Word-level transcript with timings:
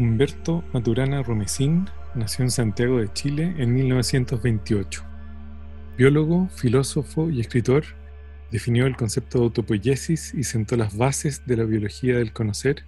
Humberto 0.00 0.64
Maturana 0.72 1.22
Romesín 1.22 1.84
nació 2.14 2.42
en 2.46 2.50
Santiago 2.50 3.00
de 3.00 3.12
Chile 3.12 3.54
en 3.58 3.74
1928. 3.74 5.04
Biólogo, 5.98 6.48
filósofo 6.48 7.28
y 7.28 7.40
escritor, 7.40 7.84
definió 8.50 8.86
el 8.86 8.96
concepto 8.96 9.36
de 9.36 9.44
autopoiesis 9.44 10.32
y 10.32 10.44
sentó 10.44 10.78
las 10.78 10.96
bases 10.96 11.44
de 11.44 11.58
la 11.58 11.64
biología 11.64 12.16
del 12.16 12.32
conocer, 12.32 12.86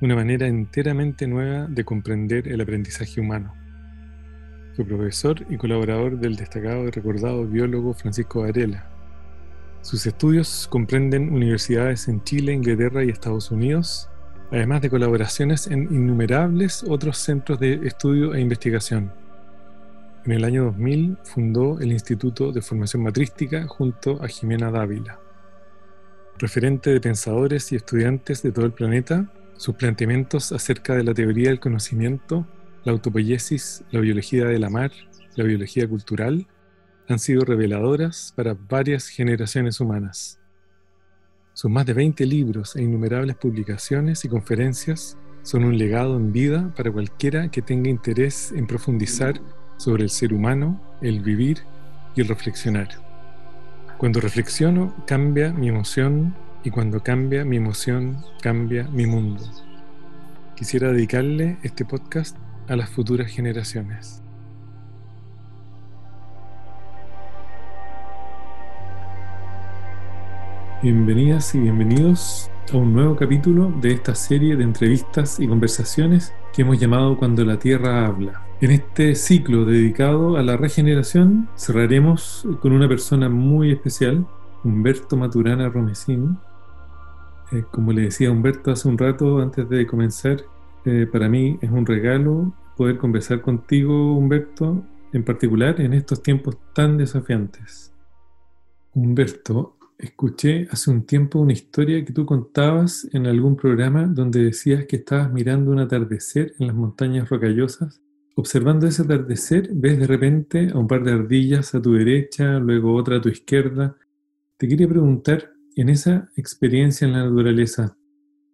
una 0.00 0.14
manera 0.14 0.46
enteramente 0.46 1.26
nueva 1.26 1.66
de 1.66 1.84
comprender 1.84 2.46
el 2.46 2.60
aprendizaje 2.60 3.20
humano. 3.20 3.52
Fue 4.76 4.84
profesor 4.84 5.44
y 5.50 5.56
colaborador 5.56 6.20
del 6.20 6.36
destacado 6.36 6.86
y 6.86 6.92
recordado 6.92 7.48
biólogo 7.48 7.94
Francisco 7.94 8.42
Varela. 8.42 8.88
Sus 9.80 10.06
estudios 10.06 10.68
comprenden 10.70 11.32
universidades 11.32 12.06
en 12.06 12.22
Chile, 12.22 12.52
Inglaterra 12.52 13.02
y 13.02 13.08
Estados 13.10 13.50
Unidos, 13.50 14.08
además 14.54 14.82
de 14.82 14.90
colaboraciones 14.90 15.66
en 15.66 15.82
innumerables 15.92 16.84
otros 16.86 17.18
centros 17.18 17.58
de 17.58 17.74
estudio 17.86 18.34
e 18.34 18.40
investigación. 18.40 19.12
En 20.24 20.30
el 20.30 20.44
año 20.44 20.64
2000 20.66 21.16
fundó 21.24 21.80
el 21.80 21.90
Instituto 21.90 22.52
de 22.52 22.62
Formación 22.62 23.02
Matrística 23.02 23.66
junto 23.66 24.22
a 24.22 24.28
Jimena 24.28 24.70
Dávila. 24.70 25.18
Referente 26.38 26.90
de 26.90 27.00
pensadores 27.00 27.72
y 27.72 27.76
estudiantes 27.76 28.42
de 28.42 28.52
todo 28.52 28.64
el 28.64 28.72
planeta, 28.72 29.26
sus 29.56 29.74
planteamientos 29.74 30.52
acerca 30.52 30.94
de 30.94 31.02
la 31.02 31.14
teoría 31.14 31.48
del 31.48 31.60
conocimiento, 31.60 32.46
la 32.84 32.92
autopoiesis, 32.92 33.82
la 33.90 34.00
biología 34.00 34.44
de 34.44 34.60
la 34.60 34.70
mar, 34.70 34.92
la 35.34 35.44
biología 35.44 35.88
cultural, 35.88 36.46
han 37.08 37.18
sido 37.18 37.44
reveladoras 37.44 38.32
para 38.36 38.54
varias 38.54 39.08
generaciones 39.08 39.80
humanas. 39.80 40.38
Sus 41.54 41.70
más 41.70 41.86
de 41.86 41.92
20 41.92 42.26
libros 42.26 42.74
e 42.74 42.82
innumerables 42.82 43.36
publicaciones 43.36 44.24
y 44.24 44.28
conferencias 44.28 45.16
son 45.44 45.62
un 45.62 45.78
legado 45.78 46.16
en 46.16 46.32
vida 46.32 46.74
para 46.76 46.90
cualquiera 46.90 47.48
que 47.48 47.62
tenga 47.62 47.88
interés 47.88 48.50
en 48.50 48.66
profundizar 48.66 49.40
sobre 49.76 50.02
el 50.02 50.10
ser 50.10 50.34
humano, 50.34 50.80
el 51.00 51.20
vivir 51.20 51.58
y 52.16 52.22
el 52.22 52.26
reflexionar. 52.26 52.88
Cuando 53.98 54.20
reflexiono, 54.20 54.96
cambia 55.06 55.52
mi 55.52 55.68
emoción 55.68 56.34
y 56.64 56.70
cuando 56.70 57.04
cambia 57.04 57.44
mi 57.44 57.56
emoción, 57.58 58.18
cambia 58.42 58.88
mi 58.88 59.06
mundo. 59.06 59.44
Quisiera 60.56 60.90
dedicarle 60.90 61.58
este 61.62 61.84
podcast 61.84 62.36
a 62.66 62.74
las 62.74 62.90
futuras 62.90 63.30
generaciones. 63.30 64.23
Bienvenidas 70.82 71.54
y 71.54 71.60
bienvenidos 71.60 72.50
a 72.72 72.76
un 72.76 72.92
nuevo 72.92 73.16
capítulo 73.16 73.72
de 73.80 73.92
esta 73.92 74.14
serie 74.14 74.54
de 74.56 74.64
entrevistas 74.64 75.40
y 75.40 75.48
conversaciones 75.48 76.34
que 76.52 76.62
hemos 76.62 76.78
llamado 76.78 77.16
Cuando 77.16 77.42
la 77.44 77.58
Tierra 77.58 78.06
habla. 78.06 78.42
En 78.60 78.70
este 78.70 79.14
ciclo 79.14 79.64
dedicado 79.64 80.36
a 80.36 80.42
la 80.42 80.58
regeneración 80.58 81.48
cerraremos 81.56 82.46
con 82.60 82.72
una 82.72 82.86
persona 82.86 83.30
muy 83.30 83.72
especial, 83.72 84.26
Humberto 84.62 85.16
Maturana 85.16 85.70
Romesín. 85.70 86.38
Eh, 87.52 87.64
como 87.70 87.92
le 87.92 88.02
decía 88.02 88.30
Humberto 88.30 88.70
hace 88.70 88.88
un 88.88 88.98
rato 88.98 89.38
antes 89.38 89.66
de 89.68 89.86
comenzar, 89.86 90.44
eh, 90.84 91.06
para 91.10 91.28
mí 91.30 91.58
es 91.62 91.70
un 91.70 91.86
regalo 91.86 92.52
poder 92.76 92.98
conversar 92.98 93.40
contigo, 93.40 94.16
Humberto, 94.16 94.84
en 95.12 95.24
particular 95.24 95.80
en 95.80 95.94
estos 95.94 96.22
tiempos 96.22 96.58
tan 96.74 96.98
desafiantes. 96.98 97.94
Humberto, 98.92 99.73
escuché 99.98 100.66
hace 100.70 100.90
un 100.90 101.04
tiempo 101.06 101.38
una 101.38 101.52
historia 101.52 102.04
que 102.04 102.12
tú 102.12 102.26
contabas 102.26 103.08
en 103.12 103.26
algún 103.26 103.56
programa 103.56 104.06
donde 104.06 104.44
decías 104.44 104.86
que 104.86 104.96
estabas 104.96 105.32
mirando 105.32 105.70
un 105.70 105.78
atardecer 105.78 106.54
en 106.58 106.68
las 106.68 106.76
montañas 106.76 107.28
rocallosas. 107.28 108.00
Observando 108.36 108.86
ese 108.86 109.02
atardecer, 109.02 109.70
ves 109.72 109.98
de 109.98 110.06
repente 110.06 110.70
a 110.72 110.78
un 110.78 110.88
par 110.88 111.04
de 111.04 111.12
ardillas 111.12 111.74
a 111.74 111.80
tu 111.80 111.92
derecha, 111.92 112.58
luego 112.58 112.94
otra 112.94 113.18
a 113.18 113.20
tu 113.20 113.28
izquierda. 113.28 113.96
Te 114.56 114.66
quería 114.66 114.88
preguntar, 114.88 115.52
en 115.76 115.88
esa 115.88 116.30
experiencia 116.36 117.06
en 117.06 117.14
la 117.14 117.24
naturaleza, 117.24 117.96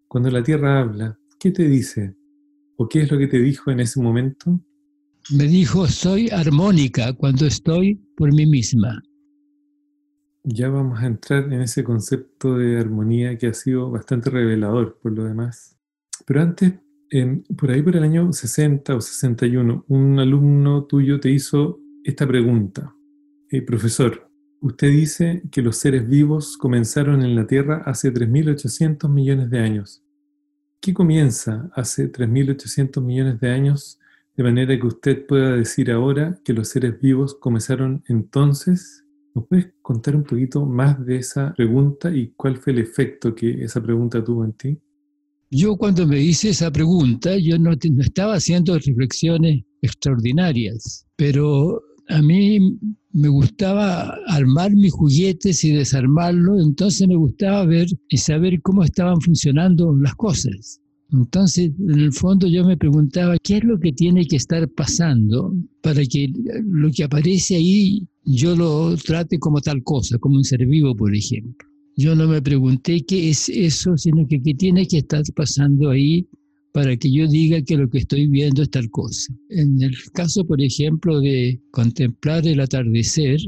cuando 0.09 0.31
la 0.31 0.43
Tierra 0.43 0.81
habla, 0.81 1.19
¿qué 1.39 1.51
te 1.51 1.69
dice? 1.69 2.15
¿O 2.77 2.89
qué 2.89 3.03
es 3.03 3.11
lo 3.11 3.19
que 3.19 3.27
te 3.27 3.39
dijo 3.39 3.71
en 3.71 3.81
ese 3.81 4.01
momento? 4.01 4.61
Me 5.31 5.45
dijo, 5.45 5.87
soy 5.87 6.31
armónica 6.31 7.13
cuando 7.13 7.47
estoy 7.47 8.01
por 8.17 8.33
mí 8.33 8.47
misma 8.47 9.03
ya 10.43 10.69
vamos 10.69 11.01
a 11.01 11.07
entrar 11.07 11.45
en 11.53 11.61
ese 11.61 11.85
concepto 11.85 12.57
de 12.57 12.79
armonía 12.79 13.37
que 13.37 13.49
ha 13.49 13.55
sido 13.55 13.91
bastante 13.91 14.31
revelador 14.31 14.99
por 15.01 15.13
lo 15.13 15.25
demás. 15.25 15.79
Pero 16.27 16.43
antes, 16.43 16.75
por 17.57 17.71
ahí 17.71 17.83
por 17.83 17.97
el 17.97 18.05
año 18.05 18.33
60 18.33 18.95
o 18.95 19.01
61, 19.01 19.85
un 19.89 20.19
alumno 20.19 20.85
tuyo 20.85 21.21
te 21.21 21.31
hizo 21.31 21.81
esta 22.05 22.27
pregunta. 22.27 22.95
Eh, 23.51 23.63
profesor, 23.63 24.31
usted 24.61 24.91
dice 24.91 25.43
que 25.51 25.63
los 25.63 25.77
seres 25.77 26.09
vivos 26.09 26.57
comenzaron 26.57 27.23
en 27.23 27.35
la 27.35 27.47
Tierra 27.47 27.83
hace 27.85 28.13
3.800 28.13 29.09
millones 29.09 29.51
de 29.51 29.59
años. 29.59 30.03
¿Qué 30.81 30.95
comienza 30.95 31.71
hace 31.75 32.11
3.800 32.11 33.03
millones 33.03 33.41
de 33.41 33.51
años 33.51 33.99
de 34.37 34.45
manera 34.45 34.79
que 34.79 34.87
usted 34.87 35.27
pueda 35.27 35.57
decir 35.57 35.91
ahora 35.91 36.39
que 36.45 36.55
los 36.55 36.69
seres 36.69 36.99
vivos 37.01 37.35
comenzaron 37.35 38.03
entonces 38.09 39.05
¿Nos 39.35 39.47
puedes 39.47 39.73
contar 39.81 40.17
un 40.17 40.25
poquito 40.25 40.67
más 40.67 41.05
de 41.05 41.17
esa 41.17 41.55
pregunta 41.55 42.15
y 42.15 42.33
cuál 42.37 42.57
fue 42.57 42.73
el 42.73 42.81
efecto 42.81 43.35
que 43.35 43.63
esa 43.63 43.81
pregunta 43.83 44.23
tuvo 44.25 44.45
en 44.45 44.53
ti? 44.55 44.79
Yo 45.51 45.77
cuando 45.77 46.07
me 46.07 46.21
hice 46.21 46.51
esa 46.51 46.71
pregunta, 46.71 47.37
yo 47.37 47.59
no, 47.59 47.73
estaba 47.73 48.35
haciendo 48.35 48.79
reflexiones 48.79 49.65
extraordinarias, 49.83 51.07
pero 51.17 51.83
a 52.09 52.23
mí 52.23 52.79
me 53.13 53.29
gustaba 53.29 54.17
armar 54.29 54.73
mis 54.73 54.93
juguetes 54.93 55.65
y 55.65 55.73
desarmarlos, 55.73 56.63
entonces 56.65 57.09
me 57.09 57.17
gustaba 57.17 57.65
ver 57.65 57.89
y 58.09 58.17
saber 58.17 58.61
cómo 58.63 58.85
estaban 58.85 59.21
funcionando 59.21 59.95
las 59.97 60.15
cosas. 60.15 60.81
Entonces, 61.13 61.73
en 61.81 61.99
el 61.99 62.13
fondo 62.13 62.47
yo 62.47 62.65
me 62.65 62.77
preguntaba, 62.77 63.37
¿qué 63.43 63.57
es 63.57 63.65
lo 63.65 63.81
que 63.81 63.93
tiene 63.93 64.27
que 64.27 64.37
estar 64.37 64.69
pasando 64.69 65.53
para 65.83 66.05
que 66.05 66.33
lo 66.65 66.91
que 66.93 67.05
aparece 67.05 67.57
ahí 67.57 68.07
yo 68.25 68.55
lo 68.57 68.97
trate 68.97 69.39
como 69.39 69.61
tal 69.61 69.83
cosa, 69.83 70.19
como 70.19 70.37
un 70.37 70.45
ser 70.45 70.67
vivo, 70.67 70.95
por 70.95 71.15
ejemplo? 71.15 71.69
Yo 71.97 72.15
no 72.15 72.29
me 72.29 72.41
pregunté 72.41 73.03
qué 73.03 73.31
es 73.31 73.49
eso, 73.49 73.97
sino 73.97 74.27
que 74.27 74.41
qué 74.43 74.55
tiene 74.55 74.87
que 74.87 74.99
estar 74.99 75.23
pasando 75.35 75.91
ahí 75.91 76.27
para 76.73 76.97
que 76.97 77.11
yo 77.11 77.27
diga 77.27 77.63
que 77.63 77.77
lo 77.77 77.89
que 77.91 77.99
estoy 77.99 78.27
viendo 78.29 78.63
es 78.63 78.71
tal 78.71 78.89
cosa. 78.91 79.35
En 79.49 79.83
el 79.83 79.95
caso, 80.13 80.47
por 80.47 80.61
ejemplo, 80.63 81.21
de 81.21 81.61
contemplar 81.73 82.47
el 82.47 82.61
atardecer 82.61 83.41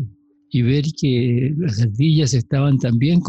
y 0.50 0.62
ver 0.62 0.84
que 1.00 1.54
las 1.56 1.80
ardillas 1.80 2.34
estaban 2.34 2.78
también 2.78 3.20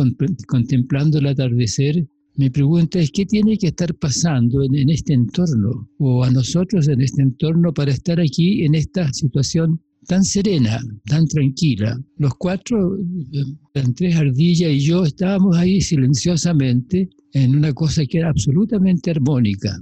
contemplando 0.47 1.19
el 1.19 1.27
atardecer, 1.27 2.05
mi 2.35 2.49
pregunta 2.49 2.99
es, 2.99 3.11
¿qué 3.11 3.25
tiene 3.25 3.57
que 3.57 3.67
estar 3.67 3.93
pasando 3.95 4.63
en, 4.63 4.89
este 4.89 5.13
entorno 5.13 5.87
o 5.99 6.23
a 6.23 6.31
nosotros 6.31 6.87
en 6.87 7.01
este 7.01 7.21
entorno 7.21 7.71
para 7.73 7.91
estar 7.91 8.19
aquí 8.19 8.65
en 8.65 8.73
esta 8.73 9.13
situación 9.13 9.79
tan 10.07 10.23
serena, 10.23 10.79
tan 11.05 11.27
tranquila? 11.27 11.99
Los 12.17 12.33
cuatro, 12.35 12.97
Andrés 13.75 14.15
Ardilla 14.15 14.69
y 14.69 14.79
yo, 14.79 15.03
estábamos 15.05 15.57
ahí 15.57 15.81
silenciosamente 15.81 17.09
en 17.33 17.55
una 17.55 17.73
cosa 17.73 18.05
que 18.05 18.19
era 18.19 18.29
absolutamente 18.29 19.11
armónica. 19.11 19.77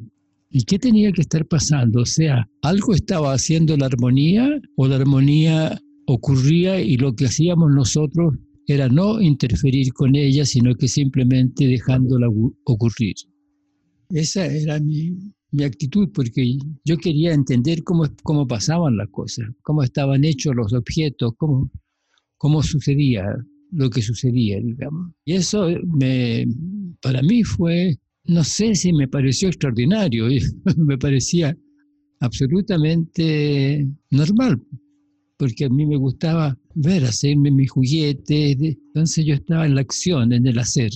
¿Y 0.50 0.64
qué 0.64 0.78
tenía 0.78 1.12
que 1.12 1.22
estar 1.22 1.46
pasando? 1.46 2.02
O 2.02 2.06
sea, 2.06 2.48
algo 2.62 2.94
estaba 2.94 3.34
haciendo 3.34 3.78
la 3.78 3.86
armonía 3.86 4.50
o 4.76 4.88
la 4.88 4.98
armonía 4.98 5.80
ocurría 6.08 6.82
y 6.82 6.98
lo 6.98 7.16
que 7.16 7.26
hacíamos 7.26 7.72
nosotros 7.72 8.34
era 8.68 8.90
no 8.90 9.22
interferir 9.22 9.94
con 9.94 10.16
ella, 10.16 10.46
sino 10.46 10.76
que 10.76 10.88
simplemente 10.88 11.68
dejándola 11.68 12.28
ocurrir. 12.66 13.16
Esa 14.10 14.46
era 14.46 14.80
mi, 14.80 15.14
actitud, 15.60 16.10
porque 16.14 16.58
yo 16.86 16.98
quería 16.98 17.34
entender 17.34 17.84
cómo, 17.84 18.06
cómo 18.24 18.48
pasaban 18.48 18.98
las 18.98 19.10
cosas, 19.10 19.48
cómo 19.62 19.84
estaban 19.84 20.24
hechos 20.24 20.56
los 20.56 20.74
objetos, 20.74 21.34
cómo, 21.38 21.70
cómo 22.38 22.64
sucedía 22.64 23.26
lo 23.72 23.90
que 23.90 24.02
sucedía, 24.02 24.60
digamos. 24.60 25.14
Y 25.26 25.34
eso 25.34 25.68
me, 25.98 26.46
para 27.02 27.22
mí 27.22 27.44
fue, 27.44 27.98
no 28.26 28.44
sé 28.44 28.76
si 28.76 28.94
me 28.94 29.08
pareció 29.08 29.48
extraordinario, 29.50 30.28
me 30.78 30.98
parecía 30.98 31.58
absolutamente 32.20 33.88
normal, 34.12 34.62
porque 35.38 35.66
a 35.66 35.70
mí 35.70 35.86
me 35.86 35.98
gustaba 35.98 36.58
ver, 36.76 37.04
hacerme 37.06 37.52
mis 37.52 37.72
juguetes, 37.72 38.58
entonces 38.62 39.26
yo 39.26 39.34
estaba 39.34 39.66
en 39.66 39.76
la 39.76 39.82
acción, 39.82 40.32
en 40.34 40.46
el 40.46 40.60
hacer. 40.60 40.92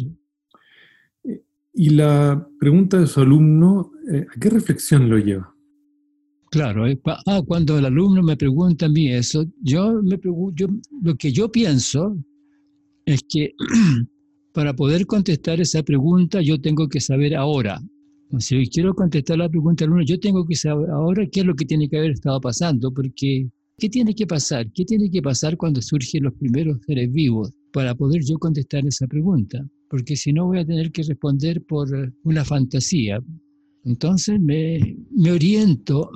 Y 1.73 1.89
la 1.89 2.47
pregunta 2.59 2.99
de 2.99 3.07
su 3.07 3.19
alumno, 3.21 3.91
eh, 3.91 3.94
¿a 4.07 4.39
qué 4.39 4.49
reflexión 4.49 5.09
lo 5.09 5.17
lleva? 5.17 5.55
Claro, 6.51 6.87
eh, 6.87 6.99
ah, 7.03 7.41
cuando 7.45 7.77
el 7.77 7.85
alumno 7.85 8.23
me 8.23 8.37
pregunta 8.37 8.85
a 8.85 8.89
mí 8.89 9.11
eso, 9.11 9.45
yo 9.61 10.01
me 10.01 10.17
pregunto, 10.17 10.67
lo 11.01 11.15
que 11.15 11.31
yo 11.31 11.51
pienso 11.51 12.17
es 13.05 13.21
que 13.27 13.53
para 14.53 14.73
poder 14.73 15.05
contestar 15.05 15.59
esa 15.59 15.83
pregunta 15.83 16.41
yo 16.41 16.59
tengo 16.61 16.87
que 16.87 17.01
saber 17.01 17.35
ahora. 17.35 17.81
Si 18.39 18.67
quiero 18.69 18.93
contestar 18.95 19.37
la 19.37 19.49
pregunta 19.49 19.83
del 19.83 19.91
alumno, 19.91 20.05
yo 20.05 20.19
tengo 20.19 20.45
que 20.45 20.55
saber 20.55 20.89
ahora 20.89 21.27
qué 21.29 21.41
es 21.41 21.45
lo 21.45 21.55
que 21.55 21.65
tiene 21.65 21.89
que 21.89 21.97
haber 21.97 22.11
estado 22.11 22.39
pasando, 22.39 22.91
porque 22.93 23.49
¿qué 23.77 23.89
tiene 23.89 24.15
que 24.15 24.25
pasar? 24.25 24.71
¿Qué 24.71 24.85
tiene 24.85 25.09
que 25.11 25.21
pasar 25.21 25.57
cuando 25.57 25.81
surgen 25.81 26.23
los 26.23 26.33
primeros 26.35 26.79
seres 26.85 27.11
vivos 27.11 27.51
para 27.73 27.95
poder 27.95 28.23
yo 28.23 28.37
contestar 28.37 28.85
esa 28.85 29.07
pregunta? 29.07 29.65
Porque 29.89 30.15
si 30.15 30.31
no 30.31 30.45
voy 30.45 30.59
a 30.59 30.65
tener 30.65 30.91
que 30.91 31.03
responder 31.03 31.63
por 31.65 31.87
una 32.23 32.43
fantasía, 32.45 33.21
entonces 33.85 34.39
me, 34.39 34.97
me 35.11 35.31
oriento 35.31 36.09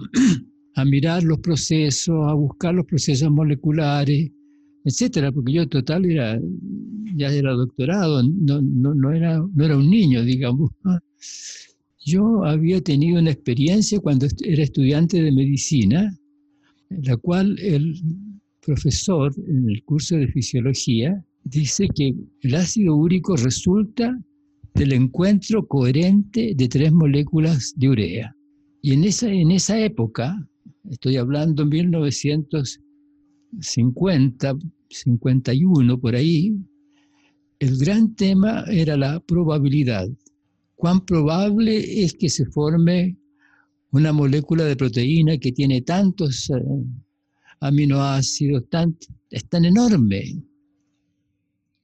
a 0.76 0.86
mirar 0.86 1.24
los 1.24 1.40
procesos, 1.40 2.16
a 2.28 2.34
buscar 2.34 2.74
los 2.74 2.86
procesos 2.86 3.30
moleculares, 3.32 4.32
etcétera, 4.84 5.32
porque 5.32 5.54
yo 5.54 5.68
total 5.68 6.06
era, 6.06 6.40
ya 7.16 7.32
era 7.32 7.54
doctorado, 7.54 8.24
no, 8.24 8.62
no, 8.62 8.94
no, 8.96 9.12
era, 9.12 9.40
no 9.54 9.66
era 9.66 9.78
un 9.78 9.90
niño, 9.90 10.24
digamos. 10.24 10.72
Yo 12.06 12.44
había 12.44 12.82
tenido 12.82 13.20
una 13.20 13.32
experiencia 13.32 14.00
cuando 14.00 14.28
era 14.44 14.64
estudiante 14.64 15.22
de 15.22 15.32
medicina, 15.32 16.18
en 16.90 17.04
la 17.04 17.18
cual 17.18 17.60
el 17.60 17.94
profesor 18.62 19.34
en 19.48 19.70
el 19.70 19.84
curso 19.84 20.16
de 20.16 20.28
fisiología 20.28 21.24
dice 21.44 21.88
que 21.94 22.16
el 22.42 22.56
ácido 22.56 22.96
úrico 22.96 23.36
resulta 23.36 24.18
del 24.74 24.94
encuentro 24.94 25.68
coherente 25.68 26.54
de 26.56 26.68
tres 26.68 26.92
moléculas 26.92 27.74
de 27.76 27.90
urea. 27.90 28.36
Y 28.82 28.94
en 28.94 29.04
esa, 29.04 29.32
en 29.32 29.52
esa 29.52 29.80
época, 29.80 30.44
estoy 30.90 31.18
hablando 31.18 31.62
en 31.64 31.70
1950, 31.70 34.58
51, 34.90 36.00
por 36.00 36.16
ahí, 36.16 36.56
el 37.60 37.78
gran 37.78 38.16
tema 38.16 38.64
era 38.70 38.96
la 38.96 39.20
probabilidad. 39.20 40.08
¿Cuán 40.76 41.06
probable 41.06 42.04
es 42.04 42.14
que 42.14 42.30
se 42.30 42.46
forme 42.46 43.18
una 43.92 44.14
molécula 44.14 44.64
de 44.64 44.78
proteína 44.78 45.38
que 45.38 45.52
tiene 45.52 45.82
tantos 45.82 46.50
eh, 46.50 46.54
aminoácidos, 47.60 48.70
tan, 48.70 48.98
es 49.30 49.46
tan 49.50 49.66
enorme? 49.66 50.42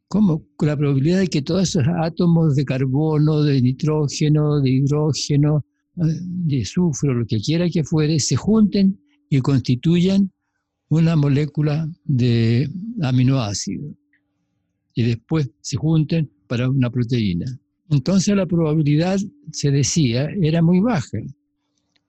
¿Cómo? 0.07 0.45
La 0.61 0.77
probabilidad 0.77 1.19
de 1.19 1.27
que 1.27 1.41
todos 1.41 1.63
esos 1.69 1.83
átomos 1.99 2.55
de 2.55 2.65
carbono, 2.65 3.41
de 3.41 3.61
nitrógeno, 3.61 4.61
de 4.61 4.69
hidrógeno, 4.69 5.65
eh, 5.97 6.01
de 6.21 6.61
azufre, 6.61 7.13
lo 7.13 7.25
que 7.25 7.39
quiera 7.39 7.69
que 7.69 7.83
fuere, 7.83 8.19
se 8.19 8.35
junten 8.35 8.99
y 9.29 9.39
constituyan 9.41 10.31
una 10.89 11.15
molécula 11.15 11.89
de 12.03 12.69
aminoácido 13.01 13.95
y 14.93 15.03
después 15.03 15.49
se 15.61 15.77
junten 15.77 16.31
para 16.47 16.69
una 16.69 16.89
proteína. 16.89 17.45
Entonces 17.89 18.35
la 18.35 18.45
probabilidad, 18.45 19.19
se 19.51 19.71
decía, 19.71 20.29
era 20.41 20.61
muy 20.61 20.79
baja. 20.79 21.19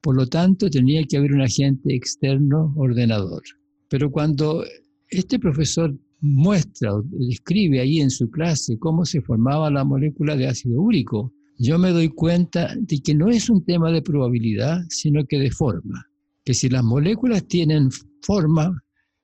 Por 0.00 0.16
lo 0.16 0.26
tanto, 0.26 0.70
tenía 0.70 1.04
que 1.04 1.16
haber 1.16 1.32
un 1.32 1.42
agente 1.42 1.94
externo 1.94 2.72
ordenador. 2.76 3.42
Pero 3.88 4.10
cuando 4.10 4.64
este 5.10 5.38
profesor 5.38 5.94
muestra 6.20 6.92
describe 7.10 7.80
ahí 7.80 8.00
en 8.00 8.10
su 8.10 8.30
clase 8.30 8.78
cómo 8.78 9.04
se 9.04 9.20
formaba 9.20 9.70
la 9.70 9.84
molécula 9.84 10.36
de 10.36 10.48
ácido 10.48 10.80
úrico, 10.80 11.32
yo 11.58 11.78
me 11.78 11.90
doy 11.90 12.08
cuenta 12.08 12.74
de 12.78 13.00
que 13.00 13.14
no 13.14 13.28
es 13.28 13.48
un 13.48 13.64
tema 13.64 13.90
de 13.90 14.02
probabilidad, 14.02 14.82
sino 14.90 15.24
que 15.24 15.38
de 15.38 15.50
forma. 15.50 16.06
Que 16.44 16.54
si 16.54 16.68
las 16.68 16.84
moléculas 16.84 17.46
tienen 17.46 17.90
forma 18.22 18.82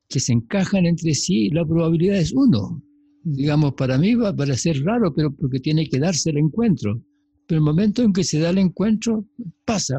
que 0.08 0.20
se 0.20 0.32
encajan 0.32 0.86
entre 0.86 1.14
sí, 1.14 1.50
la 1.50 1.64
probabilidad 1.64 2.16
es 2.16 2.32
uno. 2.32 2.82
Digamos, 3.24 3.74
para 3.74 3.98
mí 3.98 4.14
va 4.14 4.30
a 4.30 4.36
parecer 4.36 4.82
raro, 4.82 5.14
pero 5.14 5.30
porque 5.34 5.60
tiene 5.60 5.88
que 5.88 5.98
darse 5.98 6.30
el 6.30 6.38
encuentro. 6.38 7.02
Pero 7.46 7.58
el 7.58 7.64
momento 7.64 8.02
en 8.02 8.12
que 8.12 8.24
se 8.24 8.38
da 8.38 8.50
el 8.50 8.58
encuentro, 8.58 9.26
pasa. 9.64 9.98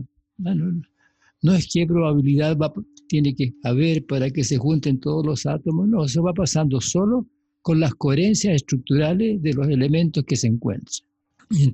No, 1.43 1.53
es 1.53 1.67
que 1.71 1.85
probabilidad 1.85 2.57
va, 2.57 2.73
tiene 3.07 3.35
que 3.35 3.53
haber 3.63 4.05
para 4.05 4.29
que 4.29 4.43
se 4.43 4.57
junten 4.57 4.99
todos 4.99 5.25
los 5.25 5.45
átomos, 5.45 5.87
no, 5.87 6.05
eso 6.05 6.23
va 6.23 6.33
pasando 6.33 6.81
solo 6.81 7.27
con 7.61 7.79
las 7.79 7.93
coherencias 7.95 8.55
estructurales 8.55 9.41
de 9.41 9.53
los 9.53 9.67
elementos 9.67 10.23
que 10.25 10.35
se 10.35 10.47
encuentran. 10.47 11.07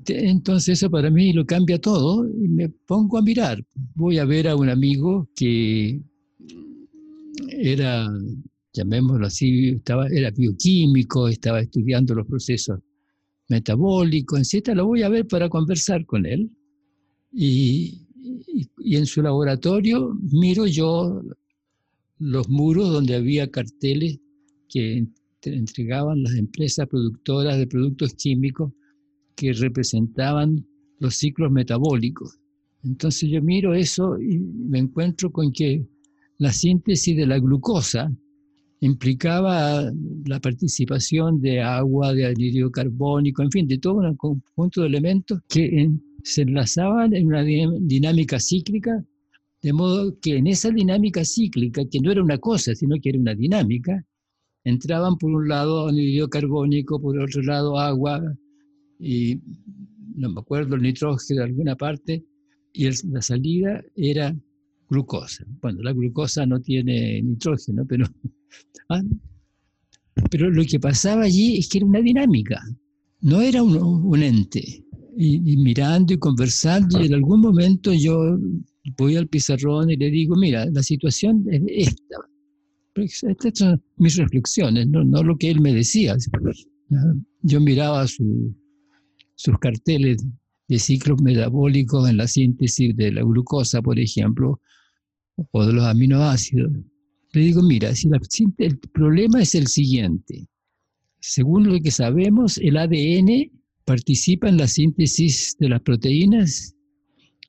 Entonces 0.07 0.80
eso 0.80 0.89
para 0.89 1.10
mí 1.10 1.33
lo 1.33 1.45
cambia 1.45 1.80
todo 1.80 2.27
y 2.27 2.48
me 2.50 2.69
pongo 2.69 3.18
a 3.18 3.21
mirar. 3.21 3.63
Voy 3.95 4.18
a 4.18 4.25
ver 4.25 4.48
a 4.48 4.56
un 4.56 4.69
amigo 4.69 5.30
que 5.36 6.01
era, 7.48 8.07
llamémoslo 8.74 9.27
así, 9.27 9.69
estaba, 9.69 10.07
era 10.07 10.31
bioquímico, 10.31 11.27
estaba 11.27 11.62
estudiando 11.62 12.16
los 12.16 12.27
procesos 12.27 12.80
metabólicos, 13.48 14.54
etc. 14.54 14.69
Lo 14.75 14.88
voy 14.88 15.04
a 15.04 15.10
ver 15.10 15.27
para 15.27 15.50
conversar 15.50 16.06
con 16.06 16.25
él. 16.25 16.50
Y, 17.31 18.09
y, 18.48 18.96
en 18.96 19.06
su 19.06 19.22
laboratorio 19.22 20.16
miro 20.32 20.66
yo 20.66 21.22
los 22.20 22.50
muros 22.50 22.92
donde 22.92 23.16
había 23.16 23.50
carteles 23.50 24.20
que 24.68 25.08
entregaban 25.44 26.24
las 26.24 26.36
empresas 26.36 26.88
productoras 26.88 27.58
de 27.58 27.68
productos 27.68 28.14
químicos 28.14 28.72
que 29.36 29.54
representaban 29.54 30.66
los 31.00 31.16
ciclos 31.16 31.52
metabólicos. 31.52 32.38
Entonces 32.84 33.30
yo 33.30 33.42
miro 33.42 33.74
eso 33.74 34.20
y 34.20 34.38
me 34.40 34.80
encuentro 34.80 35.32
con 35.32 35.52
que 35.52 35.88
la 36.38 36.52
síntesis 36.52 37.16
de 37.16 37.26
la 37.26 37.40
glucosa 37.40 38.12
implicaba 38.82 39.92
la 40.26 40.40
participación 40.40 41.42
de 41.42 41.62
agua, 41.62 42.14
de 42.14 42.28
anhídrido 42.28 42.72
carbónico, 42.72 43.44
en 43.44 43.52
fin, 43.52 43.68
de 43.68 43.78
todo 43.78 43.96
un 43.96 44.16
conjunto 44.16 44.82
de 44.82 44.88
elementos 44.88 45.40
que 45.50 45.66
se 46.24 46.44
enlazaban 46.44 47.16
en 47.16 47.27
una 47.27 47.44
dinámica 47.44 48.39
cíclica, 48.39 49.04
de 49.62 49.74
modo 49.74 50.18
que 50.19 50.38
en 50.38 50.48
esa 50.48 50.69
dinámica 50.71 51.23
cíclica, 51.26 51.83
que 51.90 51.99
no 51.99 52.11
era 52.11 52.23
una 52.23 52.38
cosa, 52.38 52.76
sino 52.76 52.95
que 53.02 53.09
era 53.09 53.19
una 53.19 53.35
dinámica, 53.35 54.06
entraban 54.64 55.18
por 55.18 55.31
un 55.31 55.47
lado 55.47 55.88
anhídrido 55.88 56.30
carbónico, 56.30 57.02
por 57.02 57.19
otro 57.19 57.42
lado 57.42 57.78
agua, 57.78 58.21
y 58.99 59.40
no 60.16 60.30
me 60.30 60.40
acuerdo, 60.42 60.76
el 60.76 60.81
nitrógeno 60.81 61.42
de 61.42 61.45
alguna 61.45 61.76
parte, 61.76 62.23
y 62.73 62.90
la 63.07 63.21
salida 63.21 63.81
era 63.95 64.35
glucosa. 64.90 65.45
Bueno, 65.61 65.81
la 65.81 65.94
glucosa 65.94 66.45
no 66.45 66.59
tiene 66.59 67.21
nitrógeno, 67.21 67.85
pero, 67.88 68.06
ah, 68.90 69.02
pero 70.30 70.49
lo 70.49 70.64
que 70.66 70.80
pasaba 70.80 71.23
allí 71.23 71.57
es 71.57 71.69
que 71.69 71.80
era 71.80 71.88
una 71.88 72.02
dinámica, 72.02 72.61
no 73.21 73.42
era 73.42 73.64
un, 73.64 74.21
ente. 74.21 74.83
Y, 75.21 75.57
mirando 75.57 76.14
y 76.14 76.18
conversando, 76.18 77.02
y 77.02 77.07
en 77.07 77.14
algún 77.14 77.42
momento 77.42 77.92
yo 77.92 78.40
voy 78.97 79.18
al 79.18 79.28
pizarrón 79.28 79.90
y 79.90 79.97
le 79.97 80.09
digo, 80.09 80.38
mira, 80.38 80.66
la 80.68 80.81
situación 80.81 81.45
es 81.52 81.90
esta. 81.90 82.16
Estas 82.95 83.59
son 83.59 83.83
mis 83.97 84.16
reflexiones, 84.16 84.88
no, 84.88 85.04
no 85.04 85.21
lo 85.21 85.38
que 85.38 85.52
él 85.52 85.59
me 85.59 85.73
decía. 85.73 86.16
Yo 87.42 87.59
miraba 87.59 88.07
su, 88.07 88.56
sus 89.35 89.59
carteles 89.59 90.26
de 90.69 90.80
ciclos 90.80 91.21
metabólicos 91.21 92.09
en 92.09 92.16
la 92.16 92.28
síntesis 92.28 92.95
de 92.95 93.11
la 93.11 93.21
glucosa, 93.21 93.81
por 93.81 93.99
ejemplo, 93.99 94.61
o 95.52 95.66
de 95.66 95.73
los 95.73 95.83
aminoácidos. 95.83 96.71
Le 97.33 97.42
digo, 97.42 97.61
mira, 97.61 97.94
si 97.94 98.09
el 98.57 98.80
problema 98.80 99.42
es 99.42 99.54
el 99.54 99.68
siguiente. 99.68 100.47
Según 101.19 101.68
lo 101.68 101.78
que 101.81 101.92
sabemos, 101.92 102.57
el 102.59 102.78
ADN 102.78 103.58
participa 103.90 104.48
en 104.48 104.58
la 104.58 104.68
síntesis 104.68 105.58
de 105.60 105.68
las 105.68 105.81
proteínas 105.81 106.76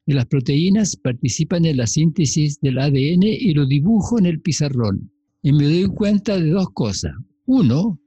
y 0.06 0.14
las 0.14 0.24
proteínas 0.24 0.96
participan 0.96 1.66
en 1.66 1.76
la 1.76 1.86
síntesis 1.86 2.58
del 2.62 2.78
ADN 2.78 3.24
y 3.24 3.52
lo 3.52 3.66
dibujo 3.66 4.18
en 4.18 4.24
el 4.24 4.40
pizarrón. 4.40 5.12
Y 5.42 5.52
me 5.52 5.64
doy 5.64 5.86
cuenta 5.88 6.40
de 6.40 6.48
dos 6.48 6.70
cosas. 6.70 7.12
Uno, 7.44 8.00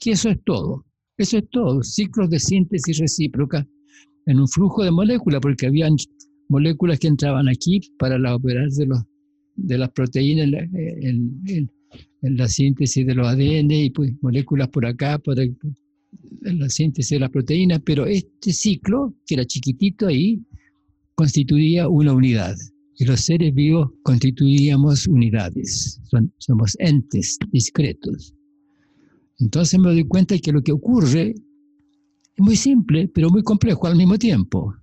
que 0.00 0.12
eso 0.12 0.30
es 0.30 0.38
todo. 0.46 0.86
Eso 1.18 1.36
es 1.36 1.44
todo, 1.50 1.82
ciclos 1.82 2.30
de 2.30 2.40
síntesis 2.40 2.96
recíproca 2.96 3.68
en 4.24 4.40
un 4.40 4.48
flujo 4.48 4.82
de 4.82 4.90
moléculas, 4.90 5.42
porque 5.42 5.66
habían 5.66 5.94
moléculas 6.48 6.98
que 6.98 7.08
entraban 7.08 7.48
aquí 7.48 7.80
para 7.98 8.18
la 8.18 8.34
operar 8.34 8.70
de, 8.70 8.86
los, 8.86 9.02
de 9.56 9.76
las 9.76 9.90
proteínas 9.90 10.48
en, 10.72 11.70
la 12.22 12.48
síntesis 12.48 13.06
de 13.06 13.14
los 13.14 13.28
ADN 13.28 13.70
y 13.70 13.90
pues 13.90 14.10
moléculas 14.22 14.68
por 14.68 14.86
acá 14.86 15.18
para 15.18 15.42
la 16.40 16.68
síntesis 16.68 17.10
de 17.10 17.20
las 17.20 17.30
proteínas, 17.30 17.80
pero 17.84 18.06
este 18.06 18.52
ciclo, 18.52 19.14
que 19.26 19.34
era 19.34 19.44
chiquitito 19.44 20.06
ahí, 20.06 20.42
constituía 21.14 21.88
una 21.88 22.12
unidad. 22.12 22.56
y 22.96 23.04
los 23.06 23.22
seres 23.22 23.52
vivos 23.52 23.90
constituíamos 24.04 25.08
unidades, 25.08 26.00
somos 26.38 26.76
entes 26.78 27.38
discretos. 27.50 28.32
Entonces 29.40 29.80
me 29.80 29.88
doy 29.88 30.04
cuenta 30.04 30.38
que 30.38 30.52
lo 30.52 30.62
que 30.62 30.70
ocurre 30.70 31.34
es 32.36 32.40
muy 32.44 32.54
simple, 32.54 33.08
pero 33.08 33.30
muy 33.30 33.42
complejo 33.42 33.88
al 33.88 33.96
mismo 33.96 34.16
tiempo. 34.16 34.74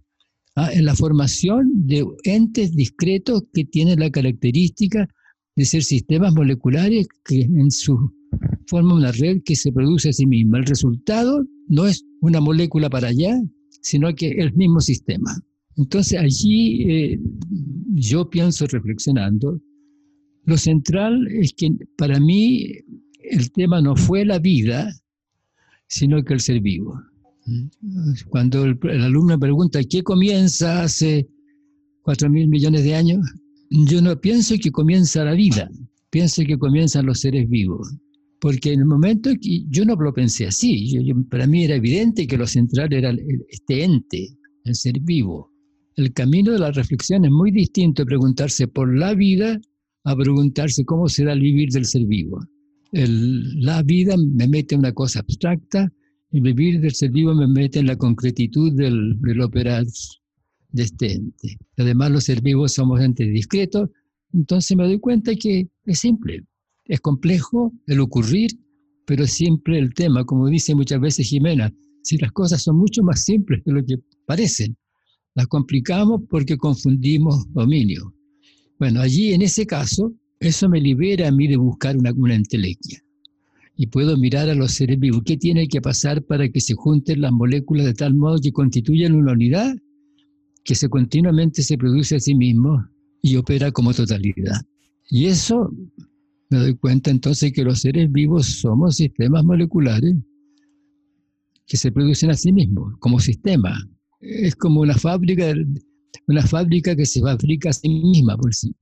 ¿ah? 0.55 0.73
En 0.73 0.85
la 0.85 0.95
formación 0.95 1.71
de 1.87 2.05
entes 2.25 2.75
discretos 2.75 3.43
que 3.53 3.63
tienen 3.63 3.99
la 3.99 4.09
característica 4.09 5.07
de 5.55 5.65
ser 5.65 5.83
sistemas 5.83 6.33
moleculares 6.33 7.07
que 7.23 7.41
en 7.41 7.71
su 7.71 8.11
forma 8.67 8.95
una 8.95 9.11
red 9.11 9.41
que 9.43 9.55
se 9.55 9.71
produce 9.71 10.09
a 10.09 10.13
sí 10.13 10.25
misma. 10.25 10.59
El 10.59 10.65
resultado 10.65 11.45
no 11.67 11.87
es 11.87 12.03
una 12.21 12.39
molécula 12.39 12.89
para 12.89 13.09
allá, 13.09 13.39
sino 13.81 14.13
que 14.13 14.29
el 14.29 14.53
mismo 14.53 14.79
sistema. 14.79 15.31
Entonces 15.77 16.19
allí 16.19 16.83
eh, 16.89 17.19
yo 17.93 18.29
pienso 18.29 18.67
reflexionando, 18.67 19.59
lo 20.45 20.57
central 20.57 21.27
es 21.27 21.53
que 21.53 21.71
para 21.97 22.19
mí 22.19 22.67
el 23.19 23.51
tema 23.51 23.81
no 23.81 23.95
fue 23.95 24.25
la 24.25 24.39
vida, 24.39 24.91
sino 25.87 26.23
que 26.23 26.33
el 26.33 26.39
ser 26.39 26.61
vivo. 26.61 26.99
Cuando 28.29 28.65
el, 28.65 28.77
alumno 29.01 29.39
pregunta, 29.39 29.81
¿qué 29.83 30.03
comienza 30.03 30.83
hace 30.83 31.27
cuatro 32.01 32.29
mil 32.29 32.47
millones 32.47 32.83
de 32.83 32.95
años? 32.95 33.25
Yo 33.69 34.01
no 34.01 34.19
pienso 34.19 34.55
que 34.61 34.71
comienza 34.71 35.23
la 35.23 35.33
vida, 35.33 35.69
pienso 36.09 36.43
que 36.45 36.57
comienzan 36.57 37.05
los 37.05 37.19
seres 37.19 37.49
vivos. 37.49 37.95
Porque 38.41 38.73
en 38.73 38.81
el 38.81 38.85
momento 38.85 39.29
que 39.39 39.63
yo 39.69 39.85
no 39.85 39.95
lo 39.95 40.13
pensé 40.13 40.47
así, 40.47 40.99
para 41.29 41.47
mí 41.47 41.63
era 41.63 41.75
evidente 41.75 42.27
que 42.27 42.37
lo 42.37 42.47
central 42.47 42.91
era 42.91 43.15
este 43.47 43.83
ente, 43.83 44.27
el 44.65 44.75
ser 44.75 44.99
vivo. 44.99 45.49
El 45.95 46.11
camino 46.11 46.51
de 46.51 46.59
la 46.59 46.71
reflexión 46.71 47.23
es 47.23 47.31
muy 47.31 47.51
distinto 47.51 48.03
a 48.03 48.05
preguntarse 48.05 48.67
por 48.67 48.93
la 48.93 49.13
vida 49.13 49.61
a 50.03 50.15
preguntarse 50.15 50.83
cómo 50.83 51.07
será 51.07 51.33
el 51.33 51.41
vivir 51.41 51.69
del 51.69 51.85
ser 51.85 52.05
vivo. 52.05 52.39
la 52.91 53.83
vida 53.83 54.15
me 54.17 54.47
mete 54.47 54.75
en 54.75 54.79
una 54.79 54.91
cosa 54.91 55.19
abstracta 55.19 55.89
el 56.31 56.41
vivir 56.41 56.79
del 56.79 56.93
ser 56.93 57.11
vivo 57.11 57.33
me 57.35 57.47
mete 57.47 57.79
en 57.79 57.87
la 57.87 57.97
concretitud 57.97 58.73
del, 58.73 59.19
del 59.19 59.41
operar 59.41 59.85
de 60.69 60.83
este 60.83 61.13
ente. 61.13 61.57
Además, 61.77 62.11
los 62.11 62.23
seres 62.23 62.41
vivos 62.41 62.73
somos 62.73 63.01
entes 63.01 63.31
discretos, 63.33 63.89
entonces 64.33 64.77
me 64.77 64.85
doy 64.85 64.99
cuenta 64.99 65.35
que 65.35 65.67
es 65.85 65.99
simple, 65.99 66.45
es 66.85 66.99
complejo 66.99 67.71
el 67.87 67.99
ocurrir, 67.99 68.51
pero 69.05 69.27
siempre 69.27 69.77
el 69.77 69.93
tema, 69.93 70.25
como 70.25 70.47
dice 70.47 70.75
muchas 70.75 70.99
veces 70.99 71.27
Jimena, 71.27 71.73
si 72.03 72.17
las 72.17 72.31
cosas 72.31 72.61
son 72.61 72.77
mucho 72.77 73.03
más 73.03 73.23
simples 73.23 73.63
de 73.63 73.73
lo 73.73 73.85
que 73.85 73.97
parecen, 74.25 74.75
las 75.35 75.47
complicamos 75.47 76.21
porque 76.29 76.57
confundimos 76.57 77.51
dominio. 77.53 78.13
Bueno, 78.79 79.01
allí 79.01 79.33
en 79.33 79.41
ese 79.41 79.65
caso, 79.65 80.13
eso 80.39 80.67
me 80.67 80.81
libera 80.81 81.27
a 81.27 81.31
mí 81.31 81.47
de 81.47 81.55
buscar 81.55 81.95
una, 81.95 82.11
una 82.11 82.35
entelequia. 82.35 82.99
Y 83.75 83.87
puedo 83.87 84.17
mirar 84.17 84.49
a 84.49 84.55
los 84.55 84.73
seres 84.73 84.99
vivos. 84.99 85.21
¿Qué 85.25 85.37
tiene 85.37 85.67
que 85.67 85.81
pasar 85.81 86.23
para 86.23 86.49
que 86.49 86.59
se 86.59 86.73
junten 86.73 87.21
las 87.21 87.31
moléculas 87.31 87.85
de 87.85 87.93
tal 87.93 88.13
modo 88.13 88.39
que 88.39 88.51
constituyan 88.51 89.15
una 89.15 89.31
unidad 89.31 89.75
que 90.63 90.75
se 90.75 90.89
continuamente 90.89 91.63
se 91.63 91.77
produce 91.77 92.15
a 92.15 92.19
sí 92.19 92.35
mismo 92.35 92.85
y 93.21 93.37
opera 93.37 93.71
como 93.71 93.93
totalidad? 93.93 94.61
Y 95.09 95.25
eso 95.25 95.71
me 96.51 96.57
doy 96.59 96.75
cuenta 96.75 97.09
entonces 97.09 97.51
que 97.53 97.63
los 97.63 97.79
seres 97.79 98.11
vivos 98.11 98.45
somos 98.45 98.97
sistemas 98.97 99.43
moleculares 99.43 100.15
que 101.65 101.77
se 101.77 101.91
producen 101.91 102.29
a 102.29 102.33
sí 102.33 102.51
mismos, 102.51 102.93
como 102.99 103.19
sistema, 103.21 103.73
es 104.19 104.55
como 104.57 104.81
una 104.81 104.95
fábrica, 104.95 105.53
una 106.27 106.45
fábrica 106.45 106.93
que 106.95 107.05
se 107.05 107.21
fabrica 107.21 107.69
a 107.69 107.73
sí 107.73 107.87
misma. 107.87 108.35
Por 108.35 108.53
sí. 108.53 108.75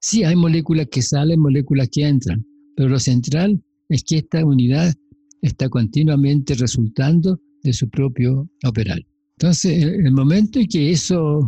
sí, 0.00 0.22
hay 0.22 0.36
moléculas 0.36 0.88
que 0.90 1.00
salen, 1.00 1.40
moléculas 1.40 1.88
que 1.90 2.06
entran, 2.06 2.44
pero 2.76 2.90
lo 2.90 2.98
central 2.98 3.62
es 3.88 4.04
que 4.04 4.18
esta 4.18 4.44
unidad 4.44 4.94
está 5.40 5.70
continuamente 5.70 6.54
resultando 6.54 7.40
de 7.62 7.72
su 7.72 7.88
propio 7.88 8.50
operar. 8.66 9.00
Entonces, 9.38 9.82
el 9.82 10.12
momento 10.12 10.58
en 10.58 10.66
que 10.66 10.90
eso 10.90 11.40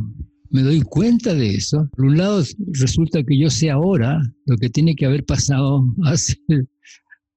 me 0.50 0.62
doy 0.62 0.82
cuenta 0.82 1.34
de 1.34 1.54
eso, 1.54 1.88
por 1.96 2.06
un 2.06 2.18
lado 2.18 2.42
resulta 2.72 3.22
que 3.22 3.38
yo 3.38 3.50
sé 3.50 3.70
ahora 3.70 4.20
lo 4.46 4.56
que 4.56 4.68
tiene 4.68 4.94
que 4.94 5.06
haber 5.06 5.24
pasado 5.24 5.84
hace 6.04 6.36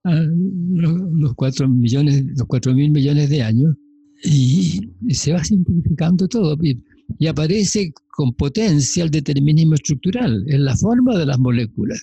ah, 0.04 0.26
los 0.74 1.34
cuatro 1.36 1.70
millones, 1.70 2.26
los 2.36 2.48
cuatro 2.48 2.74
mil 2.74 2.92
millones 2.92 3.30
de 3.30 3.44
años, 3.44 3.76
y, 4.24 4.90
se 5.10 5.34
va 5.34 5.44
simplificando 5.44 6.28
todo 6.28 6.58
y, 6.62 6.82
aparece 7.28 7.94
con 8.16 8.34
potencia 8.34 9.04
el 9.04 9.12
determinismo 9.12 9.76
estructural 9.76 10.44
en 10.48 10.66
la 10.66 10.76
forma 10.76 11.18
de 11.18 11.26
las 11.26 11.40
moléculas. 11.40 12.02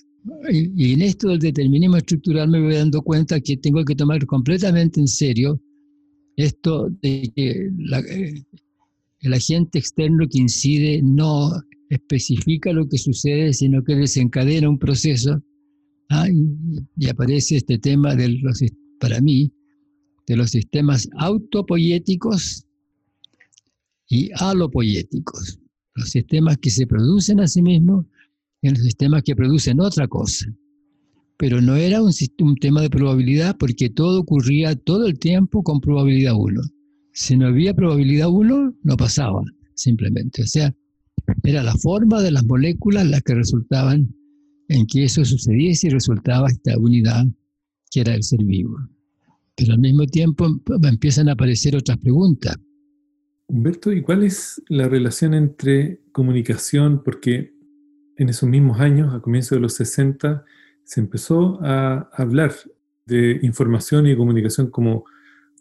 Y, 0.51 0.93
en 0.93 1.01
esto 1.01 1.29
del 1.29 1.39
determinismo 1.39 1.97
estructural 1.97 2.49
me 2.49 2.61
voy 2.61 2.75
dando 2.75 3.01
cuenta 3.01 3.39
que 3.41 3.57
tengo 3.57 3.83
que 3.83 3.95
tomar 3.95 4.25
completamente 4.25 4.99
en 4.99 5.07
serio 5.07 5.59
esto 6.37 6.89
de 7.01 7.31
que 7.35 7.69
el 9.21 9.33
agente 9.33 9.79
externo 9.79 10.27
que 10.27 10.39
incide 10.39 11.01
no 11.01 11.51
especifica 11.89 12.73
lo 12.73 12.87
que 12.87 12.97
sucede, 12.97 13.53
sino 13.53 13.83
que 13.83 13.95
desencadena 13.95 14.69
un 14.69 14.79
proceso. 14.79 15.41
Ah, 16.09 16.27
y, 16.29 17.07
aparece 17.07 17.57
este 17.57 17.77
tema 17.77 18.15
de 18.15 18.29
los, 18.29 18.59
para 18.99 19.21
mí, 19.21 19.53
de 20.27 20.35
los 20.35 20.51
sistemas 20.51 21.07
autopoyéticos 21.17 22.65
y 24.09 24.29
alopoyéticos, 24.35 25.59
los 25.95 26.09
sistemas 26.09 26.57
que 26.57 26.69
se 26.69 26.87
producen 26.87 27.39
a 27.39 27.47
sí 27.47 27.61
mismos 27.61 28.05
y 28.61 28.69
los 28.69 28.79
sistemas 28.79 29.23
que 29.23 29.35
producen 29.35 29.79
otra 29.79 30.07
cosa. 30.07 30.45
Pero 31.37 31.61
no 31.61 31.75
era 31.75 32.01
un, 32.01 32.11
un 32.39 32.55
tema 32.55 32.81
de 32.81 32.89
probabilidad 32.89 33.57
porque 33.57 33.89
todo 33.89 34.21
ocurría 34.21 34.75
todo 34.75 35.07
el 35.07 35.17
tiempo 35.17 35.63
con 35.63 35.79
probabilidad 35.79 36.33
1. 36.35 36.61
Si 37.13 37.37
no 37.37 37.47
había 37.47 37.73
probabilidad 37.73 38.29
1, 38.29 38.75
no 38.83 38.97
pasaba, 38.97 39.43
simplemente. 39.75 40.43
O 40.43 40.47
sea, 40.47 40.73
era 41.43 41.63
la 41.63 41.75
forma 41.75 42.21
de 42.21 42.31
las 42.31 42.45
moléculas 42.45 43.05
las 43.05 43.21
que 43.21 43.35
resultaban 43.35 44.13
en 44.69 44.87
que 44.87 45.03
eso 45.03 45.25
sucediese 45.25 45.87
y 45.87 45.89
resultaba 45.89 46.47
esta 46.47 46.77
unidad 46.77 47.25
que 47.91 48.01
era 48.01 48.15
el 48.15 48.23
ser 48.23 48.43
vivo. 48.43 48.77
Pero 49.55 49.73
al 49.73 49.79
mismo 49.79 50.05
tiempo 50.05 50.47
empiezan 50.83 51.27
a 51.29 51.33
aparecer 51.33 51.75
otras 51.75 51.97
preguntas. 51.97 52.57
Humberto, 53.47 53.91
¿y 53.91 54.01
cuál 54.01 54.23
es 54.23 54.61
la 54.69 54.87
relación 54.87 55.33
entre 55.33 55.99
comunicación? 56.13 57.03
Porque 57.03 57.53
en 58.15 58.29
esos 58.29 58.47
mismos 58.47 58.79
años, 58.79 59.13
a 59.13 59.19
comienzos 59.19 59.57
de 59.57 59.59
los 59.59 59.73
60, 59.73 60.45
se 60.85 60.99
empezó 61.01 61.59
a 61.61 62.09
hablar 62.13 62.53
de 63.05 63.39
información 63.43 64.07
y 64.07 64.15
comunicación 64.15 64.71
como 64.71 65.03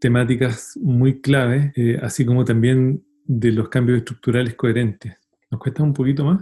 temáticas 0.00 0.72
muy 0.82 1.20
claves, 1.20 1.72
eh, 1.76 1.98
así 2.02 2.24
como 2.24 2.44
también 2.44 3.04
de 3.26 3.52
los 3.52 3.68
cambios 3.68 3.98
estructurales 3.98 4.54
coherentes. 4.56 5.12
¿Nos 5.50 5.60
cuesta 5.60 5.82
un 5.82 5.94
poquito 5.94 6.24
más? 6.24 6.40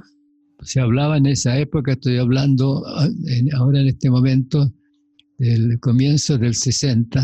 Se 0.63 0.81
hablaba 0.81 1.19
en 1.19 1.27
esa 1.27 1.59
época, 1.59 1.93
estoy 1.93 2.17
hablando 2.17 2.83
ah, 2.87 3.09
ahora 3.57 3.81
en 3.81 3.89
este 3.89 4.11
momento, 4.11 4.73
del 5.39 5.79
comienzo 5.79 6.37
del 6.37 6.55
60, 6.55 7.23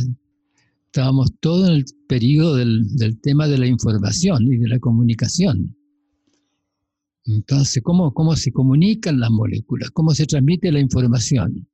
estábamos 0.87 1.33
todos 1.41 1.69
en 1.69 1.75
el 1.75 1.85
periodo 2.07 2.57
del, 2.57 2.87
tema 3.21 3.49
de 3.49 3.59
la 3.59 3.67
información 3.67 4.45
y 4.53 4.59
de 4.59 4.69
la 4.69 4.79
comunicación. 4.79 5.77
Entonces, 7.27 7.83
¿cómo, 7.83 8.15
¿cómo 8.15 8.37
se 8.37 8.53
comunican 8.53 9.19
las 9.19 9.31
moléculas? 9.31 9.91
¿Cómo 9.91 10.15
se 10.15 10.27
transmite 10.27 10.71
la 10.71 10.79
información? 10.79 11.67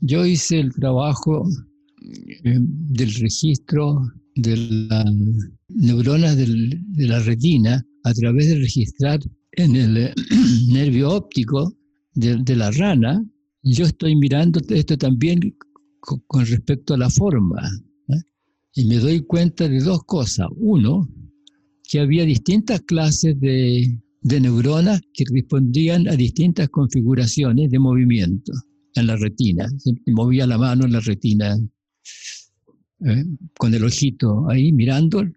Yo 0.00 0.26
hice 0.26 0.60
el 0.60 0.74
trabajo 0.74 1.48
del 2.42 3.14
registro 3.14 4.00
de 4.34 4.56
las 4.88 5.04
neuronas 5.68 6.36
de 6.36 7.06
la 7.06 7.18
retina 7.20 7.84
a 8.04 8.14
través 8.14 8.48
de 8.48 8.58
registrar 8.58 9.20
en 9.52 9.76
el 9.76 10.14
nervio 10.68 11.10
óptico 11.10 11.74
de, 12.14 12.56
la 12.56 12.70
rana. 12.70 13.24
Yo 13.62 13.84
estoy 13.84 14.16
mirando 14.16 14.60
esto 14.68 14.96
también 14.96 15.54
con, 16.00 16.46
respecto 16.46 16.94
a 16.94 16.98
la 16.98 17.10
forma. 17.10 17.68
¿eh? 18.08 18.20
Y 18.74 18.84
me 18.86 18.96
doy 18.96 19.20
cuenta 19.20 19.68
de 19.68 19.80
dos 19.80 20.04
cosas. 20.04 20.48
Uno, 20.56 21.08
que 21.84 22.00
había 22.00 22.24
distintas 22.24 22.80
clases 22.82 23.38
de, 23.40 23.98
de 24.22 24.40
neuronas 24.40 25.00
que 25.12 25.24
respondían 25.32 26.08
a 26.08 26.16
distintas 26.16 26.68
configuraciones 26.68 27.70
de 27.70 27.78
movimiento 27.78 28.52
en 28.94 29.06
la 29.06 29.16
retina. 29.16 29.68
Se 29.78 29.92
movía 30.06 30.46
la 30.46 30.58
mano 30.58 30.84
en 30.84 30.92
la 30.92 31.00
retina, 31.00 31.56
¿eh? 33.04 33.24
con 33.58 33.74
el 33.74 33.84
ojito 33.84 34.48
ahí 34.48 34.72
mirando, 34.72 35.22
¿eh? 35.22 35.32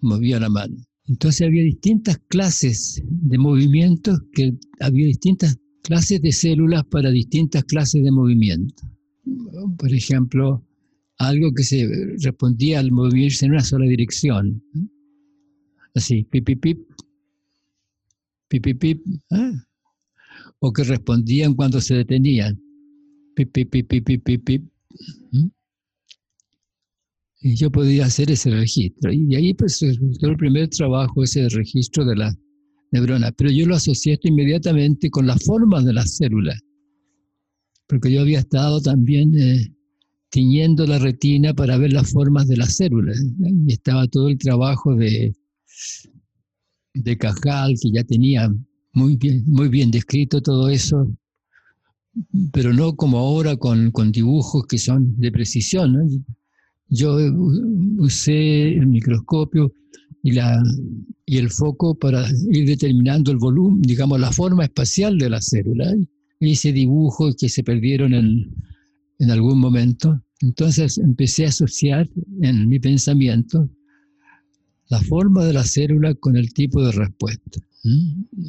movía 0.00 0.40
la 0.40 0.48
mano. 0.48 0.76
Entonces 1.06 1.46
había 1.46 1.62
distintas 1.62 2.18
clases 2.28 3.02
de 3.06 3.38
movimientos, 3.38 4.20
que 4.32 4.54
había 4.80 5.06
distintas 5.06 5.56
clases 5.82 6.20
de 6.20 6.32
células 6.32 6.84
para 6.84 7.10
distintas 7.10 7.64
clases 7.64 8.02
de 8.02 8.10
movimiento 8.10 8.82
por 9.78 9.92
ejemplo, 9.92 10.64
algo 11.18 11.52
que 11.52 11.62
se 11.62 11.88
respondía 12.22 12.80
al 12.80 12.92
moverse 12.92 13.46
en 13.46 13.52
una 13.52 13.62
sola 13.62 13.86
dirección. 13.86 14.62
Así, 15.94 16.24
pip, 16.24 16.44
pip, 16.44 16.60
pip, 16.60 16.78
pip, 18.48 18.62
pip, 18.62 18.78
pip. 18.78 19.02
¿ah? 19.30 19.52
o 20.58 20.72
que 20.72 20.84
respondían 20.84 21.54
cuando 21.54 21.80
se 21.80 21.94
detenían. 21.94 22.60
Pip, 23.34 23.52
pip, 23.52 23.70
pip, 23.70 23.88
pip, 23.88 24.24
pip, 24.24 24.44
pip, 24.44 24.64
¿Mm? 25.32 25.48
Yo 27.54 27.70
podía 27.70 28.06
hacer 28.06 28.30
ese 28.30 28.50
registro. 28.50 29.12
Y 29.12 29.34
ahí 29.34 29.54
pues 29.54 29.80
resultó 29.80 30.28
el 30.28 30.36
primer 30.36 30.68
trabajo, 30.68 31.22
ese 31.22 31.48
registro 31.48 32.04
de 32.04 32.16
la 32.16 32.34
neurona. 32.90 33.32
Pero 33.32 33.50
yo 33.50 33.66
lo 33.66 33.76
asocié 33.76 34.14
esto 34.14 34.28
inmediatamente 34.28 35.10
con 35.10 35.26
las 35.26 35.44
formas 35.44 35.84
de 35.84 35.92
las 35.92 36.16
células. 36.16 36.60
Porque 37.86 38.10
yo 38.12 38.22
había 38.22 38.40
estado 38.40 38.80
también 38.80 39.38
eh, 39.38 39.72
tiñendo 40.30 40.86
la 40.86 40.98
retina 40.98 41.54
para 41.54 41.78
ver 41.78 41.92
las 41.92 42.10
formas 42.10 42.48
de 42.48 42.56
las 42.56 42.76
células. 42.76 43.22
Y 43.38 43.72
estaba 43.72 44.06
todo 44.08 44.28
el 44.28 44.38
trabajo 44.38 44.96
de, 44.96 45.34
de 46.94 47.18
Cajal, 47.18 47.74
que 47.80 47.90
ya 47.92 48.04
tenía 48.04 48.50
muy 48.92 49.16
bien, 49.16 49.44
muy 49.46 49.68
bien 49.68 49.90
descrito 49.90 50.40
todo 50.40 50.68
eso, 50.70 51.14
pero 52.52 52.72
no 52.72 52.96
como 52.96 53.18
ahora 53.18 53.56
con, 53.56 53.90
con 53.90 54.10
dibujos 54.10 54.66
que 54.66 54.78
son 54.78 55.18
de 55.20 55.30
precisión. 55.30 56.24
Yo 56.88 57.16
usé 57.98 58.68
el 58.74 58.86
microscopio 58.86 59.72
y, 60.22 60.32
la, 60.32 60.62
y 61.24 61.38
el 61.38 61.50
foco 61.50 61.94
para 61.98 62.26
ir 62.50 62.66
determinando 62.66 63.30
el 63.30 63.38
volumen, 63.38 63.82
digamos, 63.82 64.20
la 64.20 64.32
forma 64.32 64.64
espacial 64.64 65.18
de 65.18 65.30
la 65.30 65.40
célula. 65.40 65.94
Hice 66.40 66.72
dibujos 66.72 67.36
que 67.36 67.48
se 67.48 67.62
perdieron 67.62 68.14
en, 68.14 68.54
en 69.18 69.30
algún 69.30 69.58
momento. 69.58 70.20
Entonces 70.40 70.98
empecé 70.98 71.46
a 71.46 71.48
asociar 71.48 72.08
en 72.42 72.68
mi 72.68 72.78
pensamiento 72.78 73.70
la 74.88 75.00
forma 75.00 75.44
de 75.44 75.52
la 75.52 75.64
célula 75.64 76.14
con 76.14 76.36
el 76.36 76.52
tipo 76.52 76.82
de 76.82 76.92
respuesta. 76.92 77.60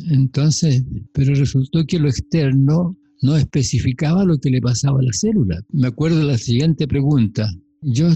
Entonces, 0.10 0.84
pero 1.14 1.34
resultó 1.36 1.86
que 1.86 2.00
lo 2.00 2.10
externo 2.10 2.98
no 3.22 3.36
especificaba 3.36 4.26
lo 4.26 4.38
que 4.40 4.50
le 4.50 4.62
pasaba 4.62 5.00
a 5.00 5.04
la 5.04 5.14
célula. 5.14 5.62
Me 5.72 5.88
acuerdo 5.88 6.20
de 6.20 6.26
la 6.26 6.38
siguiente 6.38 6.88
pregunta. 6.88 7.52
Yo 7.82 8.10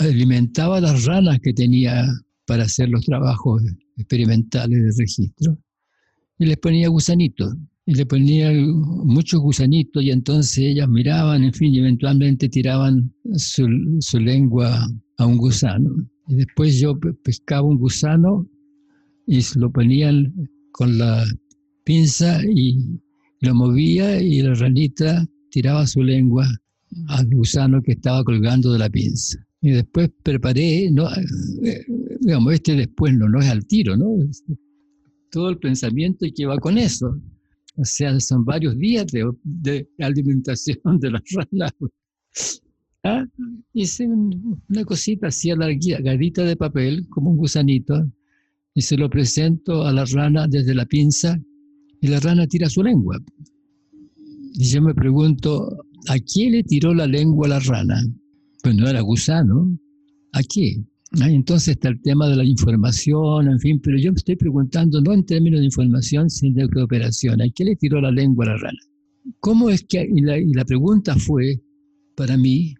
alimentaba 0.00 0.80
las 0.80 1.04
ranas 1.04 1.40
que 1.40 1.52
tenía 1.52 2.06
para 2.46 2.64
hacer 2.64 2.88
los 2.88 3.04
trabajos 3.04 3.62
experimentales 3.96 4.82
de 4.82 5.02
registro 5.02 5.58
y 6.38 6.46
les 6.46 6.56
ponía 6.58 6.88
gusanitos. 6.88 7.54
Y 7.86 7.94
le 7.94 8.06
ponía 8.06 8.50
muchos 8.52 9.40
gusanitos 9.40 10.02
y 10.02 10.10
entonces 10.10 10.56
ellas 10.56 10.88
miraban, 10.88 11.44
en 11.44 11.52
fin, 11.52 11.74
y 11.74 11.80
eventualmente 11.80 12.48
tiraban 12.48 13.12
su, 13.36 13.68
lengua 14.18 14.88
a 15.18 15.26
un 15.26 15.36
gusano. 15.36 15.90
Y 16.28 16.36
después 16.36 16.80
yo 16.80 16.98
pescaba 17.22 17.68
un 17.68 17.76
gusano 17.76 18.48
y 19.26 19.40
lo 19.58 19.70
ponían 19.70 20.32
con 20.72 20.96
la 20.96 21.26
pinza 21.84 22.40
y 22.42 22.78
lo 23.40 23.54
movía 23.54 24.22
y 24.22 24.40
la 24.40 24.54
ranita 24.54 25.26
tiraba 25.50 25.86
su 25.86 26.02
lengua 26.02 26.48
al 27.08 27.26
gusano 27.28 27.82
que 27.82 27.92
estaba 27.92 28.24
colgando 28.24 28.72
de 28.72 28.78
la 28.78 28.90
pinza. 28.90 29.38
Y 29.60 29.70
después 29.70 30.10
preparé, 30.22 30.90
no, 30.90 31.08
eh, 31.10 31.86
digamos, 32.20 32.52
este 32.52 32.74
después 32.74 33.14
no, 33.14 33.28
no 33.28 33.40
es 33.40 33.48
al 33.48 33.66
tiro, 33.66 33.96
¿no? 33.96 34.16
Todo 35.30 35.50
el 35.50 35.58
pensamiento 35.58 36.26
que 36.34 36.46
va 36.46 36.58
con 36.58 36.76
eso. 36.78 37.18
O 37.76 37.84
sea, 37.84 38.18
son 38.20 38.44
varios 38.44 38.78
días 38.78 39.06
de, 39.06 39.30
de 39.42 39.88
alimentación 39.98 40.78
de 41.00 41.10
las 41.10 41.22
ranas. 41.32 41.72
¿Ah? 43.04 43.26
Hice 43.72 44.06
una 44.06 44.84
cosita 44.84 45.26
así 45.28 45.50
alargadita 45.50 46.44
de 46.44 46.56
papel, 46.56 47.06
como 47.08 47.30
un 47.30 47.36
gusanito, 47.36 48.10
y 48.74 48.82
se 48.82 48.96
lo 48.96 49.10
presento 49.10 49.84
a 49.84 49.92
la 49.92 50.04
rana 50.04 50.46
desde 50.48 50.74
la 50.74 50.86
pinza 50.86 51.38
y 52.00 52.08
la 52.08 52.20
rana 52.20 52.46
tira 52.46 52.68
su 52.68 52.82
lengua. 52.82 53.18
Y 54.54 54.64
yo 54.64 54.82
me 54.82 54.94
pregunto, 54.94 55.86
¿a 56.08 56.18
quién 56.18 56.52
le 56.52 56.62
tiró 56.64 56.94
la 56.94 57.06
lengua 57.06 57.48
la 57.48 57.60
rana? 57.60 58.02
Pues 58.62 58.74
no 58.74 58.88
era 58.88 59.00
gusano. 59.00 59.78
¿A 60.32 60.42
qué? 60.42 60.82
Ah, 61.20 61.30
entonces 61.30 61.68
está 61.68 61.90
el 61.90 62.00
tema 62.02 62.28
de 62.28 62.36
la 62.36 62.44
información, 62.44 63.48
en 63.48 63.60
fin, 63.60 63.80
pero 63.80 63.98
yo 63.98 64.10
me 64.10 64.16
estoy 64.16 64.36
preguntando 64.36 65.00
no 65.00 65.12
en 65.12 65.24
términos 65.24 65.60
de 65.60 65.66
información, 65.66 66.28
sino 66.28 66.62
de 66.62 66.68
cooperación. 66.68 67.40
¿A 67.40 67.48
quién 67.54 67.68
le 67.68 67.76
tiró 67.76 68.00
la 68.00 68.10
lengua 68.10 68.46
la 68.46 68.56
rana? 68.56 68.78
¿Cómo 69.40 69.70
es 69.70 69.84
que, 69.84 70.08
y 70.12 70.20
la, 70.22 70.38
y 70.38 70.52
la 70.52 70.64
pregunta 70.64 71.14
fue, 71.16 71.60
para 72.16 72.36
mí, 72.36 72.74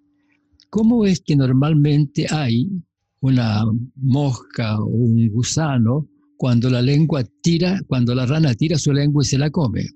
¿cómo 0.68 1.06
es 1.06 1.20
que 1.20 1.36
normalmente 1.36 2.26
hay 2.28 2.68
una 3.20 3.64
mosca 3.96 4.78
o 4.80 4.86
un 4.86 5.28
gusano 5.30 6.08
cuando 6.36 6.68
la 6.68 6.82
lengua 6.82 7.24
tira, 7.40 7.80
cuando 7.86 8.14
la 8.14 8.26
rana 8.26 8.54
tira 8.54 8.76
su 8.76 8.92
lengua 8.92 9.22
y 9.22 9.26
se 9.26 9.38
la 9.38 9.50
come. 9.50 9.88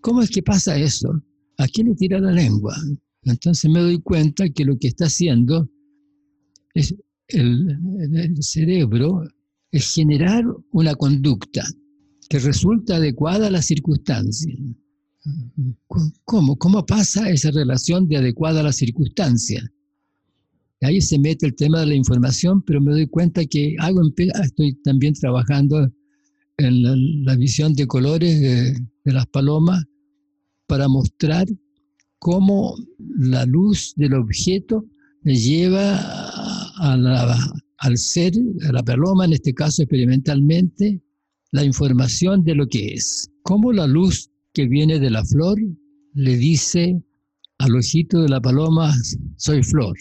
¿Cómo 0.00 0.22
es 0.22 0.30
que 0.30 0.40
pasa 0.40 0.78
eso? 0.78 1.20
¿A 1.60 1.68
quién 1.68 1.88
le 1.88 1.94
tira 1.94 2.18
la 2.18 2.32
lengua? 2.32 2.74
Entonces 3.24 3.70
me 3.70 3.80
doy 3.80 4.00
cuenta 4.00 4.48
que 4.48 4.64
lo 4.64 4.78
que 4.78 4.88
está 4.88 5.04
haciendo 5.04 5.68
es 6.72 6.94
el, 7.28 7.76
cerebro 8.40 9.28
es 9.70 9.92
generar 9.94 10.44
una 10.72 10.94
conducta 10.94 11.62
que 12.30 12.38
resulta 12.38 12.96
adecuada 12.96 13.48
a 13.48 13.50
la 13.50 13.60
circunstancia. 13.60 14.54
¿Cómo? 16.24 16.56
¿Cómo 16.56 16.86
pasa 16.86 17.28
esa 17.28 17.50
relación 17.50 18.08
de 18.08 18.16
adecuada 18.16 18.60
a 18.60 18.64
la 18.64 18.72
circunstancia? 18.72 19.62
Ahí 20.80 21.02
se 21.02 21.18
mete 21.18 21.44
el 21.44 21.56
tema 21.56 21.80
de 21.80 21.86
la 21.86 21.94
información, 21.94 22.62
pero 22.62 22.80
me 22.80 22.92
doy 22.92 23.06
cuenta 23.06 23.44
que 23.44 23.76
estoy 24.42 24.80
también 24.82 25.12
trabajando 25.12 25.92
en 26.56 27.24
la, 27.26 27.36
visión 27.36 27.74
de 27.74 27.86
colores 27.86 28.40
de, 28.40 29.12
las 29.12 29.26
palomas 29.26 29.84
para 30.70 30.86
mostrar 30.86 31.48
cómo 32.20 32.76
la 32.98 33.44
luz 33.44 33.92
del 33.96 34.14
objeto 34.14 34.86
le 35.24 35.34
lleva 35.34 35.98
al 36.78 37.98
ser, 37.98 38.32
a 38.68 38.72
la 38.72 38.82
paloma, 38.84 39.24
en 39.24 39.32
este 39.32 39.52
caso 39.52 39.82
experimentalmente, 39.82 41.02
la 41.50 41.64
información 41.64 42.44
de 42.44 42.54
lo 42.54 42.68
que 42.68 42.94
es. 42.94 43.28
Cómo 43.42 43.72
la 43.72 43.88
luz 43.88 44.30
que 44.54 44.68
viene 44.68 45.00
de 45.00 45.10
la 45.10 45.24
flor 45.24 45.58
le 46.14 46.36
dice 46.36 47.02
al 47.58 47.74
ojito 47.74 48.22
de 48.22 48.28
la 48.28 48.40
paloma, 48.40 48.94
soy 49.38 49.64
flor 49.64 49.96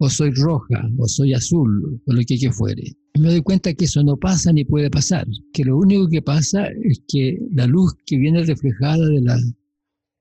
o 0.00 0.10
soy 0.10 0.32
roja, 0.32 0.90
o 0.98 1.06
soy 1.06 1.34
azul, 1.34 2.02
o 2.04 2.12
lo 2.12 2.20
que, 2.26 2.36
que 2.36 2.50
fuere. 2.50 2.82
me 3.16 3.28
doy 3.28 3.42
cuenta 3.42 3.72
que 3.72 3.84
eso 3.84 4.02
no 4.02 4.16
pasa 4.16 4.52
ni 4.52 4.64
puede 4.64 4.90
pasar, 4.90 5.24
que 5.52 5.64
lo 5.64 5.78
único 5.78 6.08
que 6.08 6.20
pasa 6.20 6.66
es 6.82 7.00
que 7.06 7.38
la 7.52 7.68
luz 7.68 7.94
que 8.04 8.18
viene 8.18 8.42
reflejada 8.42 9.06
de 9.06 9.20
la 9.20 9.38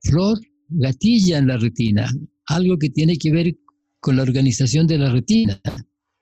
flor 0.04 0.40
gatilla 0.70 1.38
en 1.38 1.48
la 1.48 1.58
retina, 1.58 2.10
algo 2.48 2.78
que 2.78 2.90
tiene 2.90 3.18
que 3.18 3.32
ver 3.32 3.58
con 4.00 4.16
la 4.18 4.24
organización 4.24 4.88
de 4.88 4.98
la 4.98 5.12
retina, 5.12 5.60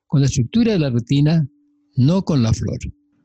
con 0.08 0.22
la 0.22 0.28
estructura 0.28 0.74
de 0.74 0.80
la 0.80 0.90
retina, 0.90 1.48
no 1.96 2.24
con 2.24 2.44
la 2.44 2.54
flor. 2.54 2.80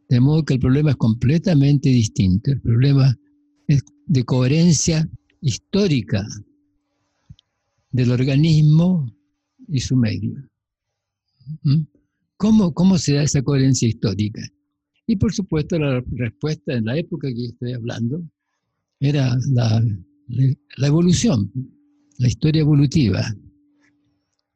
De 0.09 0.21
modo 0.21 0.45
que 0.45 0.55
el 0.55 0.61
problema 0.61 0.90
es 0.90 0.97
completamente 0.97 1.88
distinto. 1.88 2.53
El 2.53 2.61
problema 2.61 3.16
es 3.66 3.83
de 4.07 4.25
coherencia 4.25 5.09
histórica 5.40 6.25
del 7.90 8.12
organismo 8.12 9.12
y 9.69 9.81
su 9.81 9.97
medio. 9.97 10.35
¿Mm? 11.62 11.83
¿Cómo, 12.37 12.73
¿Cómo 12.73 12.99
se 12.99 13.14
da 13.14 13.23
esa 13.23 13.42
coherencia 13.42 13.88
histórica? 13.88 14.42
Y 15.07 15.16
por 15.16 15.33
supuesto 15.33 15.79
la 15.79 16.03
respuesta 16.12 16.75
en 16.75 16.85
la 16.85 16.99
época 16.99 17.29
que 17.29 17.47
estoy 17.47 17.73
hablando 17.73 18.23
era 19.01 19.37
la, 19.53 19.83
la 20.29 20.87
evolución, 20.87 21.51
la 22.19 22.29
historia 22.29 22.61
evolutiva. 22.61 23.23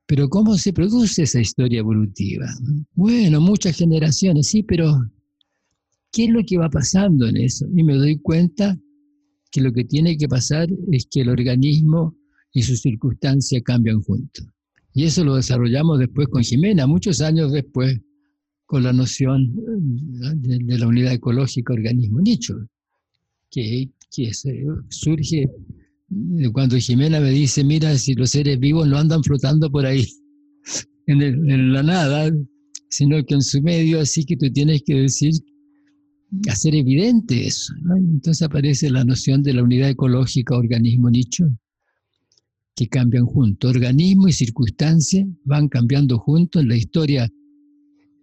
Pero 0.07 0.29
¿cómo 0.29 0.59
se 0.59 0.73
produce 0.73 1.23
esa 1.23 1.41
historia 1.41 1.79
evolutiva? 1.79 2.47
Bueno, 2.95 3.41
muchas 3.41 3.77
generaciones, 3.77 4.49
sí, 4.49 4.63
pero 4.63 5.09
¿qué 6.11 6.25
es 6.25 6.31
lo 6.31 6.43
que 6.45 6.59
va 6.59 6.69
pasando 6.69 7.29
en 7.29 7.37
eso? 7.37 7.67
Y 7.75 7.85
me 7.85 7.95
doy 7.95 8.19
cuenta 8.19 8.77
que 9.51 9.61
lo 9.61 9.73
que 9.73 9.85
tiene 9.85 10.17
que 10.17 10.29
pasar 10.29 10.69
es 10.91 11.07
que 11.07 11.21
el 11.21 11.29
organismo 11.29 12.17
y 12.53 12.63
su 12.63 12.77
circunstancia 12.77 13.61
cambian 13.63 14.01
juntos. 14.01 14.47
Y 14.93 15.05
eso 15.05 15.25
lo 15.25 15.37
desarrollamos 15.37 15.99
después 15.99 16.29
con 16.29 16.43
Jimena, 16.43 16.87
muchos 16.87 17.21
años 17.21 17.53
después, 17.53 18.01
con 18.67 18.83
la 18.83 18.93
noción 18.93 19.53
de, 20.37 20.79
la 20.79 20.87
unidad 20.87 21.13
ecológica 21.13 21.73
organismo 21.73 22.21
nicho, 22.21 22.57
que, 24.11 24.31
surge 24.89 25.49
cuando 26.53 26.77
Jimena 26.77 27.21
me 27.21 27.31
dice, 27.31 27.63
mira, 27.63 27.97
si 27.97 28.15
los 28.15 28.31
seres 28.31 28.59
vivos 28.59 28.87
no 28.89 28.99
andan 28.99 29.23
flotando 29.23 29.71
por 29.71 29.87
ahí 29.87 30.07
en, 31.07 31.73
la 31.73 31.83
nada, 31.83 32.31
sino 32.89 33.25
que 33.25 33.35
en 33.35 33.43
su 33.43 33.63
medio, 33.63 34.01
así 34.01 34.25
que 34.25 34.37
tú 34.37 34.51
tienes 34.51 34.83
que 34.85 34.95
decir, 34.95 35.33
hacer 36.49 36.75
evidente 36.75 37.47
eso. 37.47 37.73
Entonces 37.97 38.43
aparece 38.43 38.91
la 38.91 39.05
noción 39.05 39.43
de 39.43 39.55
la 39.55 39.63
unidad 39.63 39.91
ecológica 39.91 40.57
organismo 40.57 41.11
nicho, 41.11 41.45
que 42.75 42.89
cambian 42.89 43.27
juntos. 43.27 43.71
Organismo 43.71 44.27
y 44.27 44.33
circunstancia 44.33 45.25
van 45.45 45.69
cambiando 45.69 46.19
juntos 46.19 46.63
en 46.63 46.69
la 46.69 46.77
historia 46.77 47.29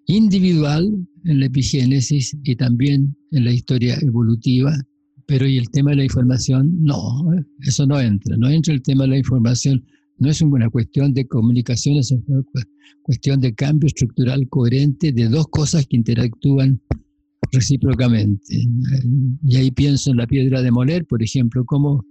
individual, 0.08 1.08
en 1.24 1.40
la 1.40 1.46
epigénesis 1.46 2.36
y 2.44 2.56
también 2.56 3.16
en 3.32 3.46
la 3.46 3.54
historia 3.54 3.98
evolutiva 4.02 4.78
Pero 5.28 5.46
¿y 5.46 5.58
el 5.58 5.70
tema 5.70 5.92
de 5.92 5.98
la 5.98 6.04
información? 6.06 6.84
No, 6.84 7.32
eso 7.62 7.86
no 7.86 8.00
entra. 8.00 8.38
No 8.38 8.50
entra 8.50 8.74
el 8.74 8.82
tema 8.82 9.04
de 9.04 9.10
la 9.10 9.18
información. 9.18 9.86
No 10.20 10.30
es 10.30 10.42
una 10.42 10.70
cuestión 10.70 11.14
de 11.14 11.28
comunicación, 11.28 11.98
es 11.98 12.12
una 12.12 12.44
cuestión 13.04 13.40
de 13.40 13.54
cambio 13.54 13.88
estructural 13.88 14.48
coherente 14.50 15.12
de 15.12 15.28
dos 15.28 15.48
cosas 15.50 15.86
que 15.86 15.98
interactúan 15.98 16.82
recíprocamente. 17.52 18.68
Y 19.46 19.56
ahí 19.58 19.70
pienso 19.72 20.12
en 20.12 20.18
la 20.18 20.28
piedra 20.28 20.62
de 20.62 20.72
moler, 20.72 21.06
por 21.06 21.22
ejemplo, 21.22 21.66
como 21.66 22.06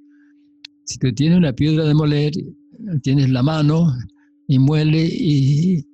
si 0.84 0.98
tú 0.98 1.12
tienes 1.12 1.38
una 1.38 1.52
piedra 1.52 1.84
de 1.84 1.94
moler, 1.94 2.32
tienes 3.02 3.30
la 3.30 3.42
mano 3.42 3.92
y 4.46 4.58
muele 4.58 5.04
y, 5.10 5.84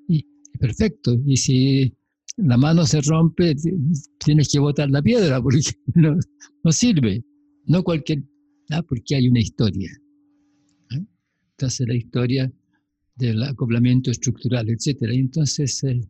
perfecto. 0.58 1.18
Y 1.26 1.36
si 1.36 1.94
la 2.36 2.56
mano 2.56 2.86
se 2.86 3.00
rompe, 3.02 3.54
tienes 4.18 4.48
que 4.50 4.58
botar 4.58 4.90
la 4.90 5.02
piedra 5.02 5.40
porque 5.42 5.60
no, 5.94 6.72
sirve. 6.72 7.24
No 7.66 7.82
cualquier, 7.82 8.24
ah, 8.70 8.82
porque 8.82 9.16
hay 9.16 9.28
una 9.28 9.40
historia. 9.40 9.90
¿eh? 10.90 11.04
Entonces 11.52 11.86
la 11.86 11.94
historia 11.94 12.52
del 13.16 13.42
acoplamiento 13.42 14.10
estructural, 14.10 14.68
etc. 14.70 15.02
entonces 15.12 15.84
eh, 15.84 16.00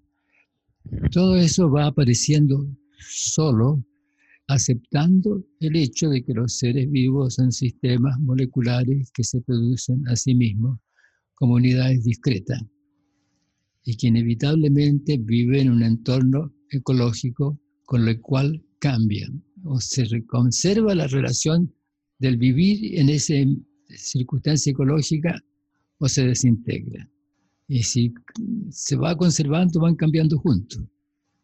todo 1.10 1.36
eso 1.36 1.70
va 1.70 1.86
apareciendo 1.86 2.66
solo 2.98 3.84
aceptando 4.48 5.44
el 5.60 5.76
hecho 5.76 6.10
de 6.10 6.22
que 6.22 6.34
los 6.34 6.58
seres 6.58 6.90
vivos 6.90 7.34
son 7.34 7.52
sistemas 7.52 8.18
moleculares 8.20 9.10
que 9.12 9.24
se 9.24 9.40
producen 9.40 10.06
a 10.08 10.16
sí 10.16 10.34
mismos 10.34 10.78
como 11.34 11.54
unidades 11.54 12.04
discretas 12.04 12.62
y 13.84 13.96
que 13.96 14.08
inevitablemente 14.08 15.18
viven 15.18 15.66
en 15.66 15.72
un 15.72 15.82
entorno 15.82 16.52
ecológico 16.70 17.58
con 17.84 18.08
el 18.08 18.20
cual 18.20 18.62
cambian 18.78 19.42
o 19.64 19.80
se 19.80 20.24
conserva 20.26 20.94
la 20.94 21.06
relación 21.06 21.72
del 22.18 22.36
vivir 22.36 22.98
en 22.98 23.08
esa 23.08 23.34
circunstancia 23.88 24.70
ecológica 24.70 25.40
o 25.98 26.08
se 26.08 26.26
desintegra. 26.26 27.08
Y 27.68 27.82
si 27.82 28.12
se 28.70 28.96
va 28.96 29.16
conservando, 29.16 29.80
van 29.80 29.96
cambiando 29.96 30.38
juntos, 30.38 30.82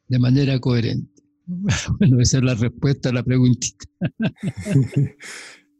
de 0.08 0.18
manera 0.18 0.58
coherente. 0.58 1.22
Bueno, 1.98 2.20
esa 2.20 2.38
es 2.38 2.44
la 2.44 2.54
respuesta 2.54 3.08
a 3.08 3.12
la 3.12 3.22
preguntita. 3.22 3.86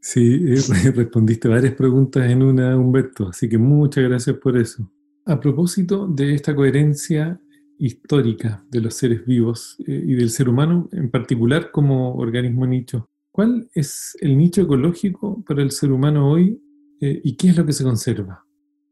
Sí, 0.01 0.39
eh, 0.45 0.91
respondiste 0.95 1.47
varias 1.47 1.73
preguntas 1.75 2.29
en 2.31 2.41
una, 2.41 2.77
Humberto, 2.77 3.27
así 3.29 3.49
que 3.49 3.57
muchas 3.57 4.05
gracias 4.05 4.37
por 4.37 4.57
eso. 4.57 4.89
A 5.29 5.39
propósito 5.39 6.07
de 6.07 6.33
esta 6.33 6.55
coherencia 6.55 7.39
histórica 7.77 8.65
de 8.71 8.81
los 8.81 8.95
seres 8.95 9.23
vivos 9.27 9.77
eh, 9.85 10.03
y 10.03 10.15
del 10.15 10.31
ser 10.31 10.49
humano 10.49 10.89
en 10.91 11.11
particular 11.11 11.69
como 11.69 12.15
organismo 12.15 12.65
nicho, 12.65 13.07
¿cuál 13.31 13.69
es 13.75 14.17
el 14.21 14.35
nicho 14.35 14.63
ecológico 14.63 15.43
para 15.45 15.61
el 15.61 15.69
ser 15.69 15.91
humano 15.91 16.31
hoy 16.31 16.59
eh, 16.99 17.21
y 17.23 17.35
qué 17.35 17.49
es 17.49 17.57
lo 17.57 17.63
que 17.63 17.73
se 17.73 17.83
conserva? 17.83 18.43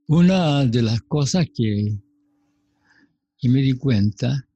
Una 0.10 0.64
de 0.64 0.84
las 0.84 1.02
cosas 1.02 1.48
que, 1.52 1.98
que 3.40 3.50
me 3.50 3.64
di 3.64 3.74
cuenta 3.74 4.48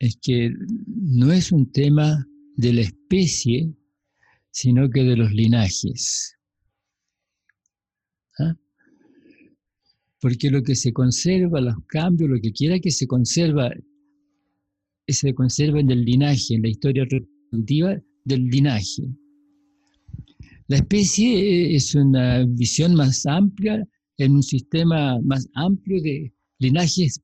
es 0.00 0.18
que 0.20 0.52
no 0.88 1.30
es 1.30 1.52
un 1.52 1.70
tema 1.70 2.26
de 2.56 2.72
la 2.72 2.80
especie, 2.80 3.72
sino 4.50 4.90
que 4.90 5.04
de 5.04 5.16
los 5.16 5.30
linajes. 5.30 6.36
¿Ah? 8.40 8.56
Porque 10.22 10.50
lo 10.50 10.62
que 10.62 10.74
se 10.74 10.90
conserva, 10.90 11.60
los 11.60 11.74
cambios, 11.88 12.30
lo 12.30 12.40
que 12.40 12.52
quiera 12.52 12.78
que 12.78 12.90
se 12.90 13.06
conserva, 13.06 13.70
se 15.06 15.34
conserva 15.34 15.80
en 15.80 15.90
el 15.90 16.04
linaje, 16.04 16.54
en 16.54 16.62
la 16.62 16.68
historia 16.68 17.04
reproductiva 17.04 18.00
del 18.24 18.44
linaje. 18.46 19.02
La 20.68 20.76
especie 20.76 21.76
es 21.76 21.94
una 21.94 22.46
visión 22.46 22.94
más 22.94 23.26
amplia, 23.26 23.86
en 24.16 24.32
un 24.32 24.42
sistema 24.42 25.20
más 25.20 25.46
amplio 25.54 26.00
de 26.00 26.32
linajes 26.58 27.20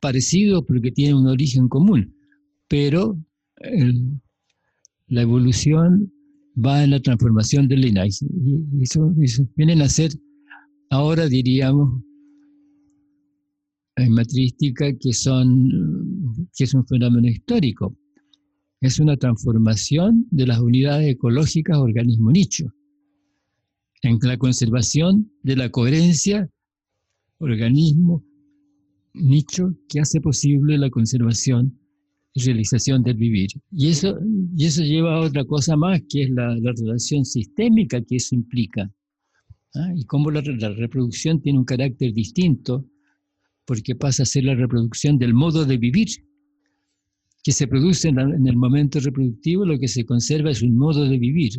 parecidos 0.00 0.64
porque 0.66 0.92
tienen 0.92 1.16
un 1.16 1.26
origen 1.26 1.68
común 1.68 2.16
pero 2.68 3.18
la 5.08 5.22
evolución 5.22 6.12
va 6.56 6.82
en 6.82 6.90
la 6.90 7.00
transformación 7.00 7.68
del 7.68 7.82
linaje. 7.82 8.26
Y 8.72 8.82
eso, 8.82 9.12
vienen 9.56 9.82
a 9.82 9.88
ser, 9.88 10.10
ahora 10.90 11.28
diríamos, 11.28 12.02
en 13.96 14.12
matrística, 14.12 14.92
que, 14.98 15.12
son, 15.12 16.48
que 16.56 16.64
es 16.64 16.74
un 16.74 16.86
fenómeno 16.86 17.28
histórico. 17.28 17.96
Es 18.80 19.00
una 19.00 19.16
transformación 19.16 20.26
de 20.30 20.46
las 20.46 20.60
unidades 20.60 21.08
ecológicas 21.14 21.78
organismo 21.78 22.30
nicho, 22.30 22.66
en 24.02 24.18
la 24.22 24.36
conservación 24.36 25.30
de 25.42 25.56
la 25.56 25.70
coherencia 25.70 26.50
organismo 27.38 28.24
nicho 29.14 29.74
que 29.88 30.00
hace 30.00 30.20
posible 30.20 30.78
la 30.78 30.90
conservación 30.90 31.78
realización 32.34 33.02
del 33.02 33.16
vivir. 33.16 33.48
Y 33.72 33.88
eso, 33.88 34.18
y 34.56 34.66
eso 34.66 34.82
lleva 34.82 35.16
a 35.16 35.20
otra 35.20 35.44
cosa 35.46 35.74
más, 35.74 36.02
que 36.08 36.24
es 36.24 36.30
la, 36.30 36.54
relación 36.54 37.24
sistémica 37.24 38.02
que 38.02 38.16
eso 38.16 38.34
implica. 38.34 38.90
¿ah? 39.74 39.92
Y 39.96 40.04
cómo 40.04 40.30
la, 40.30 40.42
reproducción 40.42 41.40
tiene 41.40 41.58
un 41.58 41.64
carácter 41.64 42.12
distinto, 42.12 42.84
porque 43.66 43.94
pasa 43.94 44.22
a 44.22 44.26
ser 44.26 44.44
la 44.44 44.54
reproducción 44.54 45.18
del 45.18 45.34
modo 45.34 45.64
de 45.64 45.76
vivir, 45.76 46.08
que 47.42 47.52
se 47.52 47.66
produce 47.66 48.08
en, 48.08 48.18
el 48.18 48.56
momento 48.56 48.98
reproductivo, 49.00 49.64
lo 49.64 49.78
que 49.78 49.88
se 49.88 50.04
conserva 50.04 50.50
es 50.50 50.62
un 50.62 50.76
modo 50.76 51.04
de 51.08 51.18
vivir. 51.18 51.52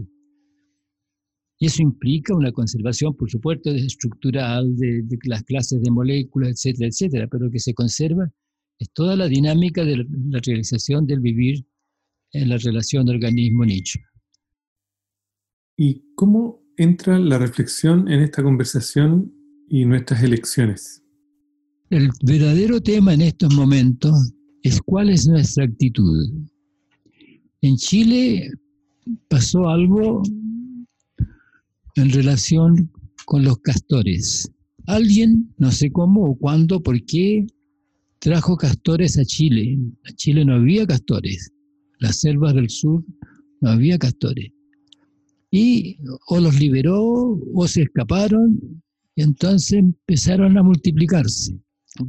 Y 1.59 1.67
eso 1.67 1.81
implica 1.81 2.35
una 2.35 2.51
conservación, 2.51 3.15
por 3.15 3.29
supuesto, 3.29 3.71
estructural 3.71 4.75
de, 4.75 5.01
de 5.03 5.17
las 5.23 5.43
clases 5.43 5.81
de 5.81 5.91
moléculas, 5.91 6.49
etcétera, 6.49 6.87
etcétera, 6.87 7.27
pero 7.27 7.49
que 7.49 7.59
se 7.59 7.73
conserva 7.73 8.31
es 8.79 8.91
toda 8.91 9.15
la 9.15 9.27
dinámica 9.27 9.83
de 9.83 9.97
la 9.97 10.39
realización 10.45 11.07
del 11.07 11.19
vivir 11.19 11.65
en 12.31 12.49
la 12.49 12.57
relación 12.57 13.09
organismo-nicho. 13.09 13.99
¿Y 15.75 16.13
cómo 16.15 16.63
entra 16.75 17.17
la 17.17 17.39
reflexión 17.39 18.07
en 18.11 18.21
esta 18.21 18.43
conversación 18.43 19.33
y 19.69 19.85
nuestras 19.85 20.23
elecciones? 20.23 21.03
El 21.89 22.09
verdadero 22.21 22.81
tema 22.81 23.13
en 23.13 23.21
estos 23.21 23.55
momentos 23.55 24.33
es 24.61 24.81
cuál 24.81 25.09
es 25.09 25.25
nuestra 25.25 25.63
actitud. 25.63 26.29
En 27.61 27.77
Chile 27.77 28.51
pasó 29.29 29.69
algo 29.69 30.21
en 31.95 32.09
relación 32.11 32.91
con 33.25 33.45
los 33.45 33.59
castores. 33.59 34.51
Alguien, 34.85 35.53
no 35.57 35.71
sé 35.71 35.89
cómo 35.89 36.25
o 36.25 36.35
cuándo, 36.37 36.83
por 36.83 37.01
qué, 37.05 37.47
trajo 38.19 38.57
castores 38.57 39.17
a 39.17 39.23
Chile. 39.23 39.79
A 40.09 40.11
Chile 40.11 40.43
no 40.43 40.55
había 40.55 40.85
castores. 40.85 41.53
Las 41.99 42.17
selvas 42.19 42.53
del 42.53 42.69
sur 42.69 43.01
no 43.61 43.69
había 43.69 43.97
castores. 43.97 44.51
Y 45.51 45.99
o 46.27 46.41
los 46.41 46.59
liberó 46.59 47.39
o 47.53 47.65
se 47.65 47.83
escaparon 47.83 48.59
y 49.15 49.21
entonces 49.21 49.79
empezaron 49.79 50.57
a 50.57 50.63
multiplicarse. 50.63 51.57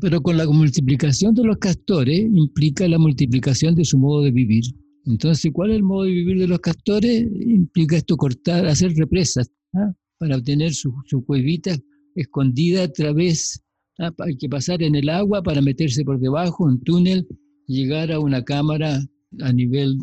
Pero 0.00 0.20
con 0.20 0.36
la 0.36 0.46
multiplicación 0.46 1.34
de 1.34 1.44
los 1.44 1.58
castores 1.58 2.20
implica 2.20 2.86
la 2.88 2.98
multiplicación 2.98 3.74
de 3.74 3.84
su 3.84 3.98
modo 3.98 4.22
de 4.22 4.30
vivir. 4.30 4.64
Entonces, 5.06 5.50
¿cuál 5.52 5.70
es 5.70 5.76
el 5.76 5.82
modo 5.82 6.04
de 6.04 6.12
vivir 6.12 6.38
de 6.38 6.48
los 6.48 6.60
castores? 6.60 7.26
Implica 7.40 7.96
esto 7.96 8.16
cortar, 8.16 8.66
hacer 8.66 8.92
represas 8.94 9.50
¿ah? 9.74 9.92
para 10.18 10.36
obtener 10.36 10.74
su, 10.74 10.92
su 11.06 11.24
cuevita 11.24 11.76
escondida 12.14 12.84
a 12.84 12.92
través 12.92 13.62
Ah, 14.00 14.14
hay 14.18 14.36
que 14.36 14.48
pasar 14.48 14.80
en 14.82 14.94
el 14.94 15.08
agua 15.08 15.42
para 15.42 15.60
meterse 15.60 16.04
por 16.04 16.20
debajo, 16.20 16.64
un 16.64 16.80
túnel, 16.84 17.26
llegar 17.66 18.12
a 18.12 18.20
una 18.20 18.44
cámara 18.44 19.00
a 19.40 19.52
nivel 19.52 19.98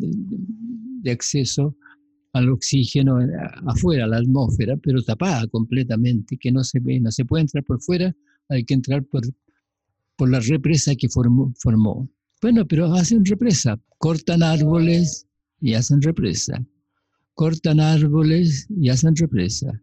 de, 1.02 1.10
acceso 1.10 1.74
al 2.34 2.50
oxígeno 2.50 3.22
eh, 3.22 3.28
afuera, 3.66 4.04
a 4.04 4.08
la 4.08 4.18
atmósfera, 4.18 4.76
pero 4.76 5.02
tapada 5.02 5.46
completamente, 5.46 6.36
que 6.36 6.52
no 6.52 6.62
se 6.62 6.78
ve, 6.80 7.00
no 7.00 7.10
se 7.10 7.24
puede 7.24 7.42
entrar 7.42 7.64
por 7.64 7.80
fuera, 7.80 8.14
hay 8.50 8.64
que 8.64 8.74
entrar 8.74 9.02
por, 9.04 9.22
por 10.16 10.30
la 10.30 10.40
represa 10.40 10.94
que 10.94 11.08
formó, 11.08 11.52
formó. 11.58 12.08
Bueno, 12.42 12.66
pero 12.66 12.92
hacen 12.94 13.24
represa, 13.24 13.80
cortan 13.98 14.42
árboles 14.42 15.26
y 15.60 15.74
hacen 15.74 16.02
represa, 16.02 16.64
cortan 17.34 17.80
árboles 17.80 18.66
y 18.70 18.88
hacen 18.88 19.14
represa, 19.16 19.82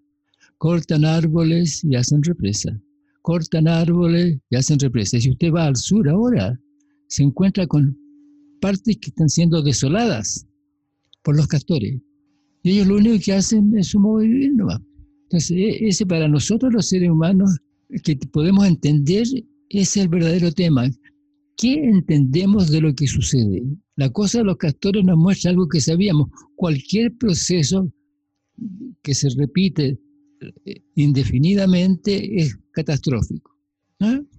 cortan 0.58 1.06
árboles 1.06 1.84
y 1.84 1.96
hacen 1.96 2.22
represa 2.24 2.80
cortan 3.24 3.67
árboles 3.67 4.38
y 4.52 4.56
hacen 4.56 4.78
represas. 4.78 5.24
Si 5.24 5.32
usted 5.32 5.52
va 5.52 5.65
al 5.65 5.76
sur 5.76 6.08
ahora, 6.08 6.60
se 7.08 7.24
encuentra 7.24 7.65
con 7.65 7.98
partes 8.62 8.98
que 8.98 9.10
están 9.10 9.30
siendo 9.30 9.63
desoladas 9.63 10.46
por 11.24 11.36
los 11.36 11.48
castores. 11.48 12.00
Y 12.62 12.72
ellos 12.72 12.88
lo 12.88 12.98
único 12.98 13.24
que 13.24 13.34
hacen 13.34 13.76
es 13.78 13.88
su 13.88 14.00
modo 14.00 14.19
de 14.19 14.28
vivir 14.28 14.54
nomás. 14.54 14.82
Entonces, 15.24 15.52
e, 15.52 15.88
ese 15.88 16.06
para 16.06 16.28
nosotros 16.28 16.72
los 16.72 16.88
seres 16.88 17.10
humanos 17.10 17.58
que 18.04 18.15
podemos 18.32 18.67
entender, 18.67 19.26
es 19.82 19.98
el 19.98 20.08
verdadero 20.08 20.52
tema. 20.52 20.90
¿Qué 21.58 21.74
entendemos 21.74 22.72
de 22.72 22.82
lo 22.82 22.94
que 22.94 23.08
sucede? 23.08 23.64
La 23.96 24.10
cosa 24.10 24.40
de 24.40 24.46
los 24.46 24.58
castores 24.58 25.04
nos 25.04 25.18
muestra 25.18 25.52
algo 25.52 25.68
que 25.68 25.82
sabíamos. 25.82 26.30
Cualquier 26.56 27.16
proceso 27.18 27.92
que 29.02 29.14
se 29.14 29.30
repite 29.30 30.00
eh, 30.66 30.82
indefinidamente 30.96 32.42
es 32.42 32.58
catastrófico, 32.72 33.52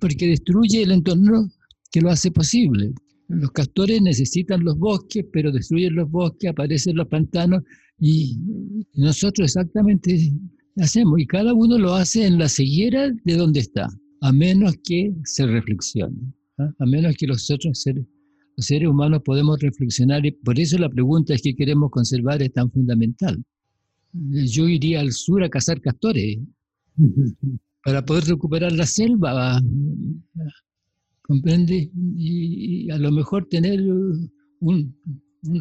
porque 0.01 0.27
destruye 0.27 0.83
el 0.83 0.93
entorno 0.93 1.49
que 1.91 2.01
lo 2.01 2.11
hace 2.11 2.31
posible. 2.31 2.93
Los 3.29 3.53
castores 3.53 4.03
necesitan 4.03 4.65
los 4.65 4.77
bosques, 4.77 5.25
pero 5.33 5.51
destruyen 5.53 5.95
los 5.95 6.11
bosques, 6.11 6.51
aparecen 6.51 6.97
los 6.97 7.09
pantanos 7.09 7.63
y 7.99 8.37
nosotros 8.95 9.47
exactamente 9.47 10.33
hacemos, 10.77 11.21
y 11.21 11.27
cada 11.27 11.55
uno 11.55 11.79
lo 11.79 11.95
hace 11.95 12.27
en 12.27 12.39
la 12.39 12.49
ceguera 12.49 13.11
de 13.25 13.37
donde 13.37 13.61
está, 13.61 13.89
a 14.25 14.33
menos 14.33 14.75
que 14.83 15.15
se 15.25 15.47
reflexione, 15.47 16.33
a 16.57 16.87
menos 16.87 17.15
que 17.19 17.27
los 17.27 17.51
otros 17.51 17.83
seres, 17.83 18.07
los 18.57 18.67
seres 18.67 18.89
humanos 18.89 19.21
podemos 19.23 19.61
reflexionar, 19.61 20.25
y 20.25 20.31
por 20.33 20.59
eso 20.59 20.79
la 20.79 20.89
pregunta 20.89 21.35
es 21.35 21.43
que 21.43 21.55
queremos 21.55 21.91
conservar 21.91 22.41
es 22.41 22.51
tan 22.51 22.71
fundamental. 22.71 23.45
Yo 24.15 24.67
iría 24.67 25.01
al 25.01 25.13
sur 25.13 25.45
a 25.45 25.51
cazar 25.51 25.79
castores 25.83 26.39
para 27.85 28.03
poder 28.03 28.25
recuperar 28.25 28.73
la 28.73 28.87
selva, 28.87 29.61
¿comprende? 31.21 31.91
Y, 32.17 32.91
a 32.91 32.97
lo 32.97 33.13
mejor 33.13 33.47
tener 33.51 33.83
un, 34.61 34.97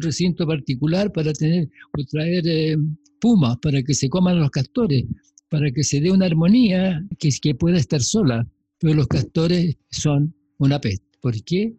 recinto 0.00 0.46
particular 0.46 1.12
para 1.12 1.34
tener 1.34 1.68
o 1.98 2.04
traer 2.06 2.44
eh, 2.46 2.78
pumas 3.20 3.58
para 3.58 3.82
que 3.82 3.92
se 3.92 4.08
coman 4.08 4.40
los 4.40 4.48
castores, 4.48 5.04
para 5.50 5.70
que 5.70 5.84
se 5.84 6.00
dé 6.00 6.10
una 6.10 6.24
armonía 6.24 7.06
que, 7.18 7.28
que 7.42 7.54
pueda 7.54 7.76
estar 7.76 8.00
sola. 8.00 8.48
Pero 8.84 8.96
los 8.96 9.06
castores 9.06 9.78
son 9.90 10.34
una 10.58 10.78
peste. 10.78 11.06
¿Por 11.22 11.42
qué? 11.42 11.74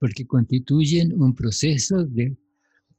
porque 0.00 0.26
constituyen 0.26 1.12
un 1.12 1.34
proceso 1.34 2.04
de 2.04 2.36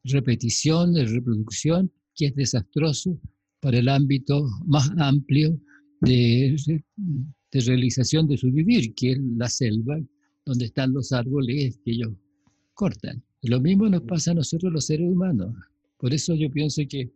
repetición, 0.04 0.94
de 0.94 1.06
reproducción, 1.06 1.92
que 2.16 2.28
es 2.28 2.36
desastroso 2.36 3.20
para 3.60 3.80
el 3.80 3.90
ámbito 3.90 4.48
más 4.66 4.90
amplio 4.98 5.60
de, 6.02 6.56
realización 7.52 8.28
de 8.28 8.38
su 8.38 8.52
vivir, 8.52 8.94
que 8.94 9.14
es 9.14 9.20
la 9.36 9.50
selva, 9.50 10.00
donde 10.46 10.66
están 10.66 10.94
los 10.94 11.12
árboles 11.12 11.80
que 11.84 11.92
ellos 11.92 12.14
cortan. 12.74 13.22
lo 13.42 13.60
mismo 13.60 13.90
nos 13.90 14.04
pasa 14.04 14.32
a 14.32 14.36
nosotros 14.36 14.72
los 14.72 14.86
seres 14.86 15.08
humanos. 15.08 15.56
Por 15.98 16.14
eso 16.14 16.36
yo 16.36 16.52
pienso 16.52 16.84
que 16.88 17.12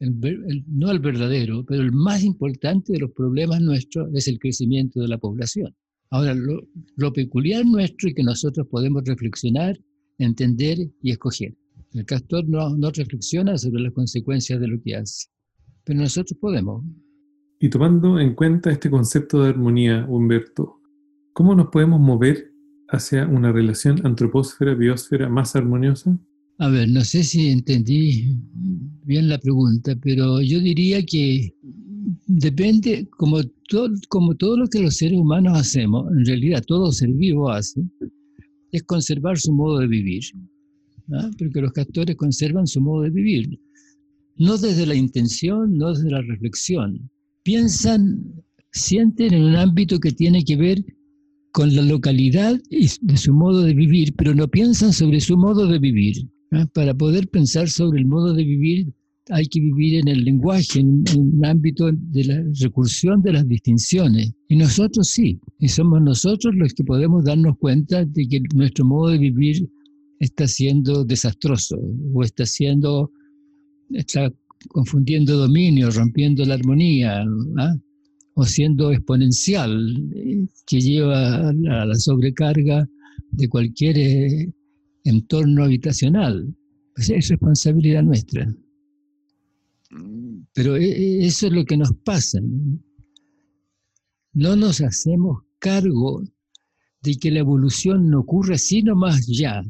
no 0.00 0.90
el 0.90 0.98
verdadero, 0.98 1.64
pero 1.64 1.82
el 1.82 1.92
más 1.92 2.24
importante 2.24 2.92
de 2.92 3.00
los 3.00 3.12
problemas 3.12 3.60
nuestros 3.60 4.12
es 4.14 4.26
el 4.28 4.38
crecimiento 4.38 5.00
de 5.00 5.08
la 5.08 5.18
población. 5.18 5.74
Ahora, 6.10 6.34
lo, 6.34 7.12
peculiar 7.12 7.64
nuestro 7.64 8.08
es 8.08 8.14
que 8.14 8.24
nosotros 8.24 8.66
podemos 8.68 9.04
reflexionar, 9.04 9.78
entender 10.18 10.78
y 11.02 11.12
escoger. 11.12 11.54
El 11.92 12.04
castor 12.04 12.48
no, 12.48 12.76
no 12.76 12.90
reflexiona 12.90 13.56
sobre 13.56 13.82
las 13.82 13.92
consecuencias 13.92 14.60
de 14.60 14.68
lo 14.68 14.82
que 14.82 14.96
hace, 14.96 15.28
pero 15.84 16.00
nosotros 16.00 16.36
podemos. 16.40 16.84
Y 17.60 17.68
tomando 17.68 18.18
en 18.18 18.34
cuenta 18.34 18.72
este 18.72 18.90
concepto 18.90 19.42
de 19.42 19.50
armonía, 19.50 20.04
Humberto, 20.08 20.80
¿cómo 21.32 21.54
nos 21.54 21.68
podemos 21.68 22.00
mover 22.00 22.52
hacia 22.88 23.28
una 23.28 23.52
relación 23.52 24.04
antropósfera-biosfera 24.04 25.28
más 25.28 25.54
armoniosa? 25.54 26.18
A 26.58 26.68
ver, 26.68 26.88
no 26.88 27.04
sé 27.04 27.22
si 27.22 27.48
entendí 27.50 28.36
bien 29.04 29.28
la 29.28 29.38
pregunta, 29.38 29.96
pero 30.02 30.40
yo 30.42 30.60
diría 30.60 31.04
que 31.04 31.54
depende, 32.30 33.08
como 33.10 33.42
todo, 33.68 33.90
como 34.08 34.34
todo 34.34 34.56
lo 34.56 34.68
que 34.68 34.80
los 34.80 34.96
seres 34.96 35.18
humanos 35.18 35.58
hacemos, 35.58 36.10
en 36.12 36.24
realidad 36.24 36.62
todo 36.66 36.92
ser 36.92 37.10
vivo 37.10 37.50
hace, 37.50 37.82
es 38.72 38.82
conservar 38.84 39.38
su 39.38 39.52
modo 39.52 39.78
de 39.78 39.88
vivir. 39.88 40.22
¿ah? 41.12 41.30
Porque 41.38 41.60
los 41.60 41.72
castores 41.72 42.16
conservan 42.16 42.66
su 42.66 42.80
modo 42.80 43.02
de 43.02 43.10
vivir. 43.10 43.60
No 44.36 44.56
desde 44.56 44.86
la 44.86 44.94
intención, 44.94 45.76
no 45.76 45.90
desde 45.92 46.10
la 46.10 46.22
reflexión. 46.22 47.10
Piensan, 47.42 48.22
sienten 48.72 49.34
en 49.34 49.42
un 49.42 49.56
ámbito 49.56 49.98
que 49.98 50.12
tiene 50.12 50.44
que 50.44 50.56
ver 50.56 50.84
con 51.52 51.74
la 51.74 51.82
localidad 51.82 52.60
de 52.70 53.16
su 53.16 53.34
modo 53.34 53.62
de 53.62 53.74
vivir, 53.74 54.14
pero 54.14 54.34
no 54.34 54.46
piensan 54.46 54.92
sobre 54.92 55.20
su 55.20 55.36
modo 55.36 55.66
de 55.66 55.80
vivir. 55.80 56.28
¿ah? 56.52 56.66
Para 56.72 56.94
poder 56.94 57.28
pensar 57.28 57.68
sobre 57.68 57.98
el 58.00 58.06
modo 58.06 58.34
de 58.34 58.44
vivir, 58.44 58.94
hay 59.30 59.46
que 59.46 59.60
vivir 59.60 60.00
en 60.00 60.08
el 60.08 60.24
lenguaje, 60.24 60.80
en, 60.80 61.04
un 61.16 61.44
ámbito 61.44 61.90
de 61.92 62.24
la 62.24 62.42
recursión 62.60 63.22
de 63.22 63.32
las 63.32 63.46
distinciones. 63.46 64.32
Y 64.48 64.56
nosotros 64.56 65.08
sí, 65.08 65.38
y 65.58 65.68
somos 65.68 66.02
nosotros 66.02 66.54
los 66.54 66.74
que 66.74 66.84
podemos 66.84 67.24
darnos 67.24 67.56
cuenta 67.58 68.04
de 68.04 68.28
que 68.28 68.40
nuestro 68.54 68.84
modo 68.84 69.10
de 69.10 69.18
vivir 69.18 69.68
está 70.18 70.46
siendo 70.46 71.04
desastroso 71.04 71.78
o 72.12 72.22
está 72.22 72.44
siendo, 72.46 73.10
está 73.90 74.32
confundiendo 74.68 75.36
dominio, 75.36 75.90
rompiendo 75.90 76.44
la 76.44 76.54
armonía, 76.54 77.24
¿ah? 77.58 77.76
o 78.34 78.44
siendo 78.44 78.92
exponencial, 78.92 79.70
que 80.66 80.80
lleva 80.80 81.48
a 81.48 81.86
la 81.86 81.94
sobrecarga 81.94 82.88
de 83.32 83.48
cualquier 83.48 83.98
eh, 83.98 84.52
entorno 85.04 85.64
habitacional. 85.64 86.54
Pues 86.94 87.10
es 87.10 87.28
responsabilidad 87.28 88.02
nuestra. 88.02 88.52
Pero 90.52 90.76
e, 90.76 90.84
e, 90.84 91.26
eso 91.26 91.46
es 91.46 91.52
lo 91.52 91.64
que 91.64 91.76
nos 91.76 91.92
pasa. 92.04 92.38
No 94.32 94.56
nos 94.56 94.80
hacemos 94.80 95.42
cargo 95.58 96.22
de 97.02 97.14
que 97.16 97.30
la 97.30 97.40
evolución 97.40 98.08
no 98.10 98.20
ocurre 98.20 98.54
así 98.54 98.82
nomás 98.82 99.26
ya. 99.26 99.62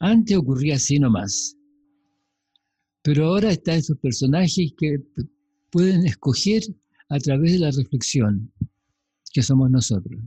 Antes 0.00 0.36
ocurría 0.36 0.76
así 0.76 0.98
nomás. 0.98 1.56
Pero 3.02 3.26
ahora 3.26 3.50
están 3.50 3.78
esos 3.78 3.98
personajes 3.98 4.72
que 4.76 4.98
pueden 5.70 6.06
escoger 6.06 6.62
a 7.08 7.18
través 7.18 7.52
de 7.52 7.58
la 7.58 7.70
reflexión, 7.70 8.52
que 9.32 9.42
somos 9.42 9.70
nosotros. 9.70 10.20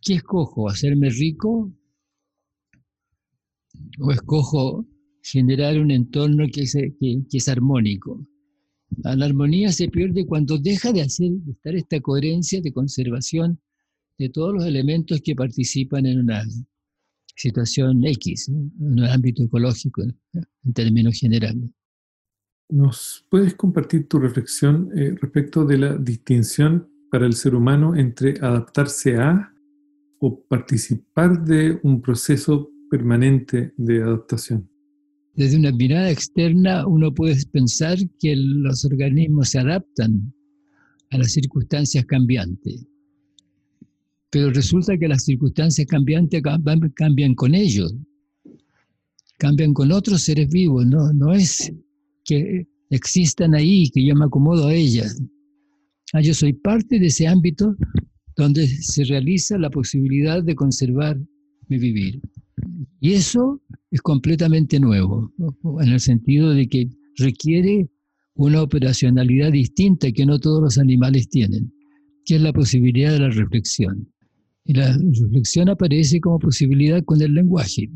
¿Qué 0.00 0.14
escojo? 0.14 0.68
¿Hacerme 0.68 1.10
rico? 1.10 1.72
¿O 3.98 4.12
escojo 4.12 4.86
generar 5.22 5.78
un 5.78 5.90
entorno 5.90 6.46
que 6.52 6.62
es, 6.62 6.76
es 6.76 7.48
armónico. 7.48 8.26
La 9.02 9.24
armonía 9.24 9.72
se 9.72 9.88
pierde 9.88 10.26
cuando 10.26 10.58
deja 10.58 10.92
de, 10.92 11.02
hacer, 11.02 11.32
estar 11.48 11.74
esta 11.74 12.00
coherencia 12.00 12.60
de 12.60 12.72
conservación 12.72 13.58
de 14.18 14.28
todos 14.28 14.52
los 14.52 14.64
elementos 14.66 15.20
que 15.22 15.34
participan 15.34 16.06
en 16.06 16.20
una 16.20 16.44
situación 17.34 18.04
X, 18.04 18.48
en 18.48 18.72
un 18.78 19.04
ámbito 19.04 19.44
ecológico, 19.44 20.02
en 20.02 20.72
términos 20.74 21.18
generales. 21.18 21.70
¿Nos 22.68 23.24
puedes 23.28 23.54
compartir 23.54 24.08
tu 24.08 24.18
reflexión 24.18 24.90
eh, 24.96 25.14
respecto 25.20 25.64
de 25.64 25.78
la 25.78 25.96
distinción 25.96 26.88
para 27.10 27.26
el 27.26 27.34
ser 27.34 27.54
humano 27.54 27.94
entre 27.94 28.34
adaptarse 28.40 29.16
a 29.16 29.52
o 30.18 30.42
participar 30.44 31.44
de 31.44 31.78
un 31.82 32.00
proceso 32.00 32.70
permanente 32.90 33.74
de 33.76 34.02
adaptación? 34.02 34.71
Desde 35.34 35.56
una 35.56 35.72
mirada 35.72 36.10
externa 36.10 36.86
uno 36.86 37.12
puede 37.12 37.36
pensar 37.46 37.98
que 38.20 38.36
los 38.36 38.84
organismos 38.84 39.50
se 39.50 39.58
adaptan 39.58 40.32
a 41.10 41.18
las 41.18 41.32
circunstancias 41.32 42.04
cambiantes, 42.04 42.86
pero 44.30 44.50
resulta 44.50 44.96
que 44.96 45.08
las 45.08 45.24
circunstancias 45.24 45.86
cambiantes 45.86 46.42
cambian 46.94 47.34
con 47.34 47.54
ellos, 47.54 47.94
cambian 49.38 49.74
con 49.74 49.90
otros 49.92 50.22
seres 50.22 50.48
vivos, 50.48 50.86
no, 50.86 51.12
no 51.12 51.32
es 51.32 51.72
que 52.24 52.66
existan 52.90 53.54
ahí, 53.54 53.90
que 53.90 54.04
yo 54.04 54.14
me 54.14 54.26
acomodo 54.26 54.68
a 54.68 54.74
ellas. 54.74 55.20
Ah, 56.12 56.20
yo 56.20 56.34
soy 56.34 56.52
parte 56.52 56.98
de 56.98 57.06
ese 57.06 57.26
ámbito 57.26 57.74
donde 58.36 58.66
se 58.66 59.04
realiza 59.04 59.58
la 59.58 59.70
posibilidad 59.70 60.42
de 60.42 60.54
conservar 60.54 61.18
mi 61.68 61.78
vivir. 61.78 62.20
Y 63.00 63.14
eso 63.14 63.60
es 63.92 64.00
completamente 64.00 64.80
nuevo, 64.80 65.30
en 65.80 65.88
el 65.88 66.00
sentido 66.00 66.54
de 66.54 66.66
que 66.66 66.88
requiere 67.18 67.88
una 68.34 68.62
operacionalidad 68.62 69.52
distinta 69.52 70.10
que 70.10 70.24
no 70.24 70.38
todos 70.38 70.62
los 70.62 70.78
animales 70.78 71.28
tienen, 71.28 71.70
que 72.24 72.36
es 72.36 72.42
la 72.42 72.54
posibilidad 72.54 73.12
de 73.12 73.18
la 73.18 73.28
reflexión. 73.28 74.08
Y 74.64 74.72
la 74.72 74.96
reflexión 74.96 75.68
aparece 75.68 76.20
como 76.20 76.38
posibilidad 76.38 77.04
con 77.04 77.20
el 77.20 77.34
lenguaje. 77.34 77.90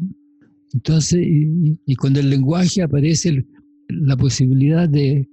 Entonces, 0.74 1.26
y, 1.26 1.94
con 1.94 2.14
el 2.16 2.28
lenguaje 2.28 2.82
aparece 2.82 3.46
la 3.88 4.18
posibilidad 4.18 4.86
de 4.86 5.26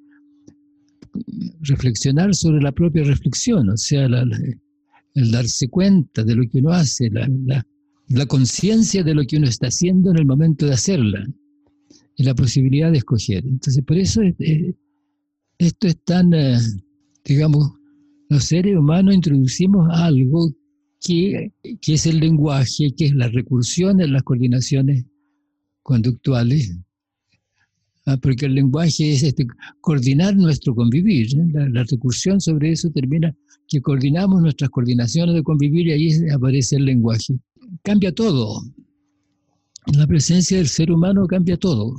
reflexionar 1.59 2.33
sobre 2.33 2.61
la 2.61 2.71
propia 2.71 3.03
reflexión, 3.03 3.69
o 3.69 3.75
sea, 3.75 4.05
el 4.05 5.31
darse 5.31 5.67
cuenta 5.67 6.23
de 6.23 6.35
lo 6.35 6.43
que 6.49 6.59
uno 6.59 6.71
hace, 6.71 7.09
la, 7.09 7.27
la 8.09 8.25
conciencia 8.25 9.03
de 9.03 9.15
lo 9.15 9.23
que 9.25 9.37
uno 9.37 9.47
está 9.47 9.67
haciendo 9.67 10.11
en 10.11 10.17
el 10.17 10.25
momento 10.25 10.65
de 10.65 10.73
hacerla 10.73 11.25
y 12.15 12.23
la 12.23 12.35
posibilidad 12.35 12.91
de 12.91 12.99
escoger. 12.99 13.45
Entonces, 13.45 13.83
por 13.83 13.97
eso 13.97 14.21
esto 15.57 15.87
es 15.87 16.03
tan, 16.03 16.33
eh, 16.33 16.57
digamos, 17.25 17.71
los 18.29 18.43
seres 18.43 18.75
humanos 18.75 19.15
introducimos 19.15 19.87
algo 19.91 20.53
que, 20.99 21.51
que, 21.81 21.93
es 21.93 22.05
el 22.05 22.19
lenguaje, 22.19 22.93
que 22.95 23.05
es 23.05 23.13
la 23.13 23.27
recursión 23.27 23.99
en 24.01 24.13
las 24.13 24.23
coordinaciones 24.23 25.05
conductuales, 25.81 26.77
Ah, 28.05 28.17
porque 28.17 28.47
el 28.47 28.55
lenguaje 28.55 29.13
es 29.13 29.23
este, 29.23 29.47
coordinar 29.79 30.35
nuestro 30.35 30.75
convivir. 30.75 31.27
¿eh? 31.39 31.69
La, 31.71 31.83
recursión 31.83 32.41
sobre 32.41 32.71
eso 32.71 32.89
termina 32.89 33.33
que 33.67 33.81
coordinamos 33.81 34.41
nuestras 34.41 34.69
coordinaciones 34.71 35.35
de 35.35 35.43
convivir 35.43 35.87
y 35.87 35.91
ahí 35.91 36.29
aparece 36.29 36.75
el 36.75 36.85
lenguaje. 36.85 37.35
Cambia 37.81 38.13
todo. 38.13 38.61
La 39.97 40.07
presencia 40.07 40.57
del 40.57 40.67
ser 40.67 40.91
humano 40.91 41.25
cambia 41.27 41.57
todo, 41.57 41.95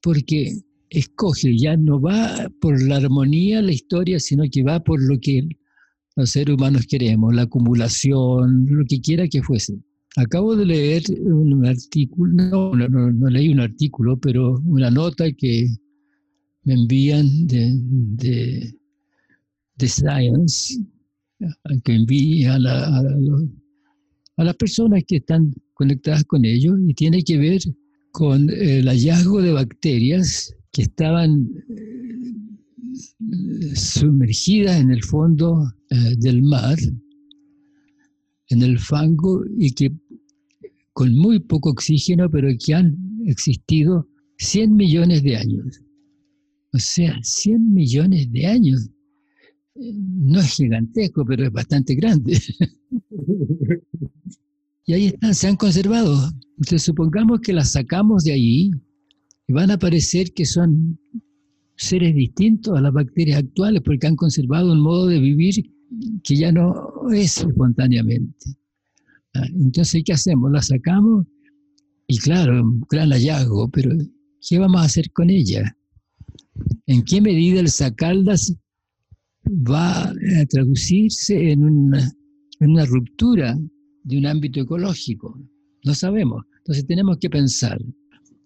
porque 0.00 0.60
escoge, 0.90 1.56
ya 1.58 1.76
no 1.76 2.00
va 2.00 2.48
por 2.60 2.80
la 2.80 2.96
armonía 2.96 3.62
la 3.62 3.72
historia, 3.72 4.20
sino 4.20 4.44
que 4.50 4.62
va 4.62 4.80
por 4.80 5.02
lo 5.02 5.18
que 5.18 5.48
los 6.14 6.30
seres 6.30 6.54
humanos 6.54 6.86
queremos, 6.86 7.34
la 7.34 7.42
acumulación, 7.42 8.66
lo 8.68 8.84
que 8.86 9.00
quiera 9.00 9.26
que 9.28 9.42
fuese. 9.42 9.78
Acabo 10.16 10.56
de 10.56 10.64
leer 10.64 11.02
un 11.24 11.66
artículo, 11.66 12.74
no, 12.74 12.88
no, 12.88 13.28
leí 13.28 13.50
un 13.50 13.60
artículo, 13.60 14.18
pero 14.18 14.58
una 14.64 14.90
nota 14.90 15.30
que 15.32 15.68
me 16.62 16.74
envían 16.74 17.46
de, 17.46 18.72
de, 19.76 19.88
Science, 19.88 20.82
que 21.84 21.92
envían 21.92 22.66
a, 22.66 22.98
a, 22.98 23.02
las 24.44 24.56
personas 24.56 25.02
que 25.06 25.16
están 25.16 25.54
conectadas 25.74 26.24
con 26.24 26.44
ellos 26.44 26.78
y 26.86 26.94
tiene 26.94 27.22
que 27.22 27.38
ver 27.38 27.60
con 28.12 28.48
el 28.50 28.86
hallazgo 28.86 29.42
de 29.42 29.52
bacterias 29.52 30.54
que 30.72 30.82
estaban 30.82 31.48
eh, 31.68 32.16
sumergidas 33.74 34.80
en 34.80 34.90
el 34.90 35.02
fondo 35.02 35.72
eh, 35.90 36.14
del 36.18 36.42
mar, 36.42 36.78
en 38.48 38.62
el 38.62 38.78
fango, 38.78 39.44
y 39.58 39.72
que 39.72 39.92
con 40.92 41.14
muy 41.14 41.40
poco 41.40 41.70
oxígeno, 41.70 42.30
pero 42.30 42.48
que 42.58 42.74
han 42.74 42.96
existido 43.26 44.08
100 44.38 44.74
millones 44.74 45.22
de 45.22 45.36
años. 45.36 45.82
O 46.72 46.78
sea, 46.78 47.18
100 47.22 47.72
millones 47.72 48.30
de 48.32 48.46
años. 48.46 48.88
No 49.74 50.40
es 50.40 50.54
gigantesco, 50.54 51.24
pero 51.26 51.44
es 51.44 51.52
bastante 51.52 51.94
grande. 51.94 52.38
y 54.86 54.92
ahí 54.92 55.06
están, 55.06 55.34
se 55.34 55.48
han 55.48 55.56
conservado. 55.56 56.30
Entonces 56.58 56.82
supongamos 56.82 57.40
que 57.40 57.52
las 57.52 57.72
sacamos 57.72 58.24
de 58.24 58.32
ahí 58.32 58.70
y 59.48 59.52
van 59.52 59.70
a 59.70 59.78
parecer 59.78 60.32
que 60.32 60.46
son 60.46 60.98
seres 61.76 62.14
distintos 62.14 62.78
a 62.78 62.80
las 62.80 62.92
bacterias 62.92 63.40
actuales 63.40 63.82
porque 63.84 64.06
han 64.06 64.16
conservado 64.16 64.72
un 64.72 64.80
modo 64.80 65.08
de 65.08 65.20
vivir 65.20 65.70
que 66.22 66.36
ya 66.36 66.52
no 66.52 67.10
es 67.12 67.38
espontáneamente. 67.38 68.56
Entonces, 69.54 70.02
¿qué 70.04 70.14
hacemos? 70.14 70.50
La 70.50 70.62
sacamos 70.62 71.26
y 72.06 72.18
claro, 72.18 72.62
un 72.62 72.80
gran 72.88 73.10
hallazgo, 73.10 73.68
pero 73.68 73.90
¿qué 74.48 74.58
vamos 74.58 74.80
a 74.80 74.84
hacer 74.84 75.10
con 75.12 75.28
ella? 75.28 75.76
¿En 76.86 77.02
qué 77.02 77.20
medida 77.20 77.60
el 77.60 77.68
sacarlas 77.68 78.54
va 79.46 80.08
a 80.08 80.46
traducirse 80.48 81.50
en 81.50 81.64
una, 81.64 82.12
en 82.60 82.70
una 82.70 82.84
ruptura 82.86 83.58
de 84.06 84.18
un 84.18 84.26
ámbito 84.26 84.60
ecológico? 84.60 85.38
No 85.84 85.94
sabemos. 85.94 86.44
Entonces 86.58 86.86
tenemos 86.86 87.18
que 87.18 87.30
pensar 87.30 87.80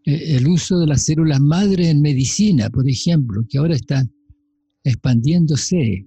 eh, 0.04 0.36
el 0.36 0.46
uso 0.46 0.78
de 0.78 0.86
las 0.86 1.04
células 1.04 1.40
madre 1.40 1.90
en 1.90 2.00
medicina, 2.02 2.70
por 2.70 2.88
ejemplo, 2.88 3.44
que 3.48 3.58
ahora 3.58 3.74
está 3.74 4.06
expandiéndose, 4.84 6.06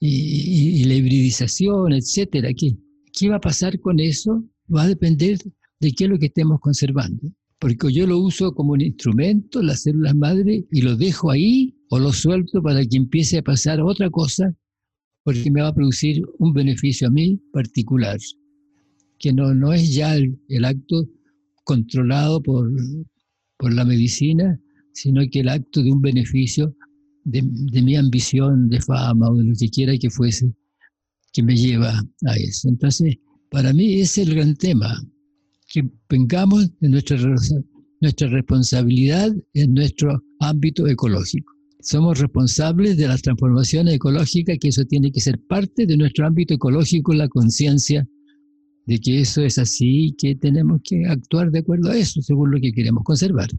y, 0.00 0.80
y 0.80 0.84
la 0.84 0.94
hibridización, 0.94 1.92
etcétera, 1.92 2.52
que 2.54 2.76
¿Qué 3.18 3.28
va 3.28 3.36
a 3.36 3.40
pasar 3.40 3.80
con 3.80 3.98
eso? 3.98 4.44
Va 4.72 4.82
a 4.82 4.88
depender 4.88 5.38
de 5.80 5.92
qué 5.92 6.04
es 6.04 6.10
lo 6.10 6.20
que 6.20 6.26
estemos 6.26 6.60
conservando. 6.60 7.32
Porque 7.58 7.92
yo 7.92 8.06
lo 8.06 8.18
uso 8.18 8.52
como 8.54 8.74
un 8.74 8.80
instrumento, 8.80 9.60
las 9.60 9.82
células 9.82 10.14
madre, 10.14 10.64
y 10.70 10.82
lo 10.82 10.94
dejo 10.94 11.32
ahí 11.32 11.74
o 11.90 11.98
lo 11.98 12.12
suelto 12.12 12.62
para 12.62 12.84
que 12.84 12.96
empiece 12.96 13.38
a 13.38 13.42
pasar 13.42 13.80
otra 13.80 14.08
cosa, 14.10 14.54
porque 15.24 15.50
me 15.50 15.62
va 15.62 15.68
a 15.68 15.74
producir 15.74 16.22
un 16.38 16.52
beneficio 16.52 17.08
a 17.08 17.10
mí 17.10 17.40
particular, 17.52 18.18
que 19.18 19.32
no, 19.32 19.54
no 19.54 19.72
es 19.72 19.94
ya 19.94 20.16
el, 20.16 20.64
acto 20.64 21.06
controlado 21.64 22.42
por, 22.42 22.70
por, 23.58 23.72
la 23.72 23.84
medicina, 23.84 24.58
sino 24.92 25.22
que 25.30 25.40
el 25.40 25.48
acto 25.48 25.82
de 25.82 25.92
un 25.92 26.00
beneficio 26.00 26.74
de, 27.24 27.42
mi 27.82 27.96
ambición 27.96 28.68
de 28.68 28.80
fama 28.80 29.30
o 29.30 29.36
de 29.36 29.44
lo 29.44 29.54
que 29.58 29.68
quiera 29.68 29.96
que 29.98 30.10
fuese 30.10 30.52
que 31.32 31.42
me 31.42 31.56
lleva 31.56 32.02
a 32.26 32.36
eso. 32.36 32.68
Entonces, 32.68 33.16
para 33.50 33.72
mí 33.72 34.00
ese 34.00 34.22
es 34.22 34.28
el 34.28 34.34
gran 34.34 34.56
tema, 34.56 35.02
que 35.68 35.86
vengamos 36.08 36.70
de 36.80 36.88
nuestra, 36.88 37.18
nuestra 38.00 38.28
responsabilidad 38.28 39.34
en 39.52 39.74
nuestro 39.74 40.22
ámbito 40.40 40.86
ecológico. 40.86 41.52
Somos 41.80 42.18
responsables 42.18 42.96
de 42.96 43.08
las 43.08 43.22
transformaciones 43.22 43.94
ecológicas, 43.94 44.58
que 44.58 44.68
eso 44.68 44.84
tiene 44.84 45.12
que 45.12 45.20
ser 45.20 45.38
parte 45.48 45.86
de 45.86 45.96
nuestro 45.96 46.26
ámbito 46.26 46.54
ecológico, 46.54 47.12
la 47.12 47.28
conciencia 47.28 48.08
de 48.88 48.98
que 48.98 49.20
eso 49.20 49.42
es 49.42 49.58
así 49.58 50.06
y 50.06 50.12
que 50.14 50.34
tenemos 50.34 50.80
que 50.82 51.04
actuar 51.04 51.50
de 51.50 51.58
acuerdo 51.58 51.90
a 51.90 51.96
eso, 51.96 52.22
según 52.22 52.50
lo 52.50 52.58
que 52.58 52.72
queremos 52.72 53.04
conservar. 53.04 53.50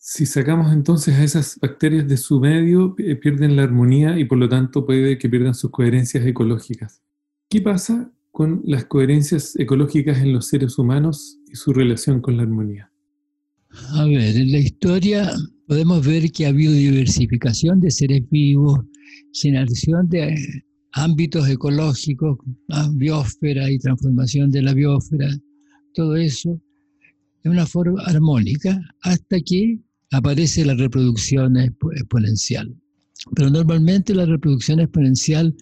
Si 0.00 0.26
sacamos 0.26 0.72
entonces 0.72 1.14
a 1.14 1.22
esas 1.22 1.58
bacterias 1.60 2.08
de 2.08 2.16
su 2.16 2.40
medio, 2.40 2.96
pierden 2.96 3.54
la 3.54 3.62
armonía 3.62 4.18
y 4.18 4.24
por 4.24 4.36
lo 4.36 4.48
tanto 4.48 4.84
puede 4.84 5.16
que 5.16 5.28
pierdan 5.28 5.54
sus 5.54 5.70
coherencias 5.70 6.26
ecológicas. 6.26 7.02
¿Qué 7.48 7.60
pasa 7.60 8.12
con 8.32 8.62
las 8.64 8.86
coherencias 8.86 9.54
ecológicas 9.56 10.18
en 10.18 10.32
los 10.32 10.48
seres 10.48 10.76
humanos 10.76 11.38
y 11.46 11.54
su 11.54 11.72
relación 11.72 12.20
con 12.20 12.36
la 12.36 12.42
armonía? 12.42 12.90
A 13.92 14.06
ver, 14.06 14.36
en 14.36 14.50
la 14.50 14.58
historia 14.58 15.30
podemos 15.68 16.04
ver 16.04 16.32
que 16.32 16.46
ha 16.46 16.48
habido 16.48 16.72
diversificación 16.72 17.78
de 17.78 17.92
seres 17.92 18.28
vivos, 18.28 18.80
generación 19.32 20.08
de 20.08 20.36
ámbitos 20.98 21.48
ecológicos, 21.48 22.38
biosfera 22.94 23.70
y 23.70 23.78
transformación 23.78 24.50
de 24.50 24.62
la 24.62 24.74
biosfera, 24.74 25.30
todo 25.94 26.16
eso 26.16 26.60
de 27.44 27.50
una 27.50 27.66
forma 27.66 28.02
armónica 28.02 28.80
hasta 29.02 29.40
que 29.40 29.78
aparece 30.10 30.64
la 30.64 30.74
reproducción 30.74 31.56
exponencial. 31.56 32.74
Pero 33.34 33.50
normalmente 33.50 34.14
la 34.14 34.26
reproducción 34.26 34.80
exponencial 34.80 35.54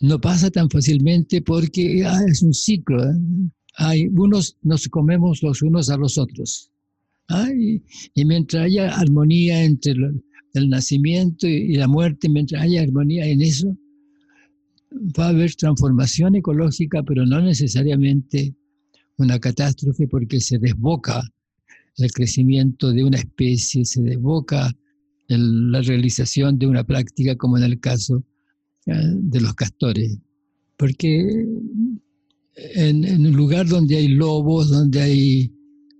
no 0.00 0.20
pasa 0.20 0.50
tan 0.50 0.68
fácilmente 0.70 1.42
porque 1.42 2.04
ah, 2.04 2.20
es 2.28 2.42
un 2.42 2.52
ciclo. 2.52 3.02
¿eh? 3.04 3.14
Hay 3.76 4.08
unos 4.08 4.56
nos 4.62 4.88
comemos 4.88 5.42
los 5.42 5.62
unos 5.62 5.88
a 5.90 5.96
los 5.96 6.18
otros. 6.18 6.70
y, 8.14 8.24
mientras 8.24 8.64
haya 8.64 8.94
armonía 8.94 9.64
entre 9.64 9.94
el 10.54 10.68
nacimiento 10.68 11.46
y, 11.46 11.74
la 11.74 11.88
muerte, 11.88 12.28
mientras 12.28 12.62
haya 12.62 12.82
armonía 12.82 13.26
en 13.26 13.42
eso, 13.42 13.76
va 14.92 15.26
a 15.26 15.28
haber 15.30 15.54
transformación 15.54 16.36
ecológica, 16.36 17.02
pero 17.02 17.26
no 17.26 17.40
necesariamente 17.40 18.54
una 19.16 19.38
catástrofe 19.38 20.08
porque 20.08 20.40
se 20.40 20.58
desboca 20.58 21.22
el 21.96 22.12
crecimiento 22.12 22.92
de 22.92 23.04
una 23.04 23.18
especie, 23.18 23.84
se 23.84 24.02
desboca 24.02 24.72
la 25.28 25.82
realización 25.82 26.58
de 26.58 26.66
una 26.66 26.84
práctica 26.84 27.36
como 27.36 27.58
en 27.58 27.64
el 27.64 27.80
caso 27.80 28.24
de 28.86 29.40
los 29.40 29.54
castores. 29.54 30.16
Porque 30.76 31.46
en, 32.54 33.26
un 33.26 33.32
lugar 33.32 33.66
donde 33.66 33.96
hay 33.96 34.08
lobos, 34.08 34.70
donde 34.70 35.00
hay 35.00 35.52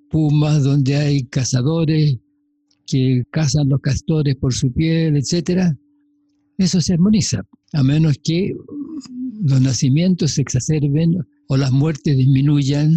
pumas, 0.09 0.63
donde 0.63 0.97
hay 0.97 1.25
cazadores 1.25 2.17
que 2.87 3.25
cazan 3.31 3.69
los 3.69 3.81
castores 3.81 4.37
por 4.37 4.55
su 4.55 4.73
piel, 4.73 5.17
etc., 5.17 5.75
eso 6.57 6.81
se 6.81 6.95
armoniza, 6.95 7.47
a 7.73 7.83
menos 7.83 8.19
que 8.25 8.53
los 9.41 9.61
nacimientos 9.61 10.33
se 10.33 10.43
exacerben 10.43 11.19
o 11.49 11.57
las 11.57 11.73
muertes 11.73 12.17
disminuyan, 12.17 12.91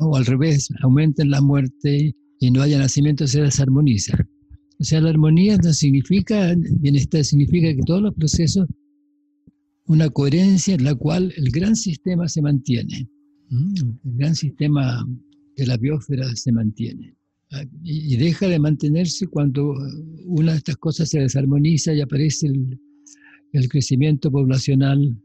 o 0.00 0.16
al 0.16 0.26
revés, 0.26 0.68
aumenten 0.82 1.30
la 1.30 1.40
muerte 1.40 2.14
y 2.38 2.50
no 2.50 2.62
haya 2.62 2.78
nacimiento, 2.78 3.26
se 3.26 3.42
desarmoniza. 3.42 4.18
O 4.78 4.84
sea, 4.84 5.00
la 5.00 5.10
armonía 5.10 5.56
no 5.58 5.72
significa 5.72 6.54
bienestar, 6.80 7.24
significa 7.24 7.74
que 7.74 7.82
todos 7.82 8.02
los 8.02 8.14
procesos, 8.14 8.66
una 9.86 10.08
coherencia 10.10 10.74
en 10.74 10.84
la 10.84 10.94
cual 10.94 11.32
el 11.36 11.50
gran 11.50 11.74
sistema 11.76 12.28
se 12.28 12.42
mantiene. 12.42 13.08
El 13.50 13.98
gran 14.04 14.34
sistema 14.34 15.06
de 15.56 15.66
la 15.66 15.76
biosfera 15.76 16.34
se 16.36 16.52
mantiene. 16.52 17.14
Y 17.82 18.16
deja 18.16 18.46
de 18.46 18.58
mantenerse 18.58 19.26
cuando 19.26 19.74
una 20.24 20.52
de 20.52 20.58
estas 20.58 20.76
cosas 20.76 21.08
se 21.08 21.18
desarmoniza 21.18 21.92
y 21.92 22.00
aparece 22.00 22.46
el, 22.46 22.78
el 23.52 23.68
crecimiento 23.68 24.30
poblacional 24.30 25.16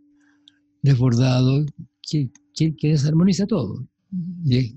desbordado 0.86 1.65
que, 2.01 2.29
que, 2.55 2.75
que 2.75 2.89
desarmoniza 2.89 3.45
todo. 3.45 3.86
Y, 4.45 4.73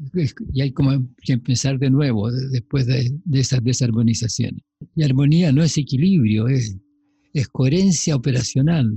hay 0.60 0.72
como 0.72 0.90
que 1.22 1.34
empezar 1.34 1.78
de 1.78 1.90
nuevo 1.90 2.30
después 2.30 2.86
de, 2.86 3.14
de 3.24 3.40
esas 3.40 3.62
desarmonizaciones. 3.62 4.62
Y 4.96 5.04
armonía 5.04 5.52
no 5.52 5.62
es 5.62 5.76
equilibrio, 5.76 6.48
es, 6.48 6.76
es 7.34 7.48
coherencia 7.48 8.16
operacional 8.16 8.90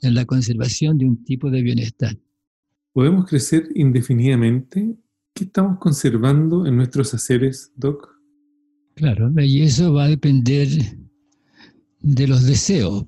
en 0.00 0.14
la 0.14 0.24
conservación 0.24 0.96
de 0.96 1.06
un 1.06 1.24
tipo 1.24 1.50
de 1.50 1.62
bienestar. 1.62 2.16
¿Podemos 2.92 3.26
crecer 3.26 3.68
indefinidamente? 3.74 4.96
¿Qué 5.34 5.44
estamos 5.44 5.78
conservando 5.78 6.66
en 6.66 6.76
nuestros 6.76 7.12
haceres, 7.14 7.72
Doc? 7.76 8.08
Claro, 8.94 9.30
y 9.38 9.62
eso 9.62 9.92
va 9.92 10.04
a 10.04 10.08
depender 10.08 10.68
de 12.00 12.26
los 12.26 12.46
deseos. 12.46 13.04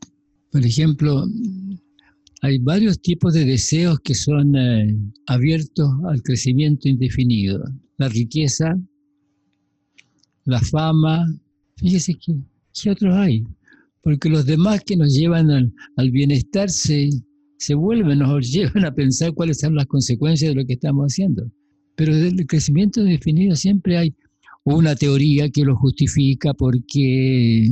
Por 0.53 0.65
ejemplo, 0.65 1.25
hay 2.43 2.59
varios 2.59 3.01
tipos 3.01 3.35
de 3.35 3.45
deseos 3.45 4.01
que 4.01 4.15
son 4.15 4.57
eh, 4.57 4.97
abiertos 5.27 5.91
al 6.09 6.23
crecimiento 6.23 6.89
indefinido. 6.89 7.63
La 7.99 8.09
riqueza, 8.09 8.79
la 10.47 10.61
fama, 10.61 11.27
fíjese 11.77 12.15
¿qué 12.15 12.91
otros 12.91 13.15
hay? 13.15 13.45
Porque 14.03 14.31
los 14.31 14.47
demás 14.47 14.83
que 14.85 14.97
nos 14.97 15.15
llevan 15.15 15.51
al, 15.97 16.11
bienestar 16.11 16.71
se, 16.71 17.11
se 17.59 17.75
vuelven, 17.75 18.21
nos 18.21 18.51
llevan 18.53 18.87
a 18.87 18.95
pensar 18.95 19.35
cuáles 19.35 19.59
son 19.59 19.75
las 19.75 19.87
consecuencias 19.87 20.51
de 20.51 20.61
lo 20.61 20.67
que 20.67 20.75
estamos 20.75 21.13
haciendo. 21.13 21.51
Pero 21.97 22.17
del 22.17 22.47
crecimiento 22.47 23.03
indefinido 23.03 23.55
siempre 23.55 23.99
hay 23.99 24.15
una 24.65 24.95
teoría 24.95 25.51
que 25.51 25.65
lo 25.65 25.77
justifica 25.77 26.55
porque 26.55 27.69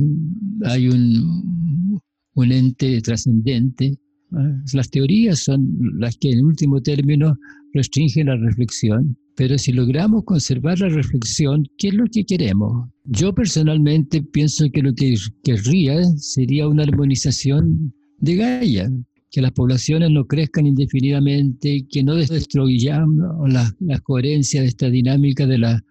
hay 0.65 0.87
un 0.87 2.51
ente 2.51 3.01
trascendente. 3.01 3.97
Las 4.73 4.89
teorías 4.89 5.39
son 5.39 5.77
las 5.97 6.17
que 6.17 6.31
en 6.31 6.45
último 6.45 6.81
término 6.81 7.37
restringen 7.73 8.27
la 8.27 8.35
reflexión, 8.35 9.17
pero 9.35 9.57
si 9.57 9.71
logramos 9.71 10.23
conservar 10.25 10.79
la 10.79 10.89
reflexión, 10.89 11.65
¿qué 11.77 11.87
es 11.87 11.93
lo 11.93 12.05
que 12.05 12.25
queremos? 12.25 12.89
Yo 13.05 13.33
personalmente 13.33 14.21
pienso 14.21 14.69
que 14.71 14.81
lo 14.81 14.93
que 14.93 15.15
querría 15.43 16.03
sería 16.17 16.67
una 16.67 16.83
armonización 16.83 17.93
de 18.17 18.35
Gaia, 18.35 18.91
que 19.31 19.41
las 19.41 19.51
poblaciones 19.51 20.11
no 20.11 20.25
crezcan 20.25 20.65
indefinidamente, 20.67 21.87
que 21.89 22.03
no 22.03 22.15
destruyamos 22.15 23.51
la, 23.51 23.71
la 23.79 23.99
coherencia 23.99 24.61
de 24.61 24.67
esta 24.67 24.89
dinámica 24.89 25.47
de 25.47 25.57
la 25.57 25.83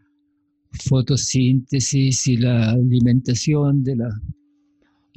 fotosíntesis 0.72 2.26
y 2.26 2.36
la 2.36 2.72
alimentación 2.72 3.82
de 3.82 3.96
los 3.96 4.14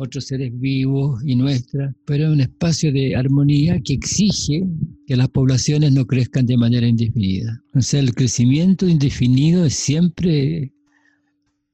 otros 0.02 0.26
seres 0.26 0.52
vivos 0.60 1.22
y 1.24 1.36
nuestra, 1.36 1.96
pero 2.06 2.26
es 2.26 2.30
un 2.32 2.42
espacio 2.42 2.92
de 2.92 3.16
armonía 3.16 3.80
que 3.82 3.94
exige 3.94 4.66
que 5.06 5.16
las 5.16 5.30
poblaciones 5.30 5.94
no 5.94 6.08
crezcan 6.08 6.48
de 6.48 6.58
manera 6.58 6.88
indefinida. 6.88 7.62
O 7.76 7.82
sea, 7.82 8.00
el 8.00 8.16
crecimiento 8.16 8.88
indefinido 8.88 9.64
es 9.64 9.76
siempre 9.76 10.74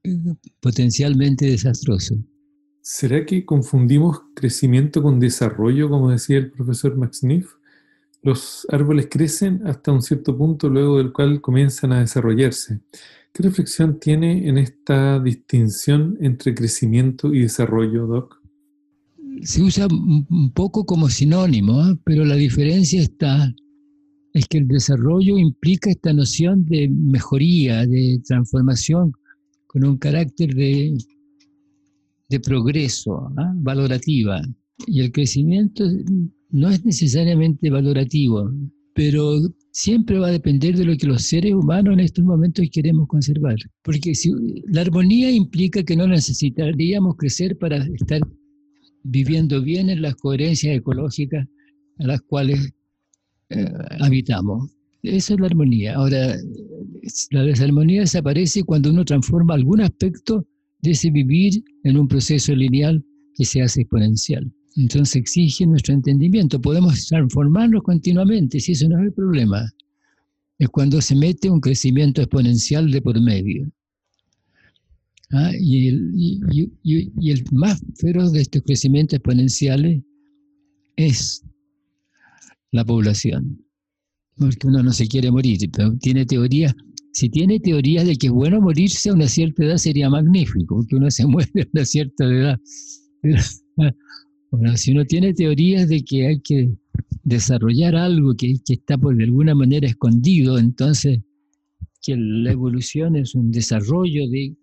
eh, 0.04 0.34
potencialmente 0.60 1.46
desastroso. 1.46 2.16
¿Será 2.82 3.24
que 3.24 3.46
confundimos 3.46 4.20
crecimiento 4.34 5.02
con 5.02 5.20
desarrollo, 5.20 5.88
como 5.88 6.10
decía 6.10 6.36
el 6.36 6.50
profesor 6.50 6.96
Max 6.96 7.24
Niff? 7.24 7.52
Los 8.22 8.66
árboles 8.70 9.08
crecen 9.10 9.66
hasta 9.66 9.92
un 9.92 10.02
cierto 10.02 10.36
punto, 10.36 10.68
luego 10.68 10.98
del 10.98 11.12
cual 11.12 11.40
comienzan 11.40 11.92
a 11.92 12.00
desarrollarse. 12.00 12.80
¿Qué 13.32 13.42
reflexión 13.42 14.00
tiene 14.00 14.48
en 14.48 14.58
esta 14.58 15.20
distinción 15.20 16.16
entre 16.20 16.54
crecimiento 16.54 17.32
y 17.32 17.42
desarrollo, 17.42 18.06
Doc? 18.06 18.42
Se 19.42 19.62
usa 19.62 19.86
un 19.86 20.50
poco 20.52 20.84
como 20.84 21.08
sinónimo, 21.08 21.86
¿eh? 21.86 21.96
pero 22.04 22.24
la 22.24 22.34
diferencia 22.34 23.00
está 23.00 23.54
es 24.32 24.46
que 24.46 24.58
el 24.58 24.68
desarrollo 24.68 25.38
implica 25.38 25.90
esta 25.90 26.12
noción 26.12 26.64
de 26.66 26.88
mejoría, 26.88 27.86
de 27.86 28.20
transformación, 28.26 29.12
con 29.66 29.84
un 29.84 29.98
carácter 29.98 30.54
de, 30.54 30.96
de 32.28 32.40
progreso, 32.40 33.30
¿eh? 33.38 33.42
valorativa. 33.54 34.40
Y 34.86 35.00
el 35.00 35.12
crecimiento 35.12 35.84
no 36.50 36.70
es 36.70 36.84
necesariamente 36.84 37.70
valorativo, 37.70 38.50
pero 38.94 39.38
siempre 39.70 40.18
va 40.18 40.28
a 40.28 40.32
depender 40.32 40.76
de 40.76 40.84
lo 40.84 40.96
que 40.96 41.06
los 41.06 41.22
seres 41.22 41.54
humanos 41.54 41.94
en 41.94 42.00
estos 42.00 42.24
momentos 42.24 42.66
queremos 42.72 43.06
conservar. 43.06 43.56
Porque 43.82 44.14
si, 44.14 44.32
la 44.66 44.80
armonía 44.80 45.30
implica 45.30 45.82
que 45.84 45.96
no 45.96 46.06
necesitaríamos 46.06 47.16
crecer 47.16 47.56
para 47.58 47.76
estar 47.76 48.20
viviendo 49.04 49.62
bien 49.62 49.90
en 49.90 50.02
las 50.02 50.16
coherencias 50.16 50.76
ecológicas 50.76 51.46
a 51.98 52.06
las 52.06 52.20
cuales 52.22 52.72
eh, 53.50 53.72
habitamos. 54.00 54.70
Esa 55.02 55.34
es 55.34 55.40
la 55.40 55.46
armonía. 55.46 55.94
Ahora, 55.94 56.36
la 57.30 57.42
desarmonía 57.44 58.00
desaparece 58.00 58.64
cuando 58.64 58.90
uno 58.90 59.04
transforma 59.04 59.54
algún 59.54 59.80
aspecto 59.80 60.44
de 60.80 60.90
ese 60.90 61.10
vivir 61.10 61.62
en 61.84 61.98
un 61.98 62.08
proceso 62.08 62.54
lineal 62.54 63.04
que 63.34 63.44
se 63.44 63.62
hace 63.62 63.82
exponencial. 63.82 64.52
Entonces 64.78 65.16
exige 65.16 65.66
nuestro 65.66 65.92
entendimiento. 65.92 66.60
Podemos 66.60 67.08
transformarnos 67.08 67.82
continuamente, 67.82 68.60
si 68.60 68.72
eso 68.72 68.88
no 68.88 68.98
es 68.98 69.06
el 69.06 69.12
problema. 69.12 69.68
Es 70.56 70.68
cuando 70.68 71.00
se 71.00 71.16
mete 71.16 71.50
un 71.50 71.60
crecimiento 71.60 72.22
exponencial 72.22 72.88
de 72.90 73.02
por 73.02 73.20
medio. 73.20 73.68
¿Ah? 75.32 75.50
Y, 75.60 75.88
el, 75.88 77.44
más 77.50 77.82
feroz 77.96 78.32
de 78.32 78.42
estos 78.42 78.62
crecimientos 78.62 79.16
exponenciales 79.16 80.00
es 80.94 81.42
la 82.70 82.84
población. 82.84 83.60
Porque 84.36 84.68
uno 84.68 84.84
no 84.84 84.92
se 84.92 85.08
quiere 85.08 85.32
morir, 85.32 85.58
pero 85.72 85.96
tiene 85.98 86.24
teoría. 86.24 86.72
Si 87.12 87.28
tiene 87.28 87.58
teorías 87.58 88.06
de 88.06 88.14
que 88.14 88.28
es 88.28 88.32
bueno 88.32 88.60
morirse 88.60 89.10
a 89.10 89.14
una 89.14 89.26
cierta 89.26 89.64
edad, 89.64 89.76
sería 89.76 90.08
magnífico, 90.08 90.86
que 90.88 90.94
uno 90.94 91.10
se 91.10 91.26
muere 91.26 91.62
a 91.62 91.66
una 91.72 91.84
cierta 91.84 92.24
edad. 92.24 92.60
Si 94.76 94.92
uno 94.92 95.04
tiene 95.04 95.34
teorías 95.34 95.88
de 95.88 96.02
que 96.02 96.26
hay 96.26 96.40
que 96.40 96.74
desarrollar 97.22 97.94
algo 97.94 98.34
que, 98.34 98.56
está 98.66 98.96
por 98.96 99.16
de 99.16 99.24
alguna 99.24 99.54
manera 99.54 99.86
escondido, 99.86 100.58
entonces 100.58 101.20
que 102.02 102.16
la 102.16 102.52
evolución 102.52 103.16
es 103.16 103.34
un 103.34 103.50
desarrollo 103.50 104.28
de... 104.28 104.56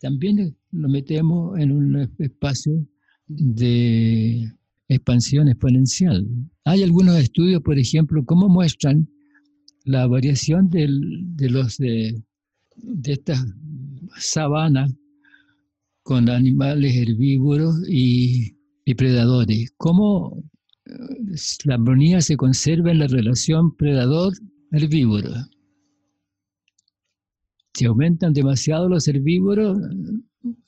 También 0.00 0.56
lo 0.72 0.88
metemos 0.88 1.58
en 1.58 1.70
un 1.70 2.08
espacio 2.18 2.86
de 3.26 4.52
expansión 4.88 5.48
exponencial. 5.48 6.26
Hay 6.64 6.82
algunos 6.82 7.16
estudios, 7.16 7.62
por 7.62 7.78
ejemplo, 7.78 8.24
cómo 8.24 8.48
muestran 8.48 9.08
la 9.84 10.06
variación 10.06 10.68
de 10.68 11.48
los 11.48 11.78
de 11.78 12.22
estas 13.04 13.44
sabanas 14.18 14.92
con 16.02 16.28
animales 16.28 16.94
herbívoros 16.96 17.76
y 17.88 18.53
y 18.84 18.94
predadores. 18.94 19.72
¿Cómo 19.76 20.42
eh, 20.86 20.92
la 21.64 21.74
armonía 21.74 22.20
se 22.20 22.36
conserva 22.36 22.90
en 22.90 23.00
la 23.00 23.06
relación 23.06 23.74
predador-herbívoro? 23.76 25.30
Si 27.74 27.86
aumentan 27.86 28.32
demasiado 28.32 28.88
los 28.88 29.08
herbívoros, 29.08 29.78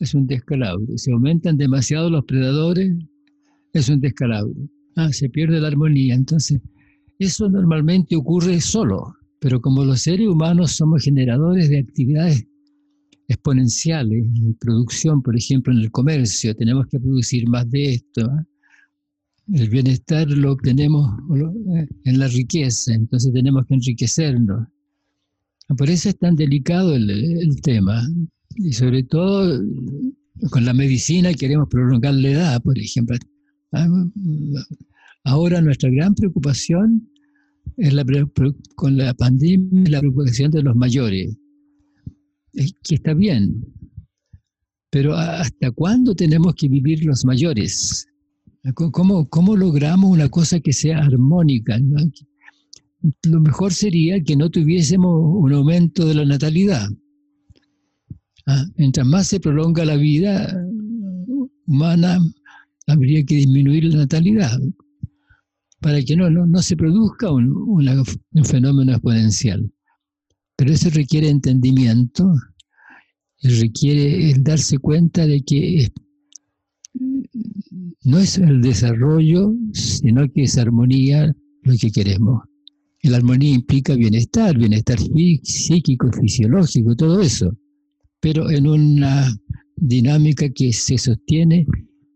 es 0.00 0.14
un 0.14 0.26
descalabro. 0.26 0.96
Si 0.96 1.12
aumentan 1.12 1.56
demasiado 1.56 2.10
los 2.10 2.24
predadores, 2.24 2.96
es 3.72 3.88
un 3.88 4.00
descalabro. 4.00 4.54
Ah, 4.96 5.12
se 5.12 5.28
pierde 5.28 5.60
la 5.60 5.68
armonía. 5.68 6.14
Entonces, 6.14 6.60
eso 7.18 7.48
normalmente 7.48 8.16
ocurre 8.16 8.60
solo, 8.60 9.14
pero 9.40 9.60
como 9.60 9.84
los 9.84 10.00
seres 10.00 10.26
humanos 10.26 10.72
somos 10.72 11.04
generadores 11.04 11.68
de 11.68 11.78
actividades 11.78 12.46
exponenciales 13.28 14.24
en 14.24 14.54
producción, 14.54 15.22
por 15.22 15.36
ejemplo, 15.36 15.72
en 15.72 15.80
el 15.80 15.90
comercio, 15.90 16.54
tenemos 16.54 16.86
que 16.86 17.00
producir 17.00 17.48
más 17.48 17.68
de 17.70 17.94
esto. 17.94 18.22
¿eh? 18.22 18.44
El 19.54 19.68
bienestar 19.68 20.28
lo 20.30 20.52
obtenemos 20.52 21.08
eh, 21.76 21.88
en 22.04 22.18
la 22.18 22.28
riqueza, 22.28 22.94
entonces 22.94 23.32
tenemos 23.32 23.66
que 23.66 23.74
enriquecernos. 23.74 24.68
Por 25.76 25.90
eso 25.90 26.08
es 26.08 26.18
tan 26.18 26.36
delicado 26.36 26.94
el, 26.94 27.10
el 27.10 27.60
tema. 27.60 28.02
Y 28.54 28.72
sobre 28.72 29.02
todo 29.02 29.60
con 30.50 30.64
la 30.64 30.72
medicina 30.72 31.34
queremos 31.34 31.68
prolongar 31.68 32.14
la 32.14 32.30
edad, 32.30 32.62
por 32.62 32.78
ejemplo. 32.78 33.16
Ah, 33.72 33.88
ahora 35.24 35.60
nuestra 35.60 35.90
gran 35.90 36.14
preocupación 36.14 37.08
es 37.76 37.92
la, 37.92 38.04
con 38.76 38.96
la 38.96 39.12
pandemia 39.14 39.90
la 39.90 40.00
preocupación 40.00 40.52
de 40.52 40.62
los 40.62 40.76
mayores 40.76 41.36
que 42.82 42.94
está 42.94 43.14
bien, 43.14 43.64
pero 44.90 45.14
¿hasta 45.14 45.70
cuándo 45.70 46.14
tenemos 46.14 46.54
que 46.54 46.68
vivir 46.68 47.04
los 47.04 47.24
mayores? 47.24 48.06
¿Cómo, 48.74 49.28
cómo 49.28 49.56
logramos 49.56 50.10
una 50.10 50.28
cosa 50.28 50.58
que 50.60 50.72
sea 50.72 50.98
armónica? 50.98 51.78
Lo 53.24 53.40
mejor 53.40 53.72
sería 53.72 54.22
que 54.22 54.36
no 54.36 54.50
tuviésemos 54.50 55.20
un 55.22 55.52
aumento 55.52 56.06
de 56.06 56.14
la 56.14 56.24
natalidad. 56.24 56.88
Ah, 58.46 58.64
mientras 58.76 59.06
más 59.06 59.26
se 59.28 59.40
prolonga 59.40 59.84
la 59.84 59.96
vida 59.96 60.56
humana, 61.66 62.18
habría 62.86 63.24
que 63.24 63.36
disminuir 63.36 63.84
la 63.84 63.98
natalidad 63.98 64.58
para 65.80 66.02
que 66.02 66.16
no, 66.16 66.30
no, 66.30 66.62
se 66.62 66.76
produzca 66.76 67.30
un, 67.30 67.48
un 67.48 68.44
fenómeno 68.44 68.92
exponencial. 68.92 69.70
Pero 70.56 70.72
eso 70.72 70.88
requiere 70.90 71.28
entendimiento, 71.28 72.32
requiere 73.42 74.30
el 74.30 74.42
darse 74.42 74.78
cuenta 74.78 75.26
de 75.26 75.42
que 75.42 75.88
no 78.04 78.18
es 78.18 78.38
el 78.38 78.62
desarrollo, 78.62 79.54
sino 79.72 80.26
que 80.32 80.44
es 80.44 80.56
armonía 80.56 81.34
lo 81.62 81.74
que 81.78 81.90
queremos. 81.90 82.42
La 83.02 83.18
armonía 83.18 83.54
implica 83.54 83.94
bienestar, 83.94 84.56
bienestar 84.56 84.98
psíquico, 85.42 86.10
fisiológico, 86.12 86.96
todo 86.96 87.20
eso. 87.20 87.56
pero 88.20 88.50
en 88.50 88.66
una 88.66 89.28
dinámica 89.76 90.48
que 90.48 90.72
se 90.72 90.98
sostiene 90.98 91.66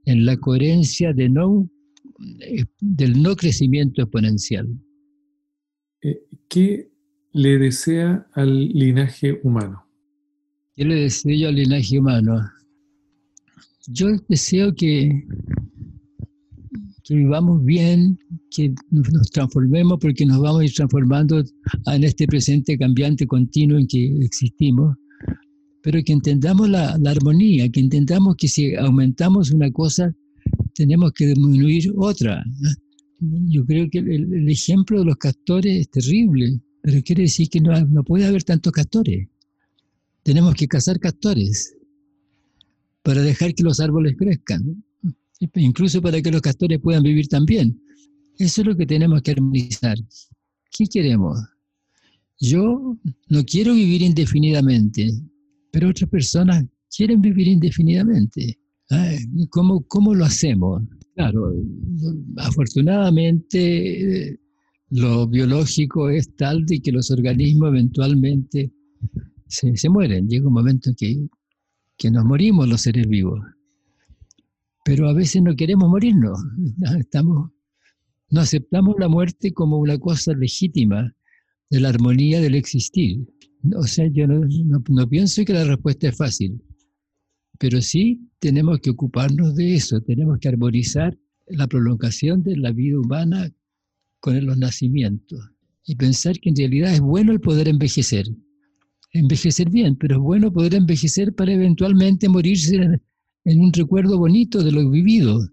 en 0.07 0.25
la 0.25 0.37
coherencia 0.39 1.13
de 1.13 1.29
no, 1.29 1.71
eh, 2.41 2.65
del 2.81 3.23
no 3.23 3.37
crecimiento 3.37 4.03
exponencial. 4.03 4.67
Eh, 6.03 6.23
¿Qué 6.49 6.91
le 7.33 7.59
desea 7.59 8.27
al 8.33 8.69
linaje 8.69 9.41
humano? 9.43 9.85
¿Qué 10.75 10.85
le 10.85 10.95
deseo 10.97 11.37
yo 11.37 11.49
al 11.49 11.55
linaje 11.55 11.99
humano? 11.99 12.51
Yo 13.89 14.09
deseo 14.29 14.75
que, 14.75 15.27
que 17.05 17.15
vivamos 17.15 17.65
bien, 17.65 18.19
que 18.51 18.75
nos 18.91 19.31
transformemos 19.31 19.99
porque 20.01 20.27
nos 20.27 20.41
vamos 20.41 20.61
a 20.61 20.65
ir 20.65 20.73
transformando 20.73 21.43
en 21.87 22.05
este 22.05 22.27
presente 22.27 22.77
cambiante 22.77 23.27
continuo 23.27 23.79
en 23.79 23.87
que 23.87 24.25
existimos, 24.25 24.97
pero 25.83 26.03
que 26.05 26.13
entendamos 26.13 26.69
la, 26.69 26.99
armonía, 27.07 27.69
que 27.71 27.81
entendamos 27.81 28.37
que 28.37 28.49
si 28.49 28.75
aumentamos 28.75 29.51
una 29.51 29.71
cosa, 29.71 30.15
tenemos 30.75 31.13
que 31.13 31.27
disminuir 31.27 31.93
otra. 31.97 32.45
Yo 33.19 33.65
creo 33.67 33.89
que 33.91 33.99
el, 33.99 34.49
ejemplo 34.49 35.01
de 35.01 35.07
los 35.07 35.17
castores 35.17 35.81
es 35.81 35.91
terrible, 35.91 36.61
pero 36.83 37.03
quiere 37.03 37.23
decir 37.23 37.49
que 37.49 37.61
no, 37.61 37.79
no 37.87 38.05
puede 38.05 38.27
haber 38.27 38.45
tantos 38.45 38.73
castores. 38.73 39.29
Tenemos 40.23 40.55
que 40.55 40.69
cazar 40.69 40.99
castores 40.99 41.75
para 43.03 43.23
dejar 43.23 43.55
que 43.55 43.63
los 43.63 43.81
árboles 43.81 44.17
crezcan, 44.17 44.85
incluso 45.55 46.03
para 46.03 46.21
que 46.21 46.31
los 46.31 46.43
castores 46.43 46.79
puedan 46.81 47.03
vivir 47.03 47.29
también. 47.29 47.81
Eso 48.39 48.63
es 48.63 48.67
lo 48.67 48.77
que 48.77 48.87
tenemos 48.87 49.23
que 49.23 49.33
armonizar. 49.33 49.97
¿Qué 50.71 50.87
queremos? 50.87 51.39
Yo 52.39 52.97
no 53.29 53.45
quiero 53.45 53.75
vivir 53.75 54.03
indefinidamente, 54.03 55.11
pero 55.71 55.91
otras 55.91 56.09
personas 56.09 56.65
quieren 56.95 57.21
vivir 57.21 57.49
indefinidamente. 57.49 58.59
¿Cómo, 59.51 59.83
¿Cómo 59.87 60.15
lo 60.15 60.25
hacemos? 60.25 60.83
Claro, 61.15 61.53
afortunadamente 62.37 64.39
lo 64.91 65.27
biológico 65.29 66.11
es 66.11 66.35
tal 66.37 66.67
de 66.67 66.81
que 66.81 66.93
los 66.93 67.11
organismos 67.11 67.69
eventualmente 67.69 68.73
se, 69.47 69.77
se 69.77 69.89
mueren. 69.89 70.29
Llega 70.29 70.49
un 70.49 70.55
momento 70.55 70.91
en 70.91 70.97
que, 70.97 71.29
que 71.97 72.11
nos 72.11 72.25
morimos 72.25 72.69
los 72.69 72.83
seres 72.83 73.09
vivos. 73.09 73.41
Pero 74.85 75.09
a 75.09 75.13
veces 75.13 75.43
no 75.43 75.55
queremos 75.55 75.89
morirnos. 75.89 76.39
Estamos, 76.99 77.51
no 78.31 78.41
aceptamos 78.41 78.97
la 78.99 79.09
muerte 79.09 79.53
como 79.53 79.79
una 79.79 79.99
cosa 79.99 80.33
legítima 80.35 81.15
de 81.71 81.81
la 81.81 81.91
armonía 81.91 82.41
del 82.41 82.57
existir. 82.57 83.27
O 83.77 83.85
sea, 83.85 84.07
yo 84.09 84.27
no, 84.27 85.09
pienso 85.09 85.45
que 85.45 85.53
la 85.53 85.65
respuesta 85.65 86.09
es 86.09 86.17
fácil, 86.17 86.63
pero 87.59 87.81
sí 87.83 88.29
tenemos 88.39 88.81
que 88.81 88.91
ocuparnos 88.91 89.55
de 89.55 89.75
eso, 89.75 90.01
tenemos 90.01 90.39
que 90.39 90.49
armonizar 90.49 91.17
la 91.47 91.67
prolongación 91.67 92.43
de 92.43 92.57
la 92.57 92.73
vida 92.73 92.99
humana 92.99 93.53
con 94.21 94.45
los 94.45 94.57
nacimientos 94.59 95.41
y 95.87 95.97
pensar 95.97 96.39
que 96.39 96.51
en 96.51 96.57
realidad 96.57 96.95
es 96.95 97.01
bueno 97.01 97.33
el 97.33 97.41
poder 97.41 97.69
envejecer. 97.69 98.27
Envejecer 99.13 99.69
bien, 99.71 99.97
pero 99.97 100.17
es 100.17 100.23
bueno 100.23 100.53
poder 100.53 100.75
envejecer 100.75 101.35
para 101.35 101.53
eventualmente 101.53 102.29
morirse 102.29 102.77
en, 103.45 103.61
un 103.61 103.73
recuerdo 103.73 104.19
bonito 104.19 104.63
de 104.63 104.71
lo 104.71 104.89
vivido, 104.89 105.49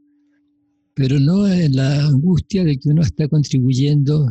pero 0.93 1.19
no 1.19 1.47
en 1.47 1.75
la 1.75 2.05
angustia 2.05 2.63
de 2.63 2.77
que 2.77 2.89
uno 2.89 3.01
está 3.01 3.27
contribuyendo 3.27 4.27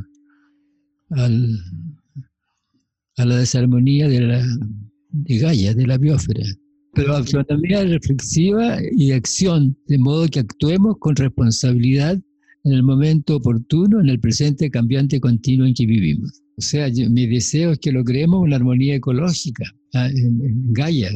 a 1.10 1.28
la 3.24 3.36
desarmonía 3.36 4.08
de, 4.08 4.20
la, 4.20 4.46
de 5.10 5.38
Gaia, 5.38 5.74
de 5.74 5.86
la 5.86 5.98
biosfera. 5.98 6.44
Pero 6.94 7.16
autonomía 7.16 7.84
reflexiva 7.84 8.78
y 8.96 9.12
acción, 9.12 9.76
de 9.86 9.98
modo 9.98 10.28
que 10.28 10.40
actuemos 10.40 10.96
con 11.00 11.16
responsabilidad 11.16 12.18
en 12.66 12.72
el 12.72 12.82
momento 12.82 13.36
oportuno, 13.36 14.00
en 14.00 14.08
el 14.08 14.20
presente 14.20 14.70
cambiante 14.70 15.20
continuo 15.20 15.66
en 15.66 15.74
que 15.74 15.86
vivimos. 15.86 16.42
O 16.58 16.60
sea, 16.60 16.88
mi 17.10 17.26
deseo 17.26 17.72
es 17.72 17.78
que 17.78 17.92
logremos 17.92 18.42
una 18.42 18.56
armonía 18.56 18.96
ecológica 18.96 19.64
en, 19.92 20.72
Gaia. 20.72 21.10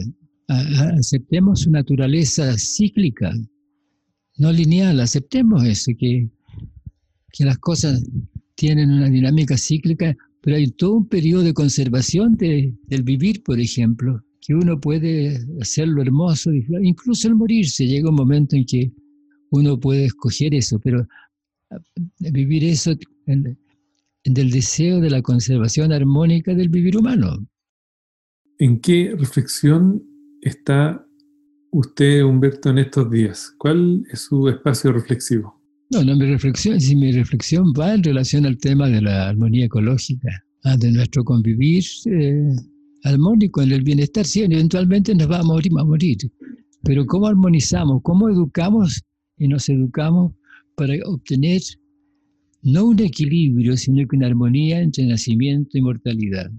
aceptemos 0.48 1.61
su 1.61 1.70
naturaleza 1.70 2.57
cíclica, 2.57 3.32
no 4.38 4.53
lineal, 4.53 5.01
aceptemos 5.01 5.64
eso, 5.64 5.92
que, 5.98 6.30
que 7.32 7.44
las 7.44 7.59
cosas 7.59 8.03
tienen 8.55 8.90
una 8.90 9.09
dinámica 9.09 9.59
cíclica 9.59 10.16
pero 10.42 10.57
hay 10.57 10.70
todo 10.70 10.94
un 10.94 11.09
periodo 11.09 11.42
de 11.42 11.55
conservación 11.55 12.36
del 12.36 13.03
vivir, 13.03 13.42
por 13.42 13.61
ejemplo, 13.61 14.22
que 14.40 14.55
uno 14.55 14.80
puede 14.80 15.38
hacerlo 15.61 16.01
hermoso, 16.01 16.51
incluso 16.82 17.28
el 17.28 17.34
morirse. 17.34 17.86
Llega 17.86 18.09
un 18.09 18.16
momento 18.16 18.57
en 18.57 18.64
que 18.64 18.92
uno 19.51 19.78
puede 19.78 20.07
escoger 20.07 20.55
eso, 20.55 20.78
pero 20.78 21.01
ah, 21.01 21.30
vivir 22.18 22.64
eso 22.64 22.93
en, 23.27 23.59
el 24.25 24.51
deseo 24.51 25.01
de 25.01 25.11
la 25.11 25.23
conservación 25.23 25.93
armónica 25.93 26.55
del 26.55 26.68
vivir 26.68 26.97
humano. 26.97 27.47
¿En 28.59 28.81
qué 28.81 29.14
reflexión 29.18 30.03
está 30.43 31.05
usted, 31.73 32.23
Humberto, 32.23 32.71
en 32.71 32.79
estos 32.79 33.11
días? 33.11 33.55
¿Cuál 33.59 34.05
es 34.12 34.21
su 34.21 34.49
espacio 34.49 34.93
reflexivo? 34.93 35.59
No, 35.91 36.05
no, 36.05 36.14
mi 36.16 36.27
reflexión, 36.27 36.81
si 36.81 36.95
mi 36.95 37.11
reflexión 37.11 37.73
va 37.79 37.95
en 37.95 38.05
relación 38.05 38.47
al 38.47 38.59
tema 38.59 38.89
de 38.89 39.01
la 39.01 39.29
armonía 39.29 39.66
ecológica, 39.66 40.29
ah, 40.64 40.77
de 40.77 40.93
nuestro 40.93 41.25
convivir 41.25 41.83
eh, 42.07 42.55
armónico 43.05 43.62
en 43.62 43.73
el 43.73 43.83
bienestar, 43.83 44.25
sí, 44.25 44.43
eventualmente 44.43 45.14
nos 45.14 45.31
va 45.31 45.41
a 45.41 45.43
morir, 45.43 45.73
a 45.79 45.85
morir, 45.85 46.18
pero 46.85 47.05
¿cómo 47.07 47.27
armonizamos? 47.27 48.03
¿Cómo 48.03 48.29
educamos 48.29 49.03
y 49.37 49.49
nos 49.49 49.68
educamos 49.68 50.33
para 50.81 50.95
obtener 51.05 51.61
no 52.62 52.87
un 52.87 53.01
equilibrio, 53.01 53.76
sino 53.76 54.09
que 54.09 54.16
una 54.16 54.28
armonía 54.28 54.81
entre 54.81 55.05
nacimiento 55.05 55.76
y 55.76 55.83
mortalidad? 55.83 56.51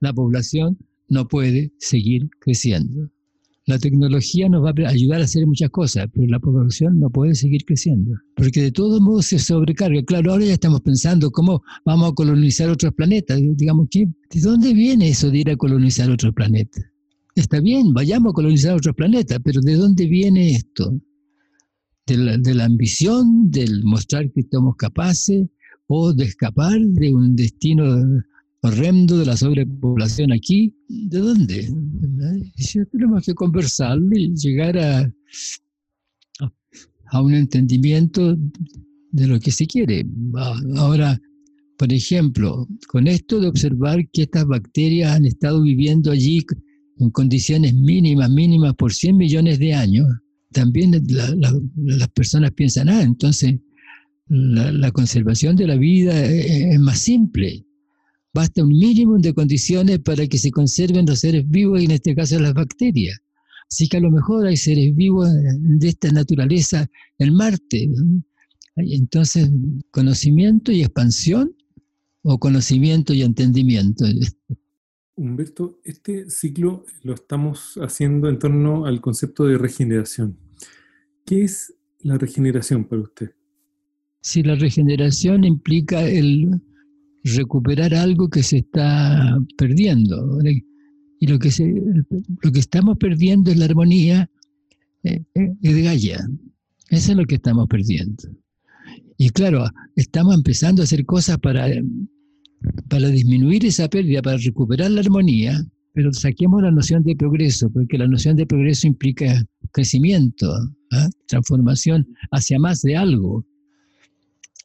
La 0.00 0.12
población 0.12 0.76
no 1.08 1.26
puede 1.26 1.72
seguir 1.78 2.28
creciendo. 2.38 3.10
La 3.64 3.78
tecnología 3.78 4.46
nos 4.50 4.62
va 4.62 4.74
a 4.76 4.90
ayudar 4.90 5.22
a 5.22 5.24
hacer 5.24 5.46
muchas 5.46 5.70
cosas, 5.70 6.06
pero 6.12 6.26
la 6.26 6.38
población 6.38 7.00
no 7.00 7.08
puede 7.08 7.34
seguir 7.34 7.64
creciendo, 7.64 8.12
porque 8.36 8.60
de 8.60 8.70
todos 8.70 9.00
modos 9.00 9.24
se 9.24 9.38
sobrecarga. 9.38 10.02
Claro, 10.02 10.32
ahora 10.32 10.44
ya 10.44 10.52
estamos 10.52 10.82
pensando 10.82 11.30
cómo 11.30 11.62
vamos 11.86 12.10
a 12.10 12.14
colonizar 12.14 12.68
otros 12.68 12.92
planetas. 12.92 13.40
Digamos, 13.56 13.88
¿de 13.90 14.40
dónde 14.42 14.74
viene 14.74 15.08
eso 15.08 15.30
de 15.30 15.38
ir 15.38 15.50
a 15.50 15.56
colonizar 15.56 16.10
otros 16.10 16.34
planetas? 16.34 16.84
Está 17.34 17.58
bien, 17.60 17.94
vayamos 17.94 18.32
a 18.32 18.34
colonizar 18.34 18.76
otros 18.76 18.94
planetas, 18.94 19.38
pero 19.42 19.62
¿de 19.62 19.76
dónde 19.76 20.06
viene 20.08 20.50
esto? 20.56 21.00
De 22.06 22.18
la, 22.18 22.36
de 22.36 22.54
la 22.54 22.66
ambición, 22.66 23.50
del 23.50 23.82
mostrar 23.82 24.30
que 24.30 24.40
estamos 24.40 24.76
capaces 24.76 25.46
o 25.86 26.12
de 26.12 26.24
escapar 26.24 26.78
de 26.78 27.14
un 27.14 27.34
destino 27.34 27.84
horrendo 28.60 29.18
de 29.18 29.26
la 29.26 29.36
sobrepoblación 29.36 30.32
aquí, 30.32 30.74
¿de 30.88 31.18
dónde? 31.18 31.68
tenemos 32.90 33.24
que 33.24 33.34
conversarlo 33.34 34.16
y 34.16 34.34
llegar 34.34 34.78
a, 34.78 35.12
a 37.10 37.22
un 37.22 37.34
entendimiento 37.34 38.36
de 39.12 39.26
lo 39.26 39.38
que 39.38 39.50
se 39.50 39.66
quiere. 39.66 40.06
Ahora, 40.76 41.20
por 41.78 41.92
ejemplo, 41.92 42.66
con 42.88 43.06
esto 43.06 43.40
de 43.40 43.48
observar 43.48 44.08
que 44.12 44.22
estas 44.22 44.46
bacterias 44.46 45.12
han 45.12 45.26
estado 45.26 45.62
viviendo 45.62 46.10
allí 46.10 46.44
en 46.98 47.10
condiciones 47.10 47.74
mínimas, 47.74 48.30
mínimas 48.30 48.74
por 48.74 48.94
100 48.94 49.16
millones 49.16 49.58
de 49.58 49.74
años, 49.74 50.08
también 50.54 50.92
las 51.76 52.08
personas 52.08 52.52
piensan, 52.52 52.88
ah, 52.88 53.02
entonces 53.02 53.56
la, 54.28 54.90
conservación 54.92 55.56
de 55.56 55.66
la 55.66 55.76
vida 55.76 56.24
es 56.24 56.78
más 56.80 56.98
simple. 56.98 57.66
Basta 58.32 58.62
un 58.62 58.70
mínimo 58.70 59.18
de 59.18 59.34
condiciones 59.34 59.98
para 60.00 60.26
que 60.26 60.38
se 60.38 60.50
conserven 60.50 61.06
los 61.06 61.20
seres 61.20 61.48
vivos, 61.48 61.80
y 61.80 61.84
en 61.84 61.90
este 61.92 62.14
caso 62.14 62.38
las 62.40 62.54
bacterias. 62.54 63.20
Así 63.70 63.88
que 63.88 63.98
a 63.98 64.00
lo 64.00 64.10
mejor 64.10 64.46
hay 64.46 64.56
seres 64.56 64.94
vivos 64.94 65.28
de 65.32 65.88
esta 65.88 66.10
naturaleza 66.10 66.88
en 67.18 67.34
Marte. 67.34 67.90
Entonces, 68.76 69.50
conocimiento 69.90 70.72
y 70.72 70.82
expansión 70.82 71.54
o 72.22 72.38
conocimiento 72.38 73.14
y 73.14 73.22
entendimiento. 73.22 74.04
Humberto, 75.16 75.78
este 75.84 76.28
ciclo 76.28 76.84
lo 77.02 77.14
estamos 77.14 77.78
haciendo 77.80 78.28
en 78.28 78.38
torno 78.38 78.86
al 78.86 79.00
concepto 79.00 79.44
de 79.44 79.58
regeneración. 79.58 80.36
¿Qué 81.24 81.44
es 81.44 81.74
la 82.00 82.18
regeneración 82.18 82.84
para 82.84 83.02
usted? 83.02 83.30
Si 84.20 84.42
la 84.42 84.54
regeneración 84.54 85.44
implica 85.44 86.06
el 86.06 86.60
recuperar 87.24 87.94
algo 87.94 88.28
que 88.28 88.42
se 88.42 88.58
está 88.58 89.38
perdiendo. 89.56 90.38
Y 91.20 91.26
lo 91.26 91.38
que, 91.38 91.50
lo 92.42 92.52
que 92.52 92.60
estamos 92.60 92.98
perdiendo 92.98 93.50
es 93.50 93.56
la 93.56 93.64
armonía 93.64 94.30
eh, 95.02 95.22
eh, 95.34 95.54
de 95.60 95.82
Gaia. 95.82 96.28
Eso 96.90 97.12
es 97.12 97.16
lo 97.16 97.24
que 97.24 97.36
estamos 97.36 97.66
perdiendo. 97.68 98.22
Y 99.16 99.30
claro, 99.30 99.64
estamos 99.96 100.34
empezando 100.34 100.82
a 100.82 100.84
hacer 100.84 101.06
cosas 101.06 101.38
para, 101.38 101.66
para 102.88 103.08
disminuir 103.08 103.64
esa 103.64 103.88
pérdida, 103.88 104.20
para 104.20 104.36
recuperar 104.36 104.90
la 104.90 105.00
armonía, 105.00 105.64
pero 105.92 106.12
saquemos 106.12 106.62
la 106.62 106.72
noción 106.72 107.02
de 107.04 107.16
progreso, 107.16 107.70
porque 107.70 107.96
la 107.96 108.08
noción 108.08 108.36
de 108.36 108.46
progreso 108.46 108.86
implica 108.86 109.42
crecimiento, 109.72 110.52
¿ah? 110.94 111.10
transformación 111.26 112.06
hacia 112.30 112.58
más 112.58 112.82
de 112.82 112.96
algo. 112.96 113.44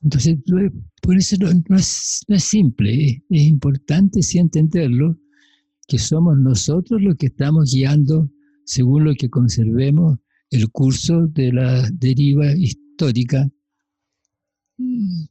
Entonces, 0.01 0.37
por 1.01 1.17
eso 1.17 1.35
no, 1.37 1.75
es, 1.75 2.25
simple, 2.37 3.23
es, 3.29 3.43
importante 3.43 4.21
sí 4.21 4.37
entenderlo, 4.37 5.17
que 5.87 5.97
somos 5.97 6.37
nosotros 6.37 7.01
los 7.01 7.15
que 7.15 7.27
estamos 7.27 7.73
guiando, 7.73 8.29
según 8.63 9.03
lo 9.05 9.13
que 9.15 9.29
conservemos, 9.29 10.19
el 10.51 10.69
curso 10.69 11.27
de 11.27 11.51
la 11.51 11.89
deriva 11.91 12.51
histórica 12.55 13.49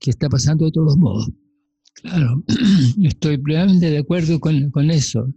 que 0.01 0.11
está 0.11 0.29
pasando 0.29 0.67
de 0.67 0.73
todos 0.73 0.97
modos. 0.99 1.31
Claro, 1.95 2.45
estoy 3.03 3.39
plenamente 3.39 3.91
de 3.91 3.99
acuerdo 3.99 4.39
con 4.39 4.91
eso. 4.91 5.33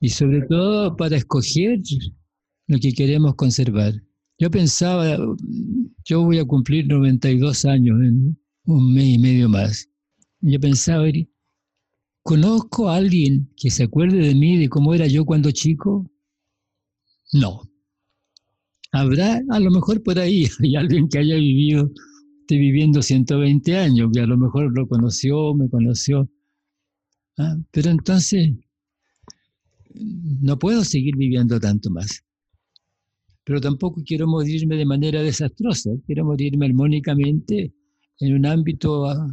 Y 0.00 0.10
sobre 0.10 0.42
todo 0.42 0.96
para 0.96 1.16
escoger 1.16 1.80
lo 2.66 2.78
que 2.78 2.92
queremos 2.92 3.34
conservar. 3.36 3.94
Yo 4.38 4.50
pensaba, 4.50 5.16
yo 6.04 6.22
voy 6.22 6.38
a 6.38 6.44
cumplir 6.44 6.86
92 6.88 7.64
años 7.64 8.00
en 8.00 8.36
un 8.64 8.94
mes 8.94 9.06
y 9.06 9.18
medio 9.18 9.48
más. 9.48 9.88
Yo 10.40 10.58
pensaba, 10.58 11.06
¿conozco 12.22 12.88
a 12.88 12.96
alguien 12.96 13.50
que 13.56 13.70
se 13.70 13.84
acuerde 13.84 14.18
de 14.18 14.34
mí, 14.34 14.58
de 14.58 14.68
cómo 14.68 14.92
era 14.92 15.06
yo 15.06 15.24
cuando 15.24 15.50
chico? 15.52 16.10
No. 17.32 17.62
Habrá, 18.92 19.40
a 19.50 19.60
lo 19.60 19.70
mejor 19.70 20.02
por 20.02 20.18
ahí, 20.18 20.48
hay 20.60 20.76
alguien 20.76 21.08
que 21.08 21.18
haya 21.18 21.36
vivido, 21.36 21.90
esté 22.40 22.58
viviendo 22.58 23.02
120 23.02 23.76
años, 23.76 24.10
que 24.12 24.20
a 24.20 24.26
lo 24.26 24.36
mejor 24.36 24.76
lo 24.76 24.88
conoció, 24.88 25.54
me 25.54 25.68
conoció. 25.70 26.28
Ah, 27.38 27.56
pero 27.70 27.90
entonces, 27.90 28.50
no 29.94 30.58
puedo 30.58 30.84
seguir 30.84 31.16
viviendo 31.16 31.58
tanto 31.60 31.90
más. 31.90 32.24
Pero 33.44 33.60
tampoco 33.60 34.02
quiero 34.04 34.26
morirme 34.26 34.76
de 34.76 34.86
manera 34.86 35.22
desastrosa, 35.22 35.90
quiero 36.06 36.24
morirme 36.24 36.66
armónicamente 36.66 37.72
en 38.20 38.34
un 38.34 38.46
ámbito 38.46 39.06
ah, 39.06 39.28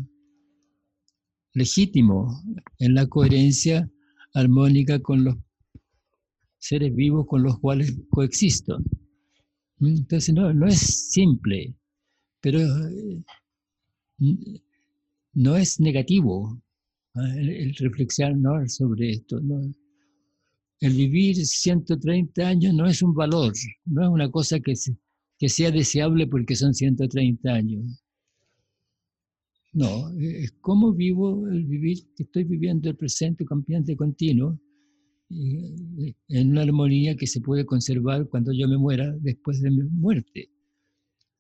legítimo, 1.54 2.42
en 2.80 2.96
la 2.96 3.08
coherencia 3.08 3.90
armónica 4.34 5.00
con 5.00 5.24
los 5.24 5.36
seres 6.58 6.94
vivos 6.96 7.26
con 7.28 7.44
los 7.44 7.60
cuales 7.60 7.98
coexisto. 8.10 8.80
¿Mm? 9.80 9.98
Entonces 9.98 10.34
no, 10.34 10.54
no 10.54 10.68
es 10.68 10.80
simple, 11.12 11.74
pero 12.42 12.60
eh, 12.60 13.24
no 15.34 15.56
es 15.56 15.80
negativo 15.80 16.62
ah, 17.16 17.36
el, 17.38 17.74
reflexionar 17.76 18.70
sobre 18.70 19.12
esto. 19.12 19.40
¿no? 19.42 19.72
El 20.82 20.96
vivir 20.96 21.36
130 21.36 22.48
años 22.48 22.74
no 22.74 22.88
es 22.88 23.04
un 23.04 23.14
valor, 23.14 23.54
no 23.86 24.02
es 24.02 24.10
una 24.10 24.32
cosa 24.32 24.60
que, 24.60 24.76
sea 25.48 25.70
deseable 25.70 26.26
porque 26.26 26.56
son 26.56 26.74
130 26.74 27.54
años. 27.54 28.04
No, 29.74 30.10
es 30.20 30.52
cómo 30.60 30.92
vivo 30.92 31.48
el 31.48 31.66
vivir, 31.66 32.00
estoy 32.18 32.46
viviendo 32.46 32.90
el 32.90 32.96
presente 32.98 33.46
cambiante 33.46 33.96
continuo, 33.96 34.60
en 35.30 36.50
una 36.50 36.64
armonía 36.64 37.16
que 37.16 37.28
se 37.28 37.42
puede 37.42 37.64
conservar 37.64 38.28
cuando 38.28 38.52
yo 38.52 38.68
me 38.68 38.78
muera 38.78 39.16
después 39.22 39.62
de 39.62 39.70
mi 39.70 39.84
muerte. 39.84 40.50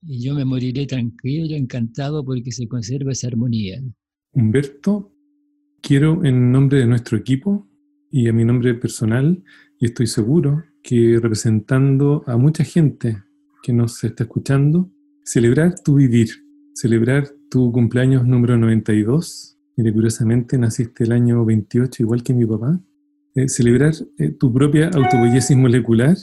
Y 0.04 0.24
yo 0.24 0.36
me 0.36 0.46
moriré 0.46 0.86
tranquilo 0.86 1.56
encantado 1.56 2.24
porque 2.24 2.52
se 2.52 2.68
conserva 2.68 3.12
esa 3.12 3.28
armonía. 3.28 3.84
Humberto, 4.34 5.14
quiero 5.82 6.24
en 6.24 6.52
nombre 6.52 6.80
de 6.80 6.86
nuestro 6.86 7.18
equipo 7.18 7.70
y 8.12 8.28
a 8.28 8.34
mi 8.34 8.43
nombre 8.43 8.74
personal, 8.76 9.41
y 9.80 9.86
estoy 9.86 10.07
seguro 10.07 10.64
que 10.84 11.18
representando 11.22 12.24
a 12.28 12.38
mucha 12.38 12.64
gente 12.64 13.24
que 13.64 13.74
nos 13.74 14.03
está 14.03 14.24
escuchando, 14.24 14.91
celebrar 15.24 15.80
tu 15.80 15.95
vivir, 15.95 16.30
celebrar 16.74 17.30
tu 17.49 17.72
cumpleaños 17.72 18.26
número 18.26 18.57
92. 18.57 19.57
Mire, 19.78 19.93
curiosamente 19.93 20.57
naciste 20.57 21.05
el 21.05 21.14
año 21.14 21.45
28, 21.45 22.03
igual 22.03 22.24
que 22.24 22.34
mi 22.34 22.45
papá. 22.45 22.80
Eh, 23.34 23.47
celebrar 23.47 23.93
eh, 24.18 24.32
tu 24.32 24.51
propia 24.51 24.89
autobellesis 24.89 25.55
molecular, 25.55 26.18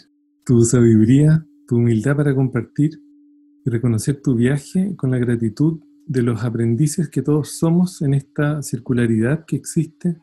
tu 0.45 0.63
sabiduría, 0.65 1.47
tu 1.67 1.77
humildad 1.77 2.17
para 2.17 2.35
compartir 2.35 3.01
y 3.65 3.71
reconocer 3.71 4.21
tu 4.21 4.35
viaje 4.35 4.95
con 4.97 5.11
la 5.11 5.19
gratitud 5.19 5.81
de 6.07 6.23
los 6.23 6.43
aprendices 6.45 7.09
que 7.09 7.23
todos 7.23 7.59
somos 7.59 8.03
en 8.03 8.15
esta 8.15 8.63
circularidad 8.63 9.45
que 9.47 9.57
existe 9.57 10.17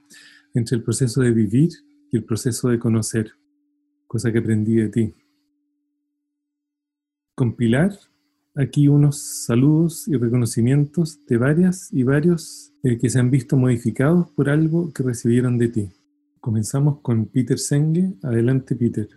entre 0.55 0.77
el 0.77 0.83
proceso 0.83 1.21
de 1.21 1.31
vivir 1.31 1.69
y 2.11 2.17
el 2.17 2.23
proceso 2.23 2.69
de 2.69 2.79
conocer, 2.79 3.31
cosa 4.07 4.31
que 4.31 4.39
aprendí 4.39 4.75
de 4.75 4.89
ti. 4.89 5.13
Compilar 7.35 7.91
aquí 8.55 8.87
unos 8.87 9.45
saludos 9.45 10.07
y 10.07 10.15
reconocimientos 10.15 11.19
de 11.25 11.37
varias 11.37 11.91
y 11.91 12.03
varios 12.03 12.73
eh, 12.83 12.97
que 12.97 13.09
se 13.09 13.19
han 13.19 13.29
visto 13.29 13.57
modificados 13.57 14.29
por 14.31 14.49
algo 14.49 14.91
que 14.93 15.03
recibieron 15.03 15.57
de 15.57 15.67
ti. 15.67 15.89
Comenzamos 16.39 17.01
con 17.01 17.25
Peter 17.25 17.59
Senge. 17.59 18.13
Adelante, 18.23 18.75
Peter. 18.75 19.09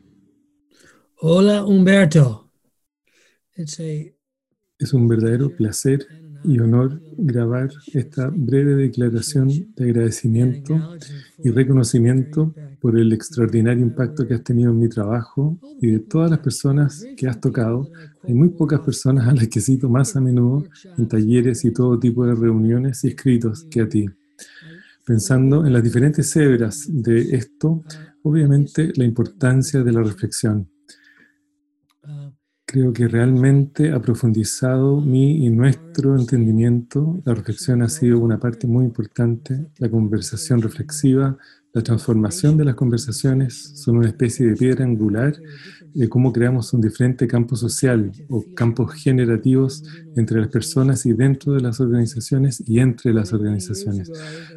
Hola, 1.21 1.65
Humberto. 1.65 2.51
Es 4.79 4.93
un 4.93 5.09
verdadero 5.09 5.55
placer 5.55 6.07
y 6.45 6.59
honor 6.59 7.01
grabar 7.17 7.71
esta 7.93 8.31
breve 8.35 8.75
declaración 8.75 9.49
de 9.77 9.85
agradecimiento 9.85 10.97
y 11.39 11.51
reconocimiento 11.51 12.55
por 12.81 12.99
el 12.99 13.13
extraordinario 13.13 13.83
impacto 13.85 14.27
que 14.27 14.35
has 14.35 14.45
tenido 14.45 14.71
en 14.71 14.79
mi 14.79 14.89
trabajo 14.89 15.59
y 15.81 15.89
de 15.89 15.99
todas 16.01 16.31
las 16.31 16.41
personas 16.41 17.05
que 17.17 17.27
has 17.27 17.41
tocado. 17.41 17.91
Hay 18.23 18.35
muy 18.35 18.51
pocas 18.51 18.81
personas 18.81 19.27
a 19.27 19.35
las 19.35 19.49
que 19.49 19.61
cito 19.61 19.89
más 19.89 20.15
a 20.17 20.21
menudo 20.21 20.65
en 20.97 21.09
talleres 21.09 21.65
y 21.65 21.73
todo 21.73 21.99
tipo 21.99 22.25
de 22.25 22.35
reuniones 22.35 23.05
y 23.05 23.09
escritos 23.09 23.65
que 23.65 23.81
a 23.81 23.89
ti. 23.89 24.07
Pensando 25.05 25.67
en 25.67 25.73
las 25.73 25.83
diferentes 25.83 26.31
cebras 26.31 26.87
de 26.89 27.35
esto, 27.35 27.83
obviamente 28.23 28.93
la 28.97 29.05
importancia 29.05 29.83
de 29.83 29.93
la 29.93 30.03
reflexión 30.03 30.69
Creo 32.71 32.93
que 32.93 33.09
realmente 33.09 33.93
ha 33.93 33.99
profundizado 33.99 35.01
mi 35.01 35.47
y 35.47 35.49
nuestro 35.49 36.15
entendimiento. 36.19 37.19
La 37.25 37.33
reflexión 37.33 37.81
ha 37.81 37.89
sido 37.89 38.19
una 38.19 38.39
parte 38.39 38.67
muy 38.67 38.85
importante. 38.85 39.69
La 39.79 39.89
conversación 39.89 40.61
reflexiva, 40.61 41.39
la 41.73 41.83
transformación 41.83 42.59
de 42.59 42.67
las 42.67 42.75
conversaciones 42.75 43.73
son 43.75 43.97
una 43.97 44.09
especie 44.09 44.45
de 44.49 44.55
piedra 44.55 44.85
angular 44.85 45.35
de 45.99 46.09
cómo 46.09 46.33
creamos 46.33 46.73
un 46.73 46.81
diferente 46.81 47.27
campo 47.27 47.57
social 47.57 48.13
o 48.29 48.45
campos 48.55 48.95
generativos 48.95 49.83
entre 50.15 50.41
las 50.41 50.49
personas 50.49 51.05
y 51.07 51.13
dentro 51.13 51.55
de 51.55 51.61
las 51.61 51.81
organizaciones 51.81 52.63
y 52.67 52.79
entre 52.79 53.13
las 53.13 53.33
organizaciones. 53.33 54.09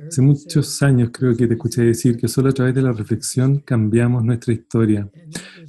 Hace 0.08 0.22
muchos 0.22 0.82
años 0.84 1.10
creo 1.12 1.36
que 1.36 1.48
te 1.48 1.54
escuché 1.54 1.82
decir 1.82 2.16
que 2.16 2.28
solo 2.28 2.50
a 2.50 2.54
través 2.54 2.76
de 2.76 2.84
la 2.84 2.92
reflexión 2.92 3.60
cambiamos 3.60 4.24
nuestra 4.24 4.54
historia. 4.54 5.10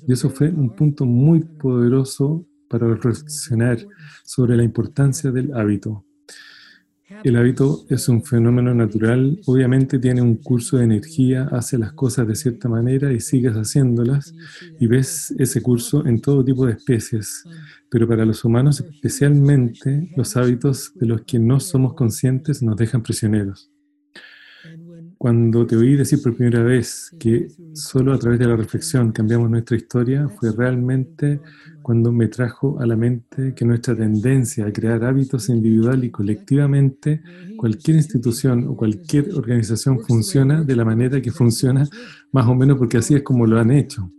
Y 0.06 0.12
eso 0.12 0.28
fue 0.28 0.50
un 0.50 0.76
punto 0.76 1.06
muy 1.06 1.40
poderoso 1.40 2.46
para 2.68 2.86
reflexionar 2.86 3.78
sobre 4.24 4.56
la 4.56 4.64
importancia 4.64 5.30
del 5.30 5.54
hábito. 5.54 6.04
El 7.24 7.36
hábito 7.36 7.84
es 7.88 8.08
un 8.08 8.22
fenómeno 8.22 8.74
natural, 8.74 9.40
obviamente 9.46 9.98
tiene 9.98 10.22
un 10.22 10.36
curso 10.36 10.76
de 10.76 10.84
energía, 10.84 11.48
hace 11.52 11.78
las 11.78 11.92
cosas 11.92 12.28
de 12.28 12.34
cierta 12.34 12.68
manera 12.68 13.12
y 13.12 13.20
sigues 13.20 13.54
haciéndolas 13.54 14.34
y 14.78 14.86
ves 14.86 15.34
ese 15.38 15.62
curso 15.62 16.06
en 16.06 16.20
todo 16.20 16.44
tipo 16.44 16.66
de 16.66 16.72
especies, 16.72 17.44
pero 17.90 18.06
para 18.06 18.24
los 18.24 18.44
humanos 18.44 18.80
especialmente 18.80 20.10
los 20.16 20.36
hábitos 20.36 20.92
de 20.94 21.06
los 21.06 21.22
que 21.22 21.38
no 21.38 21.60
somos 21.60 21.94
conscientes 21.94 22.62
nos 22.62 22.76
dejan 22.76 23.02
prisioneros. 23.02 23.71
Cuando 25.22 25.64
te 25.64 25.76
oí 25.76 25.94
decir 25.94 26.20
por 26.20 26.34
primera 26.34 26.64
vez 26.64 27.14
que 27.16 27.46
solo 27.74 28.12
a 28.12 28.18
través 28.18 28.40
de 28.40 28.48
la 28.48 28.56
reflexión 28.56 29.12
cambiamos 29.12 29.48
nuestra 29.48 29.76
historia, 29.76 30.28
fue 30.28 30.50
realmente 30.50 31.40
cuando 31.80 32.10
me 32.10 32.26
trajo 32.26 32.80
a 32.80 32.86
la 32.86 32.96
mente 32.96 33.54
que 33.54 33.64
nuestra 33.64 33.94
tendencia 33.94 34.66
a 34.66 34.72
crear 34.72 35.04
hábitos 35.04 35.48
individual 35.48 36.02
y 36.02 36.10
colectivamente, 36.10 37.22
cualquier 37.56 37.98
institución 37.98 38.66
o 38.66 38.76
cualquier 38.76 39.32
organización 39.34 40.00
funciona 40.00 40.64
de 40.64 40.74
la 40.74 40.84
manera 40.84 41.22
que 41.22 41.30
funciona, 41.30 41.88
más 42.32 42.48
o 42.48 42.56
menos 42.56 42.76
porque 42.76 42.96
así 42.96 43.14
es 43.14 43.22
como 43.22 43.46
lo 43.46 43.60
han 43.60 43.70
hecho. 43.70 44.10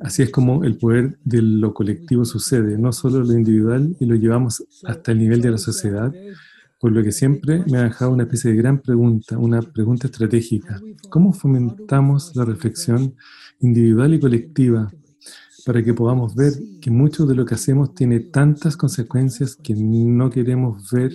Así 0.00 0.24
es 0.24 0.30
como 0.30 0.64
el 0.64 0.78
poder 0.78 1.16
de 1.22 1.42
lo 1.42 1.72
colectivo 1.72 2.24
sucede, 2.24 2.76
no 2.76 2.90
solo 2.90 3.20
lo 3.20 3.34
individual 3.34 3.96
y 4.00 4.04
lo 4.04 4.16
llevamos 4.16 4.66
hasta 4.82 5.12
el 5.12 5.18
nivel 5.18 5.40
de 5.42 5.52
la 5.52 5.58
sociedad, 5.58 6.12
por 6.78 6.92
lo 6.92 7.02
que 7.02 7.12
siempre 7.12 7.64
me 7.70 7.78
ha 7.78 7.84
dejado 7.84 8.12
una 8.12 8.22
especie 8.22 8.52
de 8.52 8.56
gran 8.56 8.78
pregunta, 8.78 9.36
una 9.38 9.60
pregunta 9.60 10.06
estratégica. 10.06 10.80
¿Cómo 11.10 11.32
fomentamos 11.32 12.34
la 12.36 12.44
reflexión 12.44 13.14
individual 13.60 14.14
y 14.14 14.20
colectiva 14.20 14.90
para 15.66 15.82
que 15.82 15.92
podamos 15.92 16.34
ver 16.34 16.52
que 16.80 16.90
mucho 16.90 17.26
de 17.26 17.34
lo 17.34 17.44
que 17.44 17.54
hacemos 17.54 17.94
tiene 17.94 18.20
tantas 18.20 18.76
consecuencias 18.76 19.56
que 19.56 19.74
no 19.74 20.30
queremos 20.30 20.90
ver 20.92 21.12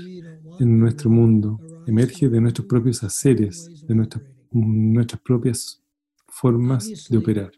en 0.59 0.79
nuestro 0.79 1.09
mundo? 1.09 1.59
Emerge 1.87 2.29
de 2.29 2.41
nuestros 2.41 2.67
propios 2.67 3.03
haceres, 3.03 3.85
de 3.87 3.95
nuestras, 3.95 4.23
nuestras 4.51 5.21
propias 5.21 5.81
formas 6.27 7.07
de 7.09 7.17
operar. 7.17 7.51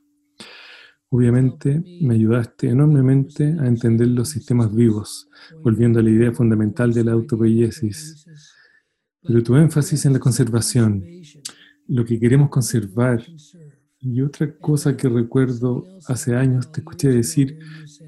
Obviamente 1.09 1.83
me 2.01 2.15
ayudaste 2.15 2.69
enormemente 2.69 3.55
a 3.59 3.67
entender 3.67 4.07
los 4.07 4.29
sistemas 4.29 4.73
vivos, 4.73 5.29
volviendo 5.61 5.99
a 5.99 6.03
la 6.03 6.09
idea 6.09 6.31
fundamental 6.31 6.93
de 6.93 7.03
la 7.03 7.11
autopoiesis. 7.13 8.25
Pero 9.21 9.43
tu 9.43 9.55
énfasis 9.55 10.05
en 10.05 10.13
la 10.13 10.19
conservación, 10.19 11.03
lo 11.87 12.03
que 12.05 12.19
queremos 12.19 12.49
conservar, 12.49 13.23
y 13.99 14.21
otra 14.21 14.55
cosa 14.57 14.95
que 14.95 15.09
recuerdo 15.09 15.83
hace 16.07 16.35
años 16.35 16.71
te 16.71 16.81
escuché 16.81 17.09
decir 17.09 17.57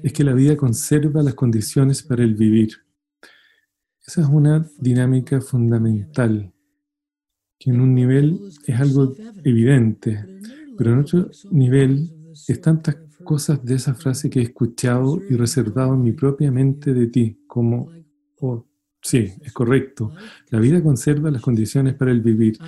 es 0.02 0.12
que 0.12 0.22
la 0.22 0.32
vida 0.32 0.56
conserva 0.56 1.22
las 1.22 1.34
condiciones 1.34 2.04
para 2.04 2.22
el 2.22 2.34
vivir. 2.34 2.70
Esa 4.06 4.20
es 4.22 4.28
una 4.28 4.64
dinámica 4.78 5.40
fundamental, 5.40 6.52
que 7.58 7.70
en 7.70 7.80
un 7.80 7.94
nivel 7.94 8.38
es 8.64 8.80
algo 8.80 9.12
evidente, 9.42 10.24
pero 10.76 10.92
en 10.92 10.98
otro 11.00 11.30
nivel 11.50 12.17
es 12.46 12.60
tantas 12.60 12.96
cosas 13.24 13.64
de 13.64 13.74
esa 13.74 13.94
frase 13.94 14.30
que 14.30 14.40
he 14.40 14.42
escuchado 14.42 15.20
y 15.28 15.34
reservado 15.34 15.94
en 15.94 16.02
mi 16.02 16.12
propia 16.12 16.50
mente 16.50 16.94
de 16.94 17.08
ti, 17.08 17.42
como, 17.46 17.90
oh, 18.40 18.64
sí, 19.02 19.32
es 19.42 19.52
correcto, 19.52 20.12
la 20.50 20.60
vida 20.60 20.82
conserva 20.82 21.30
las 21.30 21.42
condiciones 21.42 21.94
para 21.94 22.10
el 22.10 22.20
vivir. 22.20 22.58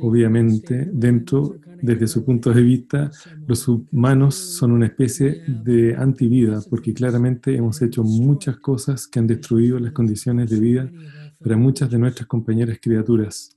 Obviamente, 0.00 0.88
dentro, 0.92 1.56
desde 1.82 2.06
su 2.06 2.24
punto 2.24 2.52
de 2.52 2.62
vista, 2.62 3.10
los 3.46 3.68
humanos 3.68 4.34
son 4.34 4.72
una 4.72 4.86
especie 4.86 5.42
de 5.46 5.94
antivida, 5.96 6.60
porque 6.68 6.94
claramente 6.94 7.54
hemos 7.54 7.80
hecho 7.82 8.02
muchas 8.02 8.56
cosas 8.58 9.06
que 9.06 9.18
han 9.18 9.26
destruido 9.26 9.78
las 9.78 9.92
condiciones 9.92 10.50
de 10.50 10.60
vida 10.60 10.90
para 11.40 11.56
muchas 11.56 11.90
de 11.90 11.98
nuestras 11.98 12.26
compañeras 12.26 12.78
criaturas. 12.80 13.56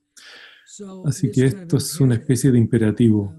Así 1.05 1.31
que 1.31 1.45
esto 1.45 1.77
es 1.77 1.99
una 1.99 2.15
especie 2.15 2.51
de 2.51 2.57
imperativo. 2.57 3.35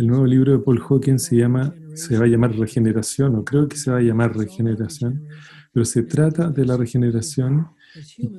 El 0.00 0.06
nuevo 0.06 0.24
libro 0.24 0.52
de 0.52 0.60
Paul 0.60 0.80
Hawkins 0.80 1.24
se 1.24 1.36
llama, 1.36 1.74
se 1.92 2.16
va 2.16 2.24
a 2.24 2.26
llamar 2.26 2.56
Regeneración, 2.56 3.34
o 3.34 3.44
creo 3.44 3.68
que 3.68 3.76
se 3.76 3.90
va 3.90 3.98
a 3.98 4.00
llamar 4.00 4.34
Regeneración, 4.34 5.26
pero 5.74 5.84
se 5.84 6.04
trata 6.04 6.50
de 6.50 6.64
la 6.64 6.78
regeneración. 6.78 7.66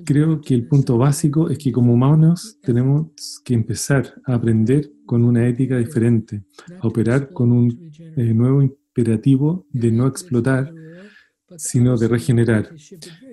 Creo 0.03 0.41
que 0.41 0.55
el 0.55 0.65
punto 0.65 0.97
básico 0.97 1.51
es 1.51 1.59
que 1.59 1.71
como 1.71 1.93
humanos 1.93 2.57
tenemos 2.63 3.11
que 3.45 3.53
empezar 3.53 4.11
a 4.25 4.33
aprender 4.33 4.91
con 5.05 5.23
una 5.23 5.47
ética 5.47 5.77
diferente, 5.77 6.41
a 6.79 6.87
operar 6.87 7.31
con 7.31 7.51
un 7.51 7.91
eh, 8.17 8.33
nuevo 8.33 8.63
imperativo 8.63 9.67
de 9.71 9.91
no 9.91 10.07
explotar, 10.07 10.73
sino 11.57 11.97
de 11.97 12.07
regenerar. 12.07 12.69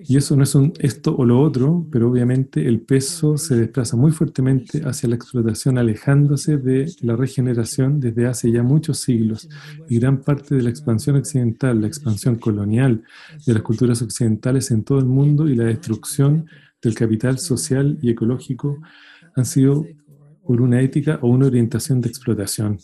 Y 0.07 0.17
eso 0.17 0.37
no 0.37 0.43
es 0.43 0.55
un 0.55 0.73
esto 0.79 1.15
o 1.17 1.25
lo 1.25 1.41
otro, 1.41 1.87
pero 1.91 2.11
obviamente 2.11 2.67
el 2.67 2.81
peso 2.81 3.37
se 3.37 3.57
desplaza 3.57 3.97
muy 3.97 4.13
fuertemente 4.13 4.83
hacia 4.85 5.09
la 5.09 5.17
explotación, 5.17 5.79
alejándose 5.79 6.57
de 6.57 6.93
la 7.01 7.17
regeneración 7.17 8.01
desde 8.01 8.27
hace 8.27 8.51
ya 8.51 8.63
muchos 8.63 8.99
siglos. 8.99 9.49
Y 9.89 9.99
gran 9.99 10.23
parte 10.23 10.55
de 10.55 10.63
la 10.63 10.71
expansión 10.71 11.17
occidental, 11.17 11.81
la 11.81 11.87
expansión 11.87 12.37
colonial 12.37 13.03
de 13.47 13.55
las 13.55 13.63
culturas 13.63 14.03
occidentales 14.03 14.71
en 14.71 14.85
todo 14.85 14.99
el 14.99 15.07
mundo 15.07 15.49
y 15.49 15.55
la 15.55 15.65
destrucción 15.65 16.47
del 16.83 16.95
capital 16.95 17.39
social 17.39 17.99
y 18.01 18.11
ecológico 18.11 18.79
han 19.35 19.45
sido 19.45 19.85
por 20.49 20.63
una 20.63 20.81
ética 20.81 21.19
o 21.21 21.29
una 21.29 21.47
orientación 21.47 22.01
de 22.01 22.09
explotación. 22.09 22.79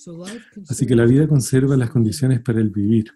Así 0.68 0.86
que 0.86 0.94
la 0.94 1.06
vida 1.06 1.26
conserva 1.26 1.76
las 1.78 1.90
condiciones 1.90 2.40
para 2.40 2.60
el 2.60 2.68
vivir. 2.68 3.12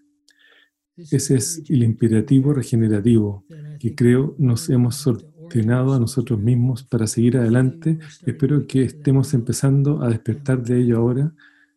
Ese 0.99 1.37
es 1.37 1.63
el 1.69 1.83
imperativo 1.83 2.53
regenerativo 2.53 3.45
que 3.79 3.95
creo 3.95 4.35
nos 4.39 4.69
hemos 4.69 5.07
ordenado 5.07 5.95
a 5.95 6.01
nosotros 6.01 6.41
mismos 6.41 6.83
para 6.83 7.07
seguir 7.07 7.37
adelante. 7.37 7.99
Espero 8.27 8.67
que 8.67 8.83
estemos 8.83 9.33
empezando 9.35 10.03
a 10.03 10.09
despertar 10.09 10.63
de 10.63 10.81
ello 10.81 10.99
ahora. 10.99 11.33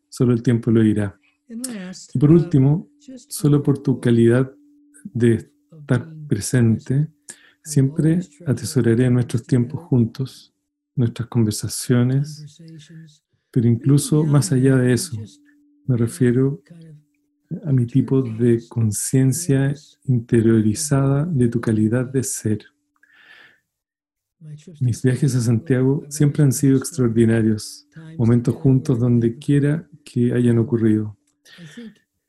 Solo 0.10 0.34
el 0.34 0.42
tiempo 0.42 0.72
lo 0.72 0.82
dirá. 0.82 1.20
Y 2.14 2.20
por 2.20 2.32
último, 2.32 2.90
solo 3.28 3.62
por 3.62 3.80
tu 3.80 4.00
calidad 4.00 4.52
de 5.04 5.52
estar 5.80 6.14
presente, 6.28 7.08
siempre 7.64 8.22
atesoraré 8.46 9.10
nuestros 9.10 9.44
tiempos 9.44 9.82
juntos, 9.82 10.54
nuestras 10.96 11.28
conversaciones, 11.28 12.62
pero 13.52 13.68
incluso 13.68 14.24
más 14.24 14.52
allá 14.52 14.78
de 14.78 14.94
eso, 14.94 15.18
me 15.86 15.98
refiero 15.98 16.64
a 17.66 17.72
mi 17.72 17.86
tipo 17.86 18.22
de 18.22 18.62
conciencia 18.70 19.74
interiorizada 20.06 21.26
de 21.26 21.48
tu 21.48 21.60
calidad 21.60 22.06
de 22.06 22.24
ser. 22.24 22.66
Mis 24.80 25.04
viajes 25.04 25.36
a 25.36 25.42
Santiago 25.42 26.04
siempre 26.10 26.44
han 26.44 26.52
sido 26.52 26.78
extraordinarios, 26.78 27.88
momentos 28.18 28.56
juntos 28.56 29.00
donde 29.00 29.38
quiera 29.38 29.88
que 30.04 30.34
hayan 30.34 30.58
ocurrido. 30.58 31.18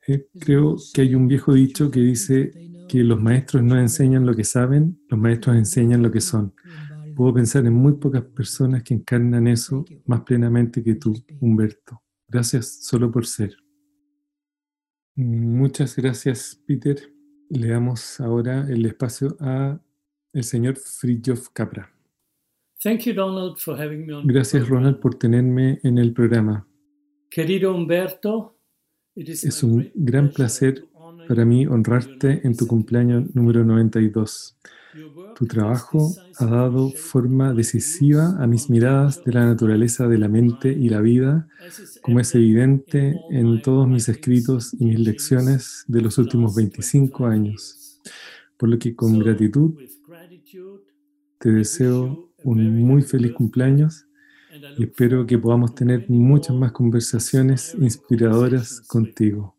Eh, 0.06 0.26
creo 0.38 0.76
que 0.92 1.02
hay 1.02 1.14
un 1.14 1.26
viejo 1.28 1.54
dicho 1.54 1.90
que 1.90 2.00
dice 2.00 2.50
que 2.88 3.02
los 3.02 3.20
maestros 3.20 3.62
no 3.62 3.78
enseñan 3.78 4.26
lo 4.26 4.34
que 4.34 4.44
saben, 4.44 5.00
los 5.08 5.18
maestros 5.18 5.56
enseñan 5.56 6.02
lo 6.02 6.10
que 6.10 6.20
son. 6.20 6.52
Puedo 7.14 7.34
pensar 7.34 7.64
en 7.66 7.74
muy 7.74 7.94
pocas 7.94 8.22
personas 8.22 8.82
que 8.82 8.94
encarnan 8.94 9.46
eso 9.46 9.84
más 10.06 10.22
plenamente 10.22 10.82
que 10.82 10.94
tú, 10.96 11.14
Humberto. 11.40 12.02
Gracias 12.28 12.84
solo 12.84 13.10
por 13.10 13.26
ser. 13.26 13.61
Muchas 15.14 15.96
gracias, 15.96 16.62
Peter. 16.66 16.96
Le 17.50 17.68
damos 17.68 18.20
ahora 18.20 18.66
el 18.68 18.86
espacio 18.86 19.36
a 19.40 19.78
el 20.32 20.44
señor 20.44 20.76
Fridtjof 20.76 21.48
Capra. 21.52 21.92
Gracias, 24.24 24.68
Ronald, 24.68 24.98
por 24.98 25.14
tenerme 25.16 25.78
en 25.82 25.98
el 25.98 26.12
programa. 26.12 26.66
Querido 27.30 27.74
Humberto, 27.74 28.58
es 29.14 29.62
un 29.62 29.90
gran 29.94 30.30
placer 30.30 30.84
para 31.28 31.44
mí 31.44 31.66
honrarte 31.66 32.40
en 32.44 32.56
tu 32.56 32.66
cumpleaños 32.66 33.34
número 33.34 33.64
92. 33.64 34.58
Tu 35.36 35.46
trabajo 35.46 36.14
ha 36.38 36.44
dado 36.44 36.90
forma 36.90 37.54
decisiva 37.54 38.36
a 38.38 38.46
mis 38.46 38.68
miradas 38.68 39.24
de 39.24 39.32
la 39.32 39.46
naturaleza 39.46 40.06
de 40.06 40.18
la 40.18 40.28
mente 40.28 40.70
y 40.70 40.88
la 40.90 41.00
vida, 41.00 41.48
como 42.02 42.20
es 42.20 42.34
evidente 42.34 43.18
en 43.30 43.62
todos 43.62 43.88
mis 43.88 44.08
escritos 44.08 44.74
y 44.74 44.84
mis 44.84 45.00
lecciones 45.00 45.84
de 45.88 46.02
los 46.02 46.18
últimos 46.18 46.54
25 46.54 47.26
años. 47.26 48.00
Por 48.58 48.68
lo 48.68 48.78
que 48.78 48.94
con 48.94 49.18
gratitud 49.18 49.74
te 51.38 51.50
deseo 51.50 52.30
un 52.44 52.80
muy 52.84 53.02
feliz 53.02 53.32
cumpleaños 53.32 54.06
y 54.76 54.84
espero 54.84 55.26
que 55.26 55.38
podamos 55.38 55.74
tener 55.74 56.08
muchas 56.10 56.54
más 56.54 56.72
conversaciones 56.72 57.74
inspiradoras 57.80 58.82
contigo. 58.82 59.56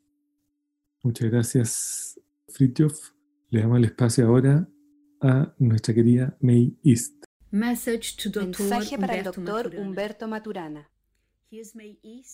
Muchas 1.02 1.32
gracias, 1.32 2.20
Fritjof. 2.50 3.10
Le 3.50 3.62
damos 3.62 3.80
el 3.80 3.86
espacio 3.86 4.28
ahora 4.28 4.68
a 5.24 5.54
nuestra 5.58 5.94
querida 5.94 6.36
May 6.42 6.78
East. 6.84 7.26
Mensaje 7.50 8.98
para 9.00 9.16
el 9.16 9.24
doctor 9.24 9.74
Humberto 9.78 10.28
Maturana. 10.28 10.90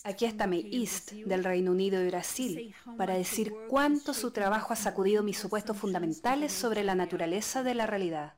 Aquí 0.06 0.26
está 0.26 0.48
May 0.48 0.70
East 0.72 1.12
del 1.12 1.44
Reino 1.44 1.72
Unido 1.72 2.02
y 2.02 2.08
Brasil 2.08 2.76
para 2.98 3.16
decir 3.16 3.54
cuánto 3.68 4.14
su 4.14 4.32
trabajo 4.32 4.74
ha 4.74 4.78
sacudido 4.78 5.24
mis 5.24 5.38
supuestos 5.38 5.78
fundamentales 5.78 6.52
sobre 6.52 6.84
la 6.84 6.96
naturaleza 6.96 7.62
de 7.62 7.76
la 7.76 7.86
realidad. 7.86 8.34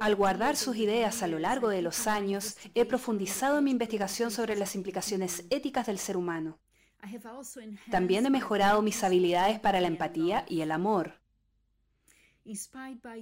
Al 0.00 0.14
guardar 0.16 0.56
sus 0.56 0.76
ideas 0.76 1.22
a 1.22 1.28
lo 1.28 1.38
largo 1.38 1.70
de 1.70 1.80
los 1.80 2.06
años, 2.06 2.58
he 2.74 2.84
profundizado 2.84 3.58
en 3.58 3.64
mi 3.64 3.70
investigación 3.70 4.30
sobre 4.30 4.56
las 4.56 4.74
implicaciones 4.74 5.46
éticas 5.48 5.86
del 5.86 5.98
ser 5.98 6.18
humano. 6.18 6.58
También 7.90 8.26
he 8.26 8.30
mejorado 8.30 8.82
mis 8.82 9.02
habilidades 9.02 9.58
para 9.60 9.80
la 9.80 9.88
empatía 9.88 10.44
y 10.48 10.60
el 10.60 10.72
amor. 10.72 11.21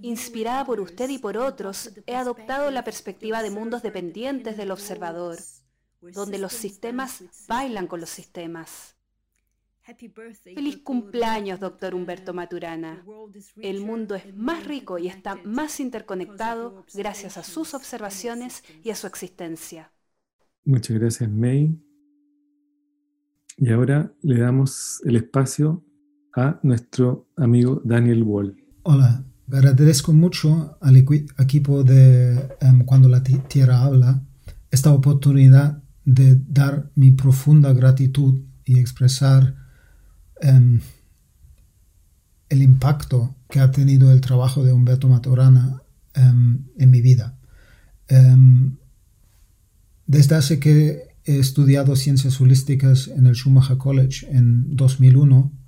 Inspirada 0.03 0.65
por 0.65 0.81
usted 0.81 1.09
y 1.11 1.19
por 1.19 1.37
otros, 1.37 1.93
he 2.07 2.17
adoptado 2.17 2.71
la 2.71 2.85
perspectiva 2.85 3.43
de 3.43 3.51
mundos 3.51 3.83
dependientes 3.83 4.57
del 4.57 4.71
observador, 4.71 5.39
donde 6.01 6.39
los 6.39 6.53
sistemas 6.53 7.23
bailan 7.47 7.87
con 7.87 8.01
los 8.01 8.11
sistemas. 8.11 8.97
Feliz 10.55 10.79
cumpleaños, 10.83 11.59
doctor 11.59 11.95
Humberto 11.95 12.33
Maturana. 12.33 13.05
El 13.57 13.81
mundo 13.81 14.15
es 14.15 14.35
más 14.37 14.65
rico 14.67 14.99
y 14.99 15.09
está 15.09 15.37
más 15.45 15.81
interconectado 15.81 16.85
gracias 16.95 17.37
a 17.37 17.43
sus 17.43 17.75
observaciones 17.75 18.63
y 18.83 18.91
a 18.91 18.95
su 18.95 19.07
existencia. 19.07 19.93
Muchas 20.65 20.99
gracias, 20.99 21.29
May. 21.29 21.77
Y 23.57 23.71
ahora 23.71 24.15
le 24.23 24.41
damos 24.41 25.03
el 25.05 25.17
espacio 25.17 25.85
a 26.35 26.61
nuestro 26.63 27.29
amigo 27.37 27.81
Daniel 27.85 28.23
Wall. 28.23 28.70
Hola, 28.83 29.23
agradezco 29.53 30.15
mucho 30.15 30.79
al 30.81 30.97
equipo 30.97 31.85
de 31.85 32.49
em, 32.63 32.83
Cuando 32.87 33.11
la 33.11 33.23
Tierra 33.23 33.83
habla 33.83 34.23
esta 34.71 34.91
oportunidad 34.93 35.83
de 36.07 36.41
dar 36.49 36.91
mi 36.95 37.11
profunda 37.11 37.75
gratitud 37.75 38.41
y 38.65 38.79
expresar 38.79 39.55
em, 40.41 40.81
el 42.49 42.63
impacto 42.63 43.37
que 43.51 43.61
ha 43.61 43.71
tenido 43.71 44.13
el 44.13 44.23
trabajo 44.23 44.65
de 44.65 44.73
Humberto 44.73 45.09
Maturana 45.09 45.83
em, 46.15 46.65
en 46.79 46.91
mi 46.91 47.03
vida. 47.03 47.37
desde 50.07 50.35
hace 50.35 50.59
que 50.59 51.15
he 51.25 51.39
estudiado 51.39 51.95
ciencias 51.95 52.41
holísticas 52.41 53.09
en 53.09 53.27
el 53.27 53.35
Schumacher 53.37 53.77
College 53.77 54.27
en 54.31 54.75
2001, 54.75 55.37
em, 55.37 55.60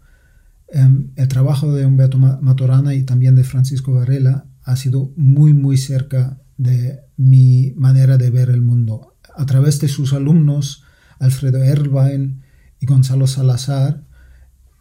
el 0.72 1.28
trabajo 1.28 1.72
de 1.72 1.84
Humberto 1.84 2.18
Maturana 2.18 2.94
y 2.94 3.02
también 3.04 3.34
de 3.34 3.44
Francisco 3.44 3.92
Varela 3.92 4.46
ha 4.64 4.76
sido 4.76 5.12
muy, 5.16 5.52
muy 5.52 5.76
cerca 5.76 6.40
de 6.56 7.00
mi 7.16 7.72
manera 7.76 8.16
de 8.16 8.30
ver 8.30 8.48
el 8.48 8.62
mundo. 8.62 9.16
A 9.36 9.44
través 9.44 9.80
de 9.80 9.88
sus 9.88 10.12
alumnos, 10.12 10.84
Alfredo 11.18 11.62
Erlwein 11.62 12.42
y 12.80 12.86
Gonzalo 12.86 13.26
Salazar, 13.26 14.04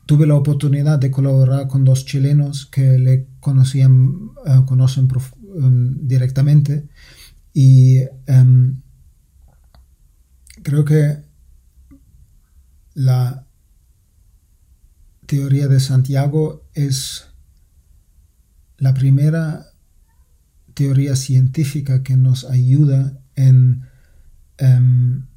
tuve 0.05 0.27
la 0.27 0.35
oportunidad 0.35 0.99
de 0.99 1.11
colaborar 1.11 1.67
con 1.67 1.83
dos 1.83 2.05
chilenos 2.05 2.65
que 2.65 2.97
le 2.97 3.27
conocían, 3.39 4.31
eh, 4.45 4.61
conocen 4.65 5.07
em, 5.61 6.07
directamente 6.07 6.87
y 7.53 7.99
em, 8.27 8.81
creo 10.63 10.85
que 10.85 11.23
la 12.93 13.47
teoría 15.31 15.69
de 15.69 15.79
Santiago 15.79 16.67
es 16.73 17.27
la 18.77 18.93
primera 18.93 19.65
teoría 20.73 21.15
científica 21.15 22.03
que 22.03 22.17
nos 22.17 22.43
ayuda 22.43 23.17
en 23.35 23.83
em, 24.57 25.27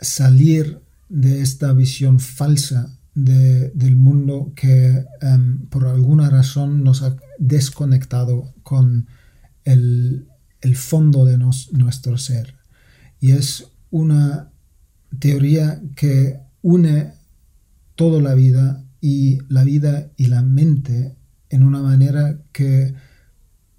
salir 0.00 0.80
de 1.08 1.42
esta 1.42 1.72
visión 1.72 2.20
falsa 2.20 2.96
del 3.16 3.96
mundo 3.96 4.52
que 4.54 5.04
em, 5.20 5.66
por 5.66 5.88
alguna 5.88 6.30
razón 6.30 6.84
nos 6.84 7.02
ha 7.02 7.16
desconectado 7.40 8.54
con 8.62 9.08
el, 9.64 10.28
fondo 10.76 11.24
de 11.24 11.36
nuestro 11.36 12.16
ser. 12.16 12.54
Y 13.18 13.32
es 13.32 13.66
una 13.90 14.52
teoría 15.18 15.82
que 15.96 16.38
une 16.62 17.23
toda 17.94 18.20
la 18.20 18.34
vida 18.34 18.84
y 19.00 19.38
la 19.48 19.64
vida 19.64 20.10
y 20.16 20.26
la 20.26 20.42
mente 20.42 21.16
en 21.50 21.62
una 21.62 21.82
manera 21.82 22.38
que 22.52 22.94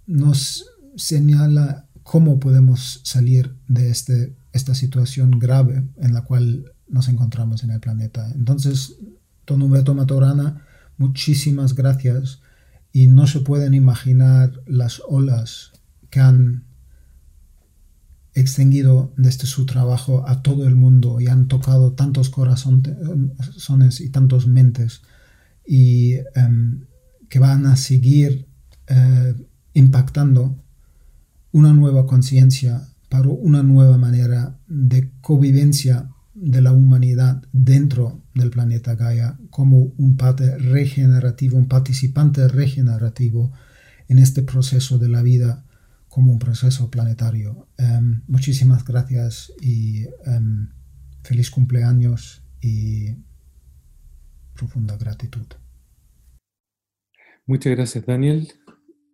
nos 0.07 0.65
señala 0.95 1.87
cómo 2.03 2.39
podemos 2.39 3.01
salir 3.03 3.55
de 3.67 3.89
este, 3.89 4.35
esta 4.53 4.75
situación 4.75 5.39
grave 5.39 5.83
en 5.97 6.13
la 6.13 6.21
cual 6.23 6.71
nos 6.87 7.09
encontramos 7.09 7.63
en 7.63 7.71
el 7.71 7.79
planeta. 7.79 8.31
Entonces, 8.35 8.97
Don 9.45 9.61
Humberto 9.61 9.95
Maturana, 9.95 10.61
muchísimas 10.97 11.73
gracias 11.75 12.41
y 12.93 13.07
no 13.07 13.27
se 13.27 13.39
pueden 13.41 13.73
imaginar 13.73 14.53
las 14.67 15.01
olas 15.07 15.71
que 16.09 16.19
han 16.19 16.63
extendido 18.35 19.13
desde 19.17 19.47
su 19.47 19.65
trabajo 19.65 20.27
a 20.27 20.43
todo 20.43 20.67
el 20.67 20.75
mundo 20.75 21.19
y 21.21 21.27
han 21.27 21.47
tocado 21.47 21.93
tantos 21.93 22.29
corazones 22.29 24.01
y 24.01 24.09
tantos 24.09 24.45
mentes 24.45 25.01
y 25.65 26.15
em, 26.35 26.85
que 27.29 27.39
van 27.39 27.65
a 27.65 27.77
seguir 27.77 28.47
eh, 28.87 29.33
impactando 29.73 30.61
una 31.51 31.73
nueva 31.73 32.05
conciencia 32.05 32.87
para 33.09 33.29
una 33.29 33.63
nueva 33.63 33.97
manera 33.97 34.59
de 34.67 35.11
convivencia 35.21 36.09
de 36.33 36.61
la 36.61 36.73
humanidad 36.73 37.41
dentro 37.53 38.21
del 38.33 38.49
planeta 38.49 38.95
Gaia 38.95 39.39
como 39.49 39.93
un 39.97 40.17
parte 40.17 40.57
regenerativo, 40.57 41.57
un 41.57 41.67
participante 41.67 42.49
regenerativo 42.49 43.53
en 44.09 44.19
este 44.19 44.43
proceso 44.43 44.99
de 44.99 45.07
la 45.07 45.21
vida 45.21 45.64
como 46.15 46.31
un 46.31 46.39
proceso 46.39 46.89
planetario. 46.89 47.67
Em, 47.77 48.21
muchísimas 48.27 48.85
gracias 48.85 49.51
y 49.59 50.05
em, 50.25 50.69
feliz 51.23 51.51
cumpleaños 51.51 52.41
y 52.61 53.17
profunda 54.53 54.95
gratitud. 54.95 55.45
Muchas 57.45 57.75
gracias 57.75 58.05
Daniel 58.05 58.47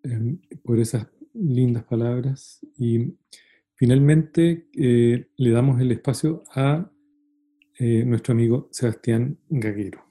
em, 0.04 0.38
por 0.64 0.78
esas 0.78 1.08
lindas 1.34 1.86
palabras 1.86 2.60
y 2.78 3.18
finalmente 3.74 4.70
eh, 4.78 5.28
le 5.36 5.52
damos 5.52 5.82
el 5.82 5.92
espacio 5.92 6.44
a 6.54 6.88
eh, 7.80 8.06
nuestro 8.06 8.34
amigo 8.34 8.70
Sebastián 8.72 9.40
Gaguero. 9.50 10.06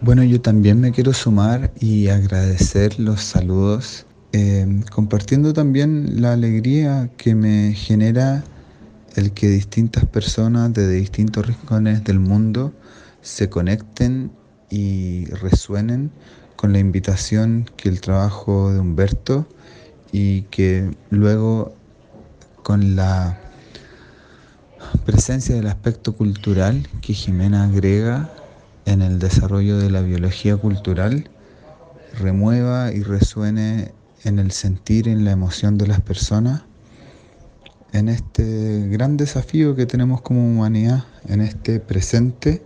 Bueno, 0.00 0.24
yo 0.24 0.40
también 0.40 0.80
me 0.80 0.90
quiero 0.90 1.12
sumar 1.12 1.70
y 1.78 2.08
agradecer 2.08 2.98
los 2.98 3.20
saludos, 3.20 4.06
eh, 4.32 4.82
compartiendo 4.92 5.52
también 5.52 6.20
la 6.20 6.32
alegría 6.32 7.10
que 7.16 7.34
me 7.34 7.72
genera 7.72 8.44
el 9.16 9.32
que 9.32 9.48
distintas 9.48 10.04
personas 10.04 10.72
de 10.74 10.88
distintos 10.88 11.46
rincones 11.46 12.04
del 12.04 12.20
mundo 12.20 12.72
se 13.22 13.48
conecten 13.48 14.30
y 14.70 15.24
resuenen 15.26 16.10
con 16.56 16.72
la 16.72 16.78
invitación 16.78 17.70
que 17.76 17.88
el 17.88 18.00
trabajo 18.00 18.72
de 18.72 18.80
Humberto 18.80 19.48
y 20.12 20.42
que 20.42 20.90
luego 21.10 21.74
con 22.62 22.96
la 22.96 23.38
presencia 25.06 25.54
del 25.54 25.68
aspecto 25.68 26.14
cultural 26.14 26.86
que 27.00 27.14
Jimena 27.14 27.64
agrega 27.64 28.30
en 28.84 29.02
el 29.02 29.18
desarrollo 29.18 29.78
de 29.78 29.90
la 29.90 30.02
biología 30.02 30.56
cultural 30.56 31.30
remueva 32.18 32.92
y 32.92 33.02
resuene 33.02 33.92
en 34.24 34.38
el 34.38 34.50
sentir, 34.52 35.08
en 35.08 35.24
la 35.24 35.32
emoción 35.32 35.78
de 35.78 35.86
las 35.86 36.00
personas, 36.00 36.62
en 37.92 38.08
este 38.08 38.88
gran 38.88 39.16
desafío 39.16 39.74
que 39.74 39.86
tenemos 39.86 40.20
como 40.20 40.46
humanidad, 40.46 41.04
en 41.26 41.40
este 41.40 41.80
presente, 41.80 42.62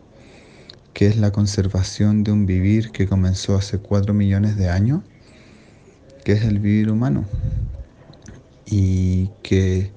que 0.93 1.07
es 1.07 1.17
la 1.17 1.31
conservación 1.33 2.25
de 2.25 2.33
un 2.33 2.47
vivir 2.47 2.91
que 2.91 3.07
comenzó 3.07 3.57
hace 3.57 3.79
cuatro 3.79 4.15
millones 4.15 4.57
de 4.57 4.69
años, 4.69 5.03
que 6.25 6.33
es 6.33 6.45
el 6.45 6.59
vivir 6.59 6.91
humano, 6.91 7.25
y 8.67 9.29
que 9.43 9.93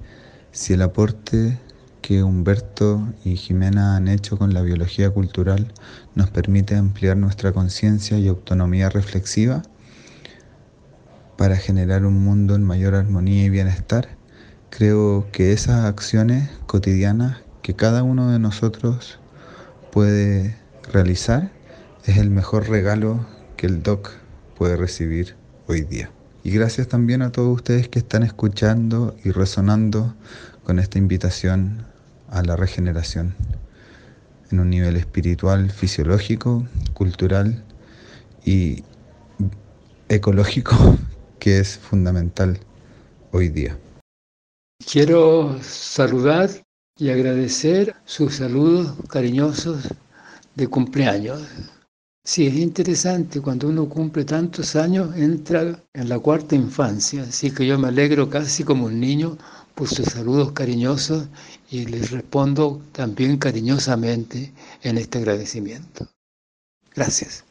si 0.51 0.73
el 0.73 0.81
aporte 0.81 1.59
que 2.01 2.21
Humberto 2.23 3.13
y 3.23 3.35
Jimena 3.35 3.95
han 3.95 4.07
hecho 4.07 4.37
con 4.37 4.53
la 4.53 4.61
biología 4.61 5.09
cultural 5.09 5.73
nos 6.13 6.29
permite 6.29 6.75
ampliar 6.75 7.17
nuestra 7.17 7.51
conciencia 7.51 8.19
y 8.19 8.27
autonomía 8.27 8.89
reflexiva 8.89 9.63
para 11.37 11.57
generar 11.57 12.05
un 12.05 12.23
mundo 12.23 12.55
en 12.55 12.63
mayor 12.63 12.95
armonía 12.95 13.45
y 13.45 13.49
bienestar. 13.49 14.09
Creo 14.69 15.27
que 15.31 15.53
esas 15.53 15.85
acciones 15.85 16.49
cotidianas 16.65 17.37
que 17.61 17.75
cada 17.75 18.03
uno 18.03 18.31
de 18.31 18.39
nosotros 18.39 19.19
puede 19.91 20.55
realizar 20.91 21.51
es 22.05 22.17
el 22.17 22.29
mejor 22.29 22.69
regalo 22.69 23.25
que 23.57 23.67
el 23.67 23.81
DOC 23.81 24.11
puede 24.57 24.77
recibir 24.77 25.35
hoy 25.67 25.81
día. 25.81 26.11
Y 26.43 26.51
gracias 26.51 26.87
también 26.87 27.21
a 27.21 27.31
todos 27.31 27.55
ustedes 27.55 27.89
que 27.89 27.99
están 27.99 28.23
escuchando 28.23 29.15
y 29.23 29.31
resonando 29.31 30.13
con 30.63 30.79
esta 30.79 30.99
invitación 30.99 31.87
a 32.29 32.43
la 32.43 32.55
regeneración 32.55 33.35
en 34.51 34.59
un 34.59 34.69
nivel 34.69 34.95
espiritual, 34.95 35.71
fisiológico, 35.71 36.67
cultural 36.93 37.63
y 38.45 38.83
ecológico 40.07 40.97
que 41.39 41.59
es 41.59 41.77
fundamental 41.77 42.59
hoy 43.31 43.49
día. 43.49 43.77
Quiero 44.91 45.57
saludar 45.61 46.49
y 46.97 47.09
agradecer 47.09 47.95
sus 48.05 48.35
saludos 48.35 48.93
cariñosos 49.09 49.87
de 50.55 50.67
cumpleaños. 50.67 51.41
Sí, 52.23 52.47
es 52.47 52.55
interesante, 52.55 53.39
cuando 53.39 53.67
uno 53.67 53.87
cumple 53.87 54.25
tantos 54.25 54.75
años 54.75 55.15
entra 55.15 55.83
en 55.93 56.09
la 56.09 56.17
cuarta 56.17 56.55
infancia, 56.55 57.23
así 57.23 57.51
que 57.51 57.67
yo 57.67 57.77
me 57.77 57.89
alegro 57.89 58.29
casi 58.29 58.63
como 58.63 58.85
un 58.85 58.99
niño 58.99 59.37
por 59.75 59.87
sus 59.87 60.07
saludos 60.07 60.53
cariñosos 60.53 61.27
y 61.69 61.85
les 61.85 62.11
respondo 62.11 62.81
también 62.93 63.37
cariñosamente 63.37 64.51
en 64.81 64.97
este 64.97 65.19
agradecimiento. 65.19 66.07
Gracias. 66.95 67.43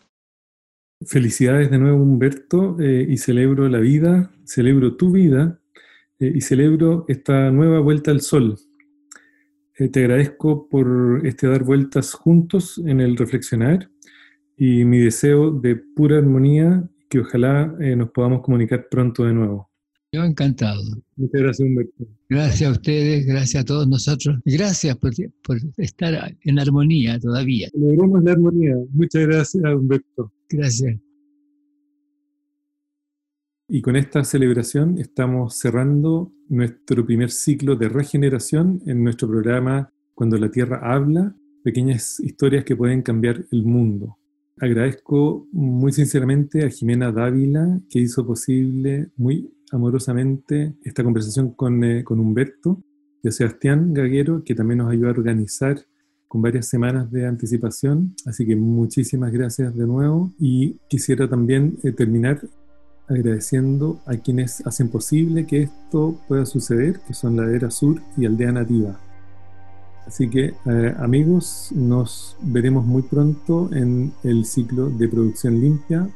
Felicidades 1.07 1.71
de 1.71 1.79
nuevo 1.79 2.03
Humberto 2.03 2.77
eh, 2.81 3.07
y 3.09 3.17
celebro 3.17 3.69
la 3.69 3.79
vida, 3.79 4.31
celebro 4.45 4.97
tu 4.97 5.11
vida 5.11 5.61
eh, 6.19 6.33
y 6.35 6.41
celebro 6.41 7.05
esta 7.09 7.51
nueva 7.51 7.81
vuelta 7.81 8.11
al 8.11 8.21
sol. 8.21 8.59
Eh, 9.79 9.89
te 9.89 10.01
agradezco 10.01 10.69
por 10.69 11.23
este 11.25 11.49
dar 11.49 11.65
vueltas 11.65 12.15
juntos 12.15 12.81
en 12.85 13.01
el 13.01 13.17
reflexionar 13.17 13.91
y 14.57 14.85
mi 14.85 14.99
deseo 14.99 15.51
de 15.51 15.77
pura 15.77 16.19
armonía 16.19 16.89
que 17.11 17.21
ojalá 17.21 17.67
nos 17.97 18.11
podamos 18.11 18.43
comunicar 18.43 18.89
pronto 18.89 19.25
de 19.25 19.33
nuevo. 19.33 19.71
Yo 20.13 20.23
encantado. 20.23 20.81
Muchas 21.17 21.41
gracias, 21.41 21.69
Humberto. 21.69 22.07
Gracias 22.29 22.69
a 22.69 22.73
ustedes, 22.73 23.27
gracias 23.27 23.63
a 23.63 23.65
todos 23.65 23.89
nosotros. 23.89 24.39
Gracias 24.45 24.97
por, 24.97 25.13
estar 25.77 26.37
en 26.43 26.59
armonía 26.61 27.19
todavía. 27.19 27.69
Logramos 27.75 28.23
la 28.23 28.33
armonía. 28.33 28.77
Muchas 28.93 29.27
gracias, 29.27 29.65
Humberto. 29.65 30.33
Gracias. 30.57 31.01
Y 33.69 33.83
con 33.83 33.97
esta 33.97 34.23
celebración 34.23 34.99
estamos 34.99 35.59
cerrando 35.59 36.33
nuestro 36.49 37.05
primer 37.05 37.31
ciclo 37.31 37.75
de 37.75 37.89
regeneración 37.89 38.81
en 38.87 39.03
nuestro 39.03 39.27
programa 39.27 39.91
Cuando 40.15 40.39
la 40.39 40.51
Tierra 40.51 40.81
habla, 40.83 41.35
pequeñas 41.65 42.21
historias 42.21 42.65
que 42.65 42.77
pueden 42.77 43.03
cambiar 43.03 43.45
el 43.51 43.65
mundo. 43.65 44.17
Agradezco 44.61 45.49
muy 45.51 45.93
sinceramente 45.93 46.65
a 46.65 46.71
Jimena 46.71 47.11
Dávila 47.11 47.81
que 47.91 47.99
hizo 47.99 48.25
posible 48.25 49.09
muy 49.17 49.51
amorosamente 49.73 50.75
esta 50.85 51.03
conversación 51.03 51.55
con, 51.55 51.83
eh, 51.83 52.05
con 52.05 52.21
Humberto 52.21 52.81
y 53.25 53.29
a 53.29 53.33
Sebastián 53.33 53.93
Gaguero 53.93 54.45
que 54.45 54.55
también 54.55 54.79
nos 54.79 54.93
ayudó 54.93 55.09
a 55.09 55.13
organizar 55.13 55.85
con 56.29 56.43
varias 56.43 56.67
semanas 56.67 57.11
de 57.11 57.27
anticipación. 57.27 58.15
Así 58.27 58.47
que 58.47 58.57
muchísimas 58.57 59.33
gracias 59.33 59.75
de 59.77 59.87
nuevo 59.87 60.33
y 60.39 60.77
quisiera 60.89 61.29
también 61.29 61.79
eh, 61.83 61.93
terminar 61.93 62.41
agradeciendo 63.09 64.01
a 64.07 64.17
quienes 64.17 64.67
hacen 64.67 64.89
posible 64.89 65.47
que 65.47 65.63
esto 65.63 66.19
pueda 66.27 66.47
suceder, 66.47 67.01
que 67.01 67.15
son 67.15 67.37
la 67.37 67.51
Era 67.55 67.71
Sur 67.71 68.01
y 68.17 68.27
Aldea 68.27 68.53
Nativa. 68.53 68.99
Así 70.07 70.29
que 70.29 70.55
eh, 70.67 70.95
amigos, 70.99 71.71
nos 71.75 72.37
veremos 72.43 72.85
muy 72.85 73.03
pronto 73.03 73.71
en 73.73 74.13
el 74.23 74.45
ciclo 74.45 74.91
de 74.91 75.09
producción 75.09 75.61
limpia 75.61 76.09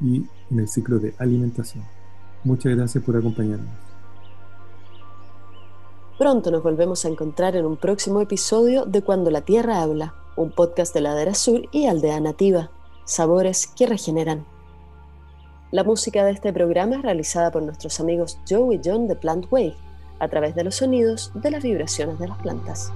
y 0.00 0.24
en 0.50 0.58
el 0.58 0.68
ciclo 0.68 0.98
de 0.98 1.14
alimentación. 1.18 1.84
Muchas 2.44 2.76
gracias 2.76 3.02
por 3.02 3.16
acompañarnos. 3.16 3.83
Pronto 6.18 6.52
nos 6.52 6.62
volvemos 6.62 7.04
a 7.04 7.08
encontrar 7.08 7.56
en 7.56 7.66
un 7.66 7.76
próximo 7.76 8.20
episodio 8.20 8.84
de 8.84 9.02
Cuando 9.02 9.32
la 9.32 9.40
Tierra 9.40 9.82
habla, 9.82 10.14
un 10.36 10.52
podcast 10.52 10.94
de 10.94 11.00
Ladera 11.00 11.34
Sur 11.34 11.62
y 11.72 11.86
Aldea 11.86 12.20
Nativa, 12.20 12.70
sabores 13.04 13.66
que 13.66 13.86
regeneran. 13.86 14.46
La 15.72 15.82
música 15.82 16.24
de 16.24 16.30
este 16.30 16.52
programa 16.52 16.94
es 16.94 17.02
realizada 17.02 17.50
por 17.50 17.64
nuestros 17.64 17.98
amigos 17.98 18.38
Joe 18.48 18.76
y 18.76 18.80
John 18.84 19.08
de 19.08 19.16
Plant 19.16 19.46
Wave, 19.50 19.74
a 20.20 20.28
través 20.28 20.54
de 20.54 20.62
los 20.62 20.76
sonidos 20.76 21.32
de 21.34 21.50
las 21.50 21.64
vibraciones 21.64 22.16
de 22.20 22.28
las 22.28 22.38
plantas. 22.38 22.92